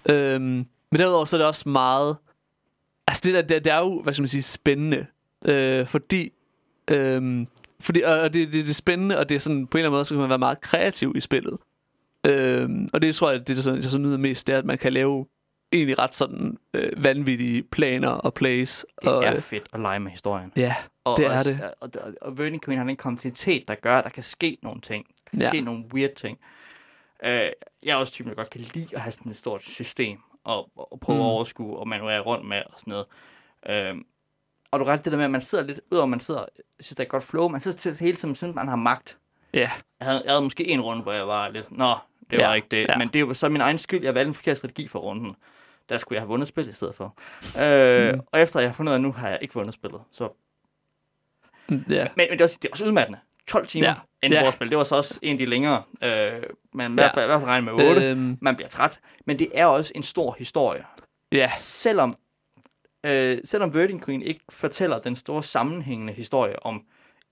[0.09, 0.66] Øh, men
[0.99, 2.16] derudover så er det også meget...
[3.09, 5.07] Altså det der, det, det er jo, hvad skal man sige, spændende.
[5.45, 6.33] Øh, fordi...
[6.91, 7.47] øh,
[7.81, 9.97] fordi og det, det, det er spændende, og det er sådan, på en eller anden
[9.97, 11.59] måde, så kan man være meget kreativ i spillet.
[12.27, 14.65] Øh, og det tror jeg, det er sådan, jeg så nyder mest, det er, at
[14.65, 15.27] man kan lave
[15.74, 18.86] egentlig ret sådan øh, vanvittige planer og plays.
[19.02, 20.52] Det og, er øh, fedt at lege med historien.
[20.56, 20.74] Ja,
[21.05, 21.60] Og, det er og, det.
[21.80, 24.80] Og, og, og Virgin Queen har den kontinuitet, der gør, at der kan ske nogle
[24.80, 25.06] ting.
[25.06, 25.44] Der kan Ja.
[25.44, 25.51] ja.
[25.51, 26.38] ske nogle weird ting.
[27.22, 27.52] Uh, jeg
[27.82, 31.01] er også typen, der godt kan lide at have sådan et stort system, og, og
[31.01, 31.22] prøve Mm.
[31.24, 33.05] at overskue og manøvrere rundt med og sådan
[33.70, 33.92] noget.
[33.94, 34.01] Uh,
[34.70, 36.84] og du ret det der med, at man sidder lidt, udover at man sidder, jeg
[36.84, 39.18] synes, der er et godt flow, man sidder til hele tiden, synes, man har magt.
[39.55, 39.59] ja,
[40.01, 41.94] Jeg havde, jeg havde måske en runde, hvor jeg var lidt nå,
[42.30, 42.76] det Ja, var ikke det.
[42.82, 42.86] ja.
[42.92, 42.98] Ja.
[42.98, 45.36] Men det var så min egen skyld, jeg valgte en forkert strategi for runden.
[45.89, 47.15] Der skulle jeg have vundet spillet i stedet for.
[47.65, 48.20] Øh, Mm.
[48.32, 50.01] Og efter jeg har fundet ud af, nu har jeg ikke vundet spillet.
[50.12, 50.28] Så
[51.70, 53.19] ja, men, men det, er også, det er også udmattende.
[53.47, 53.94] 12 timer Ja.
[54.23, 54.51] inden Ja.
[54.51, 54.69] spil.
[54.70, 55.82] Det var så også en af de længere.
[56.02, 56.43] Øh,
[56.74, 57.01] men i Ja.
[57.01, 58.02] hvert fald, i hvert fald regne med 8.
[58.05, 58.11] Øh.
[58.11, 59.01] øhm, Man bliver træt.
[59.27, 60.85] Men det er også en stor historie.
[61.32, 62.15] ja, Selvom,
[63.05, 66.85] øh, selvom Virgin Queen ikke fortæller den store sammenhængende historie om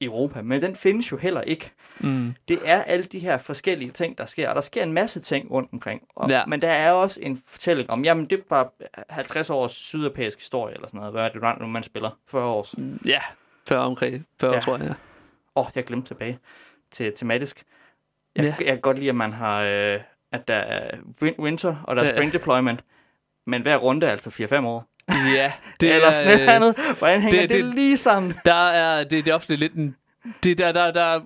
[0.04, 1.70] Europa, men den findes jo heller ikke.
[2.00, 5.20] mm, Det er alle de her forskellige ting, der sker, og der sker en masse
[5.20, 6.02] ting rundt omkring.
[6.16, 6.46] Og, Ja.
[6.46, 8.68] Men der er også en fortælling om, jamen det er bare
[9.10, 11.12] 50 års sydeuropæisk historie, eller sådan noget.
[11.12, 12.10] Hvad er det, nu man spiller?
[12.28, 12.74] 40 års.
[13.06, 13.20] ja,
[13.68, 14.60] 40 omkring, 40 Ja.
[14.60, 14.90] tror jeg, ja.
[15.56, 16.38] Åh, oh, jeg glemte tilbage
[16.90, 17.62] til tematisk.
[18.36, 18.54] Jeg, Ja.
[18.58, 20.00] jeg kan godt lide, at man har, øh,
[20.32, 22.12] at der er win- winter, og der er Ja.
[22.16, 22.84] spring deployment.
[23.46, 24.86] Men hver runde er altså 4-5 år.
[25.10, 26.74] Ja, Det Eller sådan øh, et andet.
[26.98, 28.34] Hvordan hænger det- det, det, det- lige sammen?
[28.44, 29.96] Der er, det, det er ofte lidt en...
[30.42, 31.20] Det der, der, der,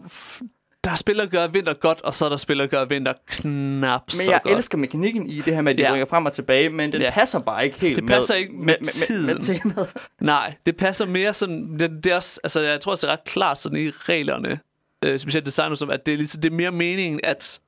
[0.85, 3.13] der er spillere, der gør vinter godt, og så er der spillere, der gør vinter
[3.27, 4.57] knap Men så jeg godt.
[4.57, 5.93] elsker mekanikken i det her med, at de Ja.
[5.95, 7.11] rykker frem og tilbage, men den Ja.
[7.11, 9.27] passer bare ikke helt Det passer med, ikke med med, med, tiden.
[9.27, 9.89] med, med temaet.
[10.21, 11.79] Nej, det passer mere sådan...
[11.81, 14.59] Det, det er også, altså, jeg tror også, det er ret klart sådan i reglerne,
[15.05, 17.61] øh, specielt designet som, at det er, ligesom, det er mere meningen, at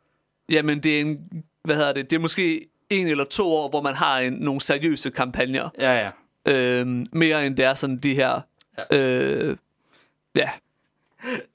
[0.50, 1.18] jamen, det er en...
[1.64, 2.10] Hvad hedder det?
[2.10, 5.68] Det er måske en eller to år, hvor man har en, nogle seriøse kampagner.
[5.78, 6.10] Ja,
[6.46, 6.52] ja.
[6.52, 8.40] Øh, mere end det er sådan de her...
[8.92, 8.96] Ja.
[8.98, 9.56] Øh,
[10.36, 10.50] ja.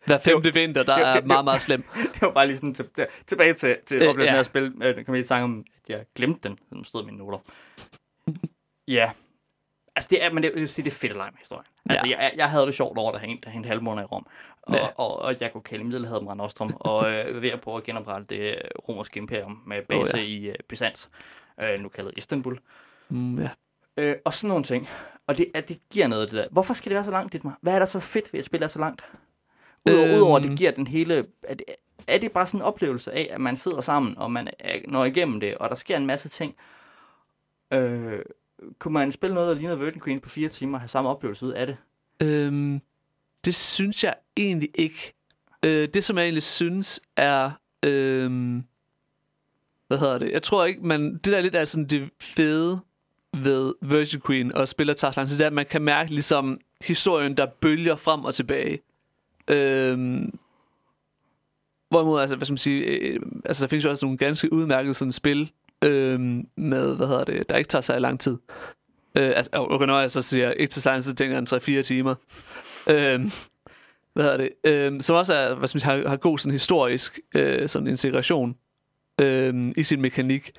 [0.05, 1.84] Hver femte vinter, der det- er det- meget, meget slem.
[2.14, 4.35] Det var bare lige sådan til, der, tilbage til, til Øh, øh, oplevelsen ja.
[4.35, 4.68] af at spille.
[4.84, 6.60] Øh, kan man lige tanke om, at jeg glemte den.
[6.69, 7.38] Den stod i mine noter.
[8.88, 9.11] ja.
[9.95, 11.65] Altså, det er, men det, jeg vil sige, det er fedt at lege med historien.
[11.89, 12.17] Altså, Ja.
[12.19, 14.25] jeg, jeg havde det sjovt over, der hængte, der hængte halv måned i Rom.
[14.61, 14.87] Og, Ja.
[14.97, 16.73] og, og Jacob Kalle Middelhavet med Nostrum.
[16.79, 20.23] og øh, ved at prøve at genoprette det øh, romerske imperium med base oh, ja.
[20.25, 21.09] i øh, Byzans.
[21.61, 22.59] Øh, nu kaldet Istanbul.
[23.09, 23.49] Mm, ja.
[23.97, 24.89] Øh, og sådan nogle ting.
[25.27, 26.47] Og det, at det giver noget, det der.
[26.51, 27.57] Hvorfor skal det være så langt, Dietmar?
[27.61, 29.03] Hvad er der så fedt ved at spille så langt?
[29.89, 30.15] Udover, Øhm.
[30.17, 31.25] udover at det giver den hele...
[31.43, 31.65] Er det,
[32.07, 35.05] er det bare sådan en oplevelse af, at man sidder sammen, og man er, når
[35.05, 36.55] igennem det, og der sker en masse ting?
[37.71, 38.19] Øh,
[38.80, 41.45] kunne man spille noget, der lignede Virgin Queen på fire timer, og have samme oplevelse
[41.45, 41.77] ud af det?
[42.22, 42.81] Øhm,
[43.45, 45.14] det synes jeg egentlig ikke.
[45.65, 47.52] Øh, det, som jeg egentlig synes er...
[47.85, 48.64] Øhm,
[49.88, 50.31] hvad hedder det?
[50.31, 51.14] Jeg tror ikke, man...
[51.14, 52.80] Det der lidt er sådan det fede
[53.34, 57.38] ved Virgin Queen og spiller Tarzan, så det er, at man kan mærke ligesom historien,
[57.38, 58.80] der bølger frem og tilbage.
[59.48, 60.40] Øhm,
[61.90, 64.53] hvorimod, altså, hvad skal man sige, øh, øh altså, der findes jo også nogle ganske
[64.53, 65.52] udmærkede sådan spil
[65.84, 68.38] øhm, med, hvad hedder det, der ikke tager sig lang tid.
[69.18, 71.81] Øh, altså, okay, når jeg så siger ikke til sig, så tænker jeg en 3-4
[71.81, 72.15] timer.
[72.89, 73.26] Øhm,
[74.14, 74.49] hvad hedder det?
[74.64, 78.55] Øhm, som også er, hvad man har, har god sådan historisk øh, sådan integration
[79.22, 80.51] øhm, i sin mekanik.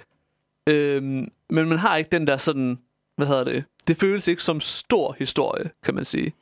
[0.69, 2.79] Øhm, men man har ikke den der sådan,
[3.17, 3.65] hvad hedder det?
[3.89, 6.33] Det føles ikke som stor historie, kan man sige.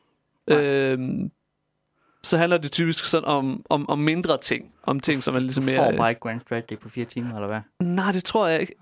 [0.51, 1.31] Øhm,
[2.25, 4.75] så handler det typisk sådan om, om, om mindre ting.
[4.83, 5.77] Om ting, som er ligesom mere...
[5.77, 7.87] Får bare ikke Grand Strategy på fire timer, eller hvad?
[7.87, 8.75] Nej, det tror jeg ikke.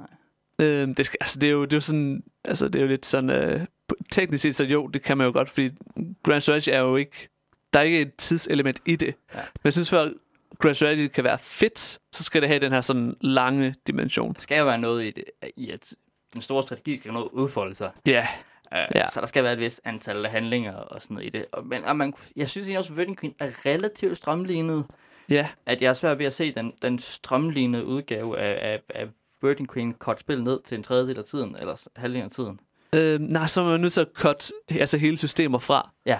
[0.58, 2.22] Øhm, det, altså, det, er jo, det er jo sådan...
[2.44, 3.30] Altså, det er jo lidt sådan...
[3.30, 3.66] Øh,
[4.10, 5.70] teknisk set, så jo, det kan man jo godt, fordi
[6.22, 7.28] Grand Strategy er jo ikke...
[7.72, 9.14] Der er ikke et tidselement i det.
[9.34, 9.38] Ja.
[9.38, 10.08] Men jeg synes, for
[10.58, 11.78] Grand Strategy kan være fedt,
[12.12, 14.34] så skal det have den her sådan lange dimension.
[14.34, 15.24] Der skal jo være noget i det,
[15.56, 15.94] i at
[16.32, 17.90] den store strategi skal at udfolde sig.
[18.06, 18.26] Ja,
[18.72, 19.06] Uh, Ja.
[19.06, 21.46] Så der skal være et vis antal af handlinger og sådan noget i det.
[21.52, 24.86] Og, men og man, jeg synes egentlig også, at Virgin Queen er relativt strømlignet.
[25.28, 29.08] ja, At jeg er svært ved at se den, den strømlignede udgave af, af, af
[29.42, 32.60] Virgin Queen kort spil ned til en tredjedel af tiden, eller halvdelen af tiden.
[32.92, 35.90] øh, nej, så er man nødt til at cut altså hele systemer fra.
[36.06, 36.18] Ja,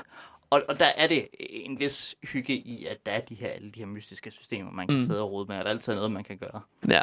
[0.50, 3.70] og, og der er det en vis hygge i, at der er de her, alle
[3.70, 5.04] de her mystiske systemer, man kan mm.
[5.04, 6.60] sidde og rode med, og der er altid noget, man kan gøre.
[6.88, 7.02] Ja.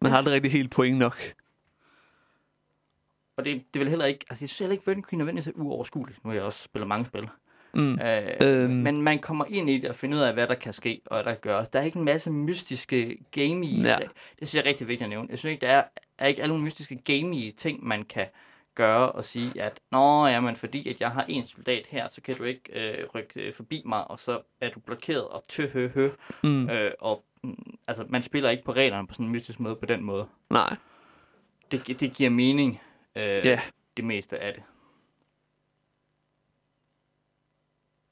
[0.00, 1.16] Man har aldrig rigtig helt point nok.
[3.38, 5.52] Og det, det vil heller ikke, altså jeg synes heller ikke, Virgin Queen nødvendigvis er
[5.54, 6.24] uoverskueligt.
[6.24, 7.28] Nu har jeg også spillet mange spil.
[7.74, 7.98] Mm.
[8.00, 8.70] Øh, Øhm.
[8.70, 11.22] Men man kommer ind i det og finder ud af, hvad der kan ske, og
[11.22, 11.68] hvad der gøres.
[11.68, 13.84] Der er ikke en masse mystiske gamey...
[13.84, 13.88] Ja.
[13.88, 13.98] Ja.
[14.40, 15.28] Det synes jeg er rigtig vigtigt at nævne.
[15.30, 15.84] Jeg synes ikke, der er,
[16.18, 18.26] er ikke alle nogle mystiske gamey ting, man kan
[18.74, 22.36] gøre og sige, at Nå, jamen, fordi at jeg har en soldat her, så kan
[22.36, 25.88] du ikke øh, rykke øh, forbi mig, og så er du blokeret og tø hø
[25.88, 26.10] hø.
[26.44, 26.70] Mm.
[26.70, 29.86] Øh, og mm, altså, man spiller ikke på reglerne på sådan en mystisk måde på
[29.86, 30.26] den måde.
[30.50, 30.76] Nej.
[31.70, 32.80] Det, det giver mening,
[33.16, 33.60] øh, Ja.
[33.96, 34.62] det meste af det.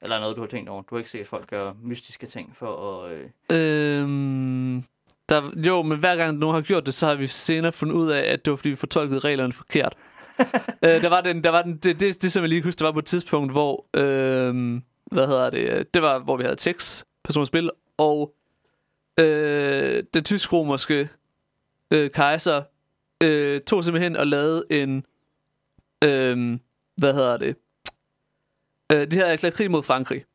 [0.01, 0.81] Eller noget, du har tænkt over.
[0.81, 3.11] Du har ikke set at folk gøre mystiske ting for at...
[3.11, 4.01] Øh...
[4.01, 4.83] Øhm,
[5.29, 8.09] der, jo, men hver gang nogen har gjort det, så har vi senere fundet ud
[8.11, 9.95] af, at det var fordi, vi fortolkede reglerne forkert.
[10.85, 12.79] øh, der var den, der var den, det, det, det, som jeg lige kan huske,
[12.79, 16.55] der var på et tidspunkt, hvor, øhm, hvad hedder det, det var, hvor vi havde
[16.55, 18.35] tekst, personspil, og
[19.19, 21.09] øh, den tysk-romerske
[21.91, 22.63] øh, kejser
[23.23, 25.05] øh, tog simpelthen og lavede en,
[26.03, 26.59] øh,
[26.97, 27.55] hvad hedder det,
[28.91, 30.25] øh, de havde erklæret krig mod Frankrig,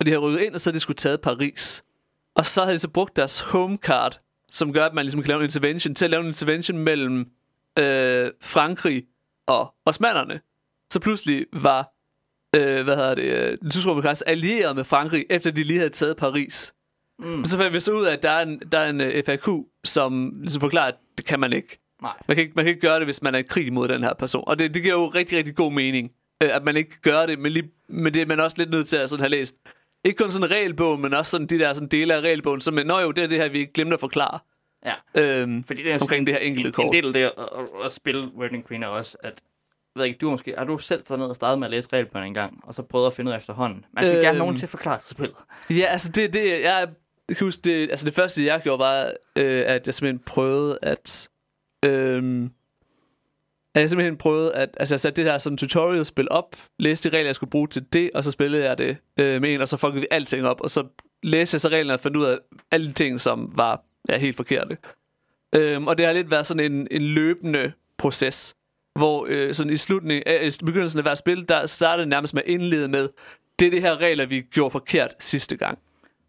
[0.00, 1.84] og de havde rykket ind, og så havde de skulle taget Paris.
[2.34, 4.20] Og så havde de så brugt deres home card,
[4.50, 7.30] som gør, at man ligesom kan lave en intervention, til at lave en intervention mellem
[7.78, 9.04] øh, Frankrig
[9.46, 10.40] og osmanderne.
[10.90, 11.92] Så pludselig var,
[12.56, 15.90] øh, hvad hedder det, øh, den tyske kejser allieret med Frankrig, efter de lige havde
[15.90, 16.74] taget Paris.
[17.18, 17.44] Mm.
[17.44, 19.48] Så fandt vi så ud af, at der er en, der er en uh, FAQ,
[19.84, 21.81] som ligesom forklarer, at det kan man ikke.
[22.02, 22.12] Nej.
[22.28, 24.02] Man kan ikke, man kan ikke gøre det, hvis man er i krig mod den
[24.02, 24.44] her person.
[24.46, 26.12] Og det, det giver jo rigtig, rigtig god mening,
[26.42, 28.88] øh, at man ikke gør det, men, lige, men det er man også lidt nødt
[28.88, 29.56] til at sådan have læst.
[30.04, 32.78] Ikke kun sådan en regelbog, men også sådan de der sådan dele af regelbogen, som
[32.78, 34.38] er, nå jo, det er det her, vi glemte at forklare.
[34.86, 34.94] Ja.
[35.14, 36.86] Øhm, Fordi det er Omkring det her enkelte en, kort.
[36.86, 39.34] En del af det at, at, spille Virgin Queen er også, at
[39.96, 42.26] ved ikke, du måske, har du selv taget ned og startet med at læse regelbøgerne
[42.26, 43.84] en gang, og så prøvet at finde ud af efterhånden?
[43.92, 44.24] Man skal øhm.
[44.24, 45.36] gerne nogen til at forklare spillet.
[45.70, 46.88] Ja, altså det, det jeg
[47.28, 51.28] kan huske, det, altså det første, jeg gjorde, var, øh, at jeg simpelthen prøvede at,
[51.84, 52.48] øh,
[53.74, 57.16] at jeg simpelthen prøvede at, altså jeg satte det her sådan tutorial-spil op, læste de
[57.16, 59.68] regler, jeg skulle bruge til det, og så spillede jeg det øh, med en, og
[59.68, 60.86] så folkede vi alting op, og så
[61.22, 62.38] læste jeg så reglerne og fandt ud af
[62.70, 64.76] alle de ting, som var ja, helt forkerte.
[65.54, 68.54] Øhm, og det har lidt været sådan en, en løbende proces,
[68.98, 72.42] hvor øh, sådan i slutningen, øh, i begyndelsen af hver spil, der startede nærmest med
[72.42, 73.08] at indlede med,
[73.58, 75.78] det er det her regler, vi gjorde forkert sidste gang.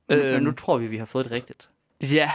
[0.09, 0.33] Men, Øhm.
[0.33, 1.69] men nu tror vi, vi har fået det rigtigt.
[2.01, 2.31] Ja.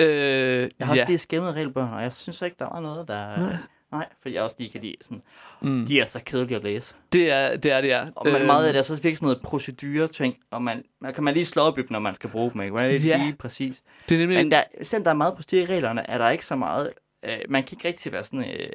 [0.00, 1.00] Øh, Jeg har ja.
[1.00, 3.36] også lige skæmmet regelbøgerne, og jeg synes ikke, der var noget, der...
[3.36, 3.56] Nej.
[3.92, 5.22] Nej, fordi jeg også lige kan lide sådan...
[5.60, 5.86] Mm.
[5.86, 6.94] De er så kedelige at læse.
[7.12, 8.06] Det er det, er, det er.
[8.16, 11.24] Og man, meget af det er så virkelig sådan noget procedure-ting, og man, man kan
[11.24, 12.74] man lige slå op i dem, når man skal bruge dem, ikke?
[12.74, 13.16] Man er lidt Ja.
[13.24, 13.82] lige præcis.
[14.08, 14.38] det er nemlig...
[14.38, 16.90] Men der, selvom der er meget procedure i reglerne, er der ikke så meget...
[17.22, 18.44] Øh, man kan ikke rigtig være sådan...
[18.50, 18.68] Øh,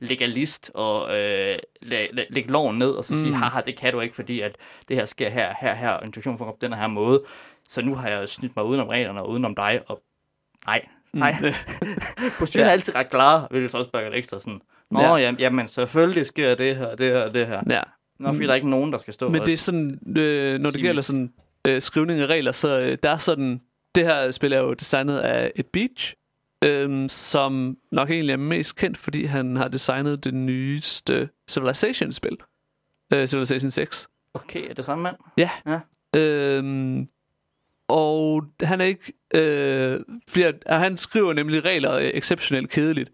[0.00, 3.34] legalist og øh, læ- læ- lægge loven ned og så sige, Mm.
[3.34, 4.56] haha, det kan du ikke, fordi at
[4.88, 7.22] det her sker her, her, her, og interaktionen foregår på den her måde.
[7.72, 10.02] Så nu har jeg snydt mig udenom reglerne og udenom dig, og
[10.66, 11.34] nej, nej.
[11.42, 12.30] Mm.
[12.38, 12.68] Proceduren Ja.
[12.68, 14.60] er altid ret klar, vil så også bakke ekstra sådan.
[14.90, 15.06] Nå, Ja.
[15.08, 15.16] ja.
[15.16, 17.62] jamen, jamen, selvfølgelig sker det her, det her, det her.
[17.70, 17.80] ja.
[18.18, 18.42] Nå, fordi Mm.
[18.46, 20.86] der er ikke nogen, der skal stå Men det er sådan, øh, når det Sige-
[20.86, 21.32] gælder sådan
[21.66, 23.60] øh, skrivning af regler, så øh, der er sådan,
[23.94, 26.14] det her spil er jo designet af et Beach,
[26.64, 32.36] øh, som nok egentlig er mest kendt, fordi han har designet det nyeste Civilization-spil.
[33.14, 34.08] Øh, Civilization 6.
[34.34, 35.16] Okay, er det samme mand?
[36.16, 37.08] Øhm,
[37.92, 39.12] og han er ikke...
[39.34, 43.10] Øh, flere, han skriver nemlig regler exceptionelt kedeligt.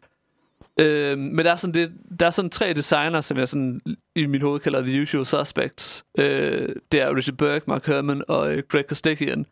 [0.81, 3.81] Øh, men der er, sådan det, der er sådan tre designer, som jeg sådan
[4.17, 6.05] i mit hoved kalder The Usual Suspects.
[6.19, 9.47] Øh, det er Richard Burke, Mark Herman og øh, Greg Kostekian,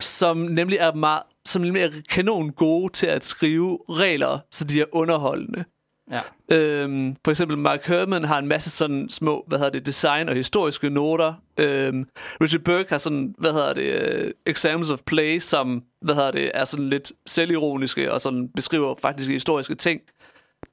[0.00, 4.80] som nemlig er meget, som nemlig er kanon gode til at skrive regler, så de
[4.80, 5.64] er underholdende.
[6.10, 6.20] Ja.
[6.56, 10.34] Øhm, for eksempel Mark Herman har en masse sådan små, hvad hedder det, design og
[10.34, 11.34] historiske noter.
[11.56, 12.08] Øhm,
[12.40, 16.50] Richard Burke har sådan, hvad hedder det, uh, examples of play, som, hvad hedder det,
[16.54, 20.00] er sådan lidt selvironiske og sådan beskriver faktisk historiske ting.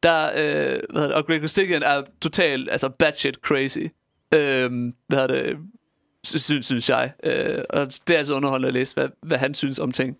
[0.03, 3.79] Der, øh, hvad hedder det, og Greg Costecchian er totalt, altså batshit crazy.
[4.33, 5.57] Øhm, hvad hedder det,
[6.23, 7.13] synes, synes jeg.
[7.23, 10.17] Øh, og det er altså underholdende at læse, hvad, hvad han synes om ting.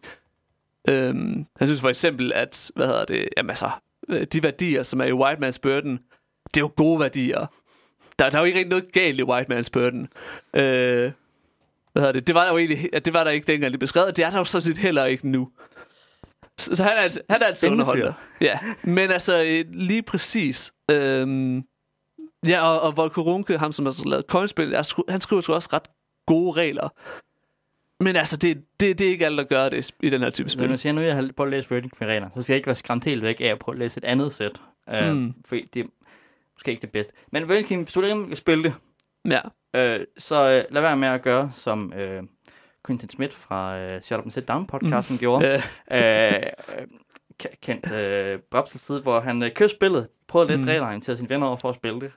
[0.89, 3.69] Øhm, han synes for eksempel, at, hvad hedder det, jamen altså,
[4.09, 5.99] de værdier, som er i White Man's Burden,
[6.45, 7.45] det er jo gode værdier.
[8.19, 10.07] Der, der er jo ikke rigtig noget galt i White Man's Burden.
[10.53, 11.11] Øh,
[11.93, 12.27] hvad hedder det?
[12.27, 14.37] Det var der jo egentlig, det var der ikke dengang, det beskrevet, det er der
[14.37, 15.49] jo sådan set heller ikke nu.
[16.57, 18.13] Så, så han er, han er altid Spændende underholdende.
[18.41, 20.71] Ja, men altså øh, lige præcis.
[20.91, 21.63] Øhm,
[22.47, 24.75] ja, og, og Volker Runke, ham som har lavet coinspil,
[25.09, 25.87] han skriver sgu også ret
[26.27, 26.89] gode regler.
[27.99, 30.49] Men altså, det, det, det er ikke alt, der gør det i den her type
[30.49, 30.63] spil.
[30.63, 32.67] når jeg siger, nu jeg har prøvet at læse Verdict reglerne, så skal jeg ikke
[32.67, 34.61] være skræmt helt væk af at prøve at læse et andet sæt.
[34.87, 35.33] Uh, Mm.
[35.45, 35.85] Fordi det er
[36.55, 37.13] måske ikke det bedste.
[37.31, 38.73] Men Verdict, hvis du ikke vil spille det,
[39.25, 39.39] Ja,
[39.79, 42.23] øh, så øh, lad være med at gøre, som øh,
[42.87, 45.19] Quentin Smith fra øh, Shut Up and Sit Down podcasten mm.
[45.19, 45.47] gjorde.
[45.47, 45.61] øh,
[45.91, 46.33] øh,
[46.79, 46.87] øh,
[47.61, 50.67] kendt øh, Brabsels side, hvor han øh, købte spillet, prøvede at læse Mm.
[50.69, 52.11] reglerne, inviterede sine venner over for at spille det.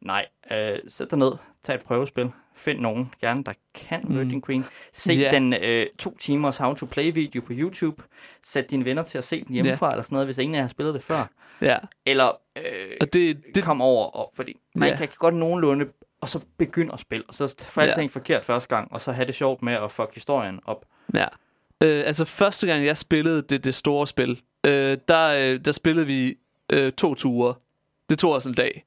[0.00, 1.32] Nej, øh, sæt dig ned,
[1.62, 4.10] tag et prøvespil, find nogen, gerne der kan Mm.
[4.12, 4.18] mm.
[4.18, 4.64] Virgin Queen.
[4.92, 5.32] Se yeah.
[5.34, 8.02] den øh, to timers how to play video på YouTube.
[8.44, 9.92] Sæt dine venner til at se den hjemmefra, yeah.
[9.94, 11.30] eller sådan noget, hvis ingen af jer har spillet det før.
[11.60, 11.78] ja.
[12.06, 14.98] Eller øh, Og det, det kom over, og, fordi man yeah.
[14.98, 15.86] kan, godt nogenlunde,
[16.20, 19.26] og så begynde at spille, og så få alting forkert første gang, og så have
[19.26, 20.86] det sjovt med at fuck historien op.
[21.14, 21.26] Ja.
[21.82, 26.06] Øh, altså første gang jeg spillede det, det store spil, øh, der, øh, der spillede
[26.06, 26.36] vi
[26.72, 27.54] øh, to ture.
[28.10, 28.84] Det tog os en dag.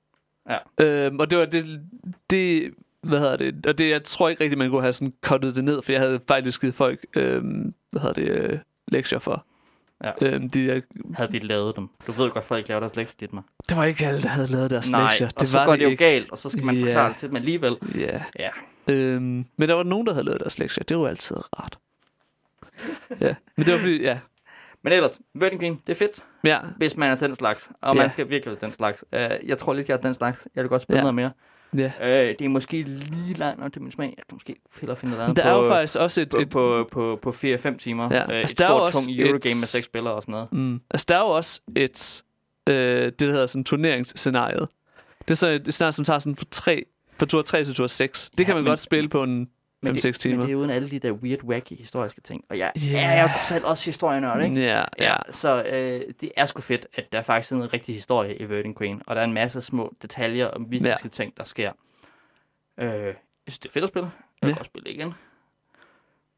[0.50, 0.58] Ja.
[0.86, 1.82] Øh, og det var det,
[2.30, 2.74] det,
[3.04, 5.64] hvad hedder det, og det, jeg tror ikke rigtig, man kunne have sådan cuttet det
[5.64, 7.42] ned, for jeg havde faktisk givet folk, øh,
[7.92, 9.46] hvad hedder det, øh, lektier for.
[10.04, 10.12] Ja.
[10.22, 10.82] Øh, de, jeg,
[11.14, 11.90] Havde de lavet dem.
[12.08, 13.42] Du ved godt, folk laver deres lektier lidt med.
[13.70, 15.28] det var ikke alle, der havde lavet deres Nej, lektier.
[15.28, 16.04] og Det så var går det jo ikke.
[16.06, 16.82] galt, og så skal man Ja.
[16.86, 17.78] forklare det til dem alligevel.
[17.96, 18.22] Ja.
[18.40, 18.50] Ja.
[18.90, 20.84] Øhm, men der var nogen, der havde lavet deres lektier.
[20.84, 21.78] Det var altid rart.
[23.22, 24.20] ja, men det var fordi, ja.
[24.84, 27.70] Men ellers, Virgin Green, det er fedt, Ja, hvis man er den slags.
[27.82, 28.02] Og Ja.
[28.02, 29.04] man skal virkelig være den slags.
[29.14, 30.48] Uh, jeg tror lidt, jeg er den slags.
[30.56, 31.02] Jeg vil godt spille Ja.
[31.04, 31.32] noget mere.
[31.78, 31.92] Ja.
[32.02, 32.08] Uh,
[32.40, 34.14] det er måske lige langt nok til min smag.
[34.18, 36.38] Jeg kan måske hellere finde noget andet Der er på, jo faktisk også et, på,
[36.38, 38.10] et, på, på, på 4-5 timer.
[38.14, 38.24] Ja.
[38.26, 40.48] Uh, Altså, et der stort, også tung Eurogame et- med seks spillere og sådan noget.
[40.54, 40.82] Mm.
[40.92, 42.24] Altså, der er jo også et,
[42.70, 42.76] øh,
[43.06, 44.68] det der hedder sådan turneringsscenariet.
[45.28, 46.84] Det er så et scenarie, som tager sådan fra, 3,
[47.20, 48.30] fra tur 3 til tur 6.
[48.30, 49.50] Det Ja, kan man men- godt spille på en
[49.82, 50.46] Men 5-6 det, men timer.
[50.46, 52.44] det er uden alle de der weird, wacky historiske ting.
[52.50, 52.82] Og jeg, Ja.
[52.82, 52.94] yeah.
[53.04, 54.56] jeg er selv også historienørd, ikke?
[54.62, 54.86] Ja, ja.
[55.00, 58.46] Ja, så øh, det er sgu fedt, at der er faktisk en rigtig historie i
[58.46, 61.10] Virgin Queen, og der er en masse små detaljer og mystiske ja.
[61.10, 61.72] ting, der sker.
[62.80, 63.14] Øh, jeg
[63.48, 64.12] synes, det er fedt at spille.
[64.42, 64.58] Jeg vil Ja.
[64.58, 65.14] godt spille igen.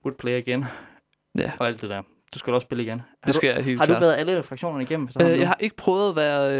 [0.05, 0.65] Would play igen.
[1.38, 1.51] Ja.
[1.59, 2.01] Og alt det der.
[2.34, 2.97] Du skal også spille igen.
[2.99, 3.97] Har Det skal jeg helt du, har klart.
[4.01, 5.09] du været alle fraktionerne igennem?
[5.22, 6.59] Øh, jeg har ikke prøvet at være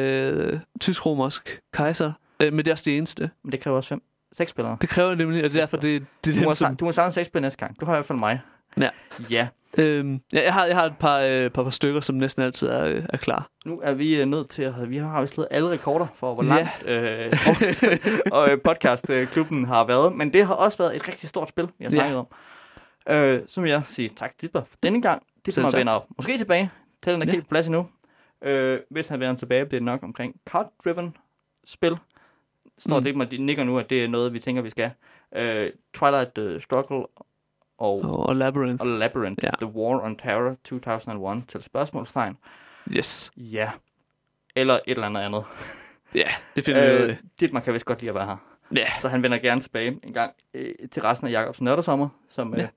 [0.54, 3.30] øh, tysk-romersk kejser, øh, men det er også det eneste.
[3.44, 4.02] Men det kræver også fem,
[4.34, 4.78] seks spillere.
[4.82, 6.76] Det kræver nemlig, og det er derfor, det, det er Du må, som...
[6.76, 7.80] du må samle seks spillere næste gang.
[7.80, 8.42] Du har i hvert fald mig.
[8.78, 8.90] Ja.
[9.30, 9.48] Ja.
[9.78, 12.68] Øhm, ja, jeg, har, jeg har et par, øh, par, par stykker, som næsten altid
[12.68, 13.48] er, øh, er klar.
[13.66, 14.90] Nu er vi øh, nødt til at...
[14.90, 16.50] Vi har jo slået alle rekorder for, hvor Ja.
[16.50, 17.34] langt øh,
[18.38, 20.14] og øh, podcastklubben har været.
[20.16, 21.96] Men det har også været et rigtig stort spil, vi har Ja.
[21.96, 22.28] snakket om.
[23.10, 25.22] Øh, så vil jeg sige tak til Ditber for denne gang.
[25.46, 25.80] Ditber tak.
[25.80, 26.72] vender måske tilbage.
[27.04, 27.32] Til den er Ja.
[27.32, 27.88] helt på plads endnu.
[28.44, 31.14] Øh, hvis han vender tilbage, bliver det nok omkring card-driven
[31.66, 31.98] spil.
[32.82, 33.04] Står Mm.
[33.04, 34.92] det mig, nikker nu, at det er noget, vi tænker, vi skal.
[35.36, 37.08] Øh, Twilight uh, Struggle og,
[37.78, 38.82] Og, og Labyrinth.
[38.82, 39.44] og Labyrinth.
[39.44, 39.50] Ja.
[39.62, 42.38] The War on Terror 2001 til spørgsmålstegn.
[42.98, 43.32] Yes.
[43.38, 43.72] Ja.
[44.56, 45.44] Eller et eller andet andet.
[46.16, 47.18] Ja, det finder vi ud Øh, af.
[47.40, 48.38] Dietmar kan vist godt lide at være her.
[48.76, 48.86] Ja.
[49.02, 52.60] Så han vender gerne tilbage en gang øh, til resten af Jacobs Nørdersommer, som øh,
[52.60, 52.68] Ja.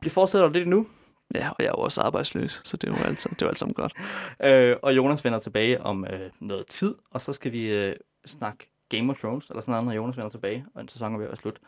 [0.00, 0.86] bliver fortsætter lidt nu.
[1.34, 3.58] Ja, og jeg er jo også arbejdsløs, så det er jo altid, det er alt
[3.58, 3.92] sammen godt.
[4.44, 7.96] Øh, og Jonas vender tilbage om øh, noget tid, og så skal vi øh,
[8.26, 11.18] snakke Game of Thrones, eller sådan noget, når Jonas vender tilbage, og en sæson er
[11.18, 11.60] ved at være slut.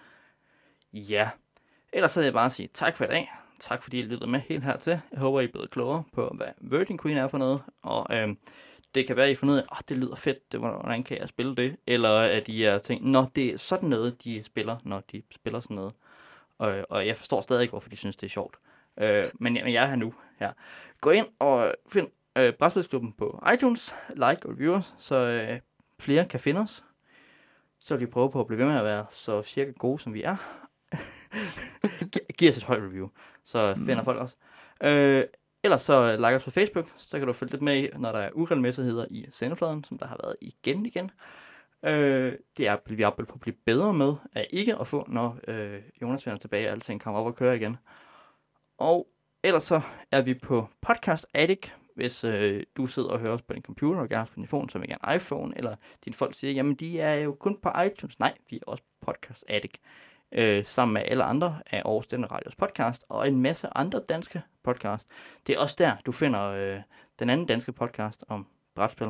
[0.93, 1.31] Ja.
[1.93, 3.33] Ellers så vil jeg bare sige tak for i dag.
[3.61, 5.01] Tak fordi I lyttede med helt hertil.
[5.13, 7.63] Jeg håber, I er blevet klogere på, hvad Virgin Queen er for noget.
[7.83, 8.39] Og øhm,
[8.95, 11.19] det kan være, at I finder ud af, at det lyder fedt, det, hvordan kan
[11.19, 11.77] jeg spille det?
[11.87, 15.61] Eller at I er tænkt, nå, det er sådan noget, de spiller, når de spiller
[15.61, 15.93] sådan noget.
[16.59, 18.57] Og, og jeg forstår stadig ikke, hvorfor de synes, det er sjovt.
[19.01, 20.15] Øh, men, men jeg er her nu.
[20.39, 20.53] Her.
[21.01, 25.61] Gå ind og find øh, Brætspilsklubben på iTunes, like og review os, så øh,
[26.01, 26.85] flere kan finde os.
[27.87, 30.15] Så vil vi prøve på at blive ved med at være så cirka gode, som
[30.15, 30.37] vi er.
[32.13, 33.09] Gi- Giv os et højt review.
[33.45, 34.05] så finder Mm.
[34.05, 34.37] folk os.
[34.83, 35.25] Øh,
[35.65, 38.31] ellers så like os på Facebook, så kan du følge lidt med når der er
[38.33, 41.11] uregelmæssigheder i sendefladen, som der har været igen igen.
[41.85, 45.39] Øh, det er vi arbejder på at blive bedre med, at ikke at få, når
[45.49, 47.77] øh, Jonas vender tilbage, og alting kommer op og kører igen.
[48.79, 49.09] Og
[49.43, 49.81] ellers så
[50.11, 54.01] er vi på Podcast Addict, hvis øh, du sidder og hører os på din computer,
[54.01, 56.75] og gerne på din telefon, som ikke er en iPhone, eller dine folk siger, jamen
[56.75, 58.19] de er jo kun på iTunes.
[58.19, 59.81] Nej, vi er også Podcast Addict.
[60.33, 64.43] Øh, sammen med alle andre af Aarhus Denne Radios podcast, og en masse andre danske
[64.63, 65.09] podcast.
[65.47, 66.81] Det er også der, du finder øh,
[67.19, 69.09] den anden danske podcast om brætspil.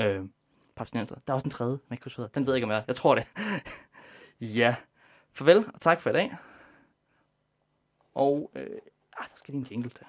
[0.00, 0.24] Øh,
[0.76, 1.16] Papsnenser.
[1.26, 2.22] Der er også en tredje, man ikke huske.
[2.34, 2.82] Den ved jeg ikke, om jeg er.
[2.86, 3.26] Jeg tror det.
[4.58, 4.76] ja.
[5.32, 6.36] Farvel, og tak for i dag.
[8.14, 8.78] Og, øh,
[9.16, 10.06] ah, der skal lige en jingle til.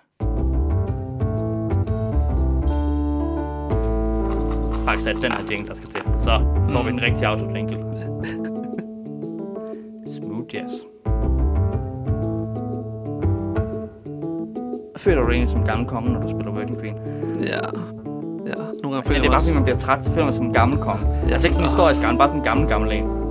[4.85, 6.01] Faktisk er den her jingle, der skal til.
[6.21, 6.39] Så
[6.69, 7.77] får vi en rigtig auto-jingle.
[10.17, 10.71] Smooth jazz.
[14.97, 16.95] Føler du egentlig som en gammel konge, når du spiller Working Queen?
[17.41, 17.59] Ja.
[18.47, 20.33] Ja, nogle gange Men føler det er bare, fordi man bliver træt, så føler man
[20.33, 21.05] som en gammel konge.
[21.27, 23.22] Ja, Altså ikke sådan en historisk gammel, bare sådan en gammel, gammel en.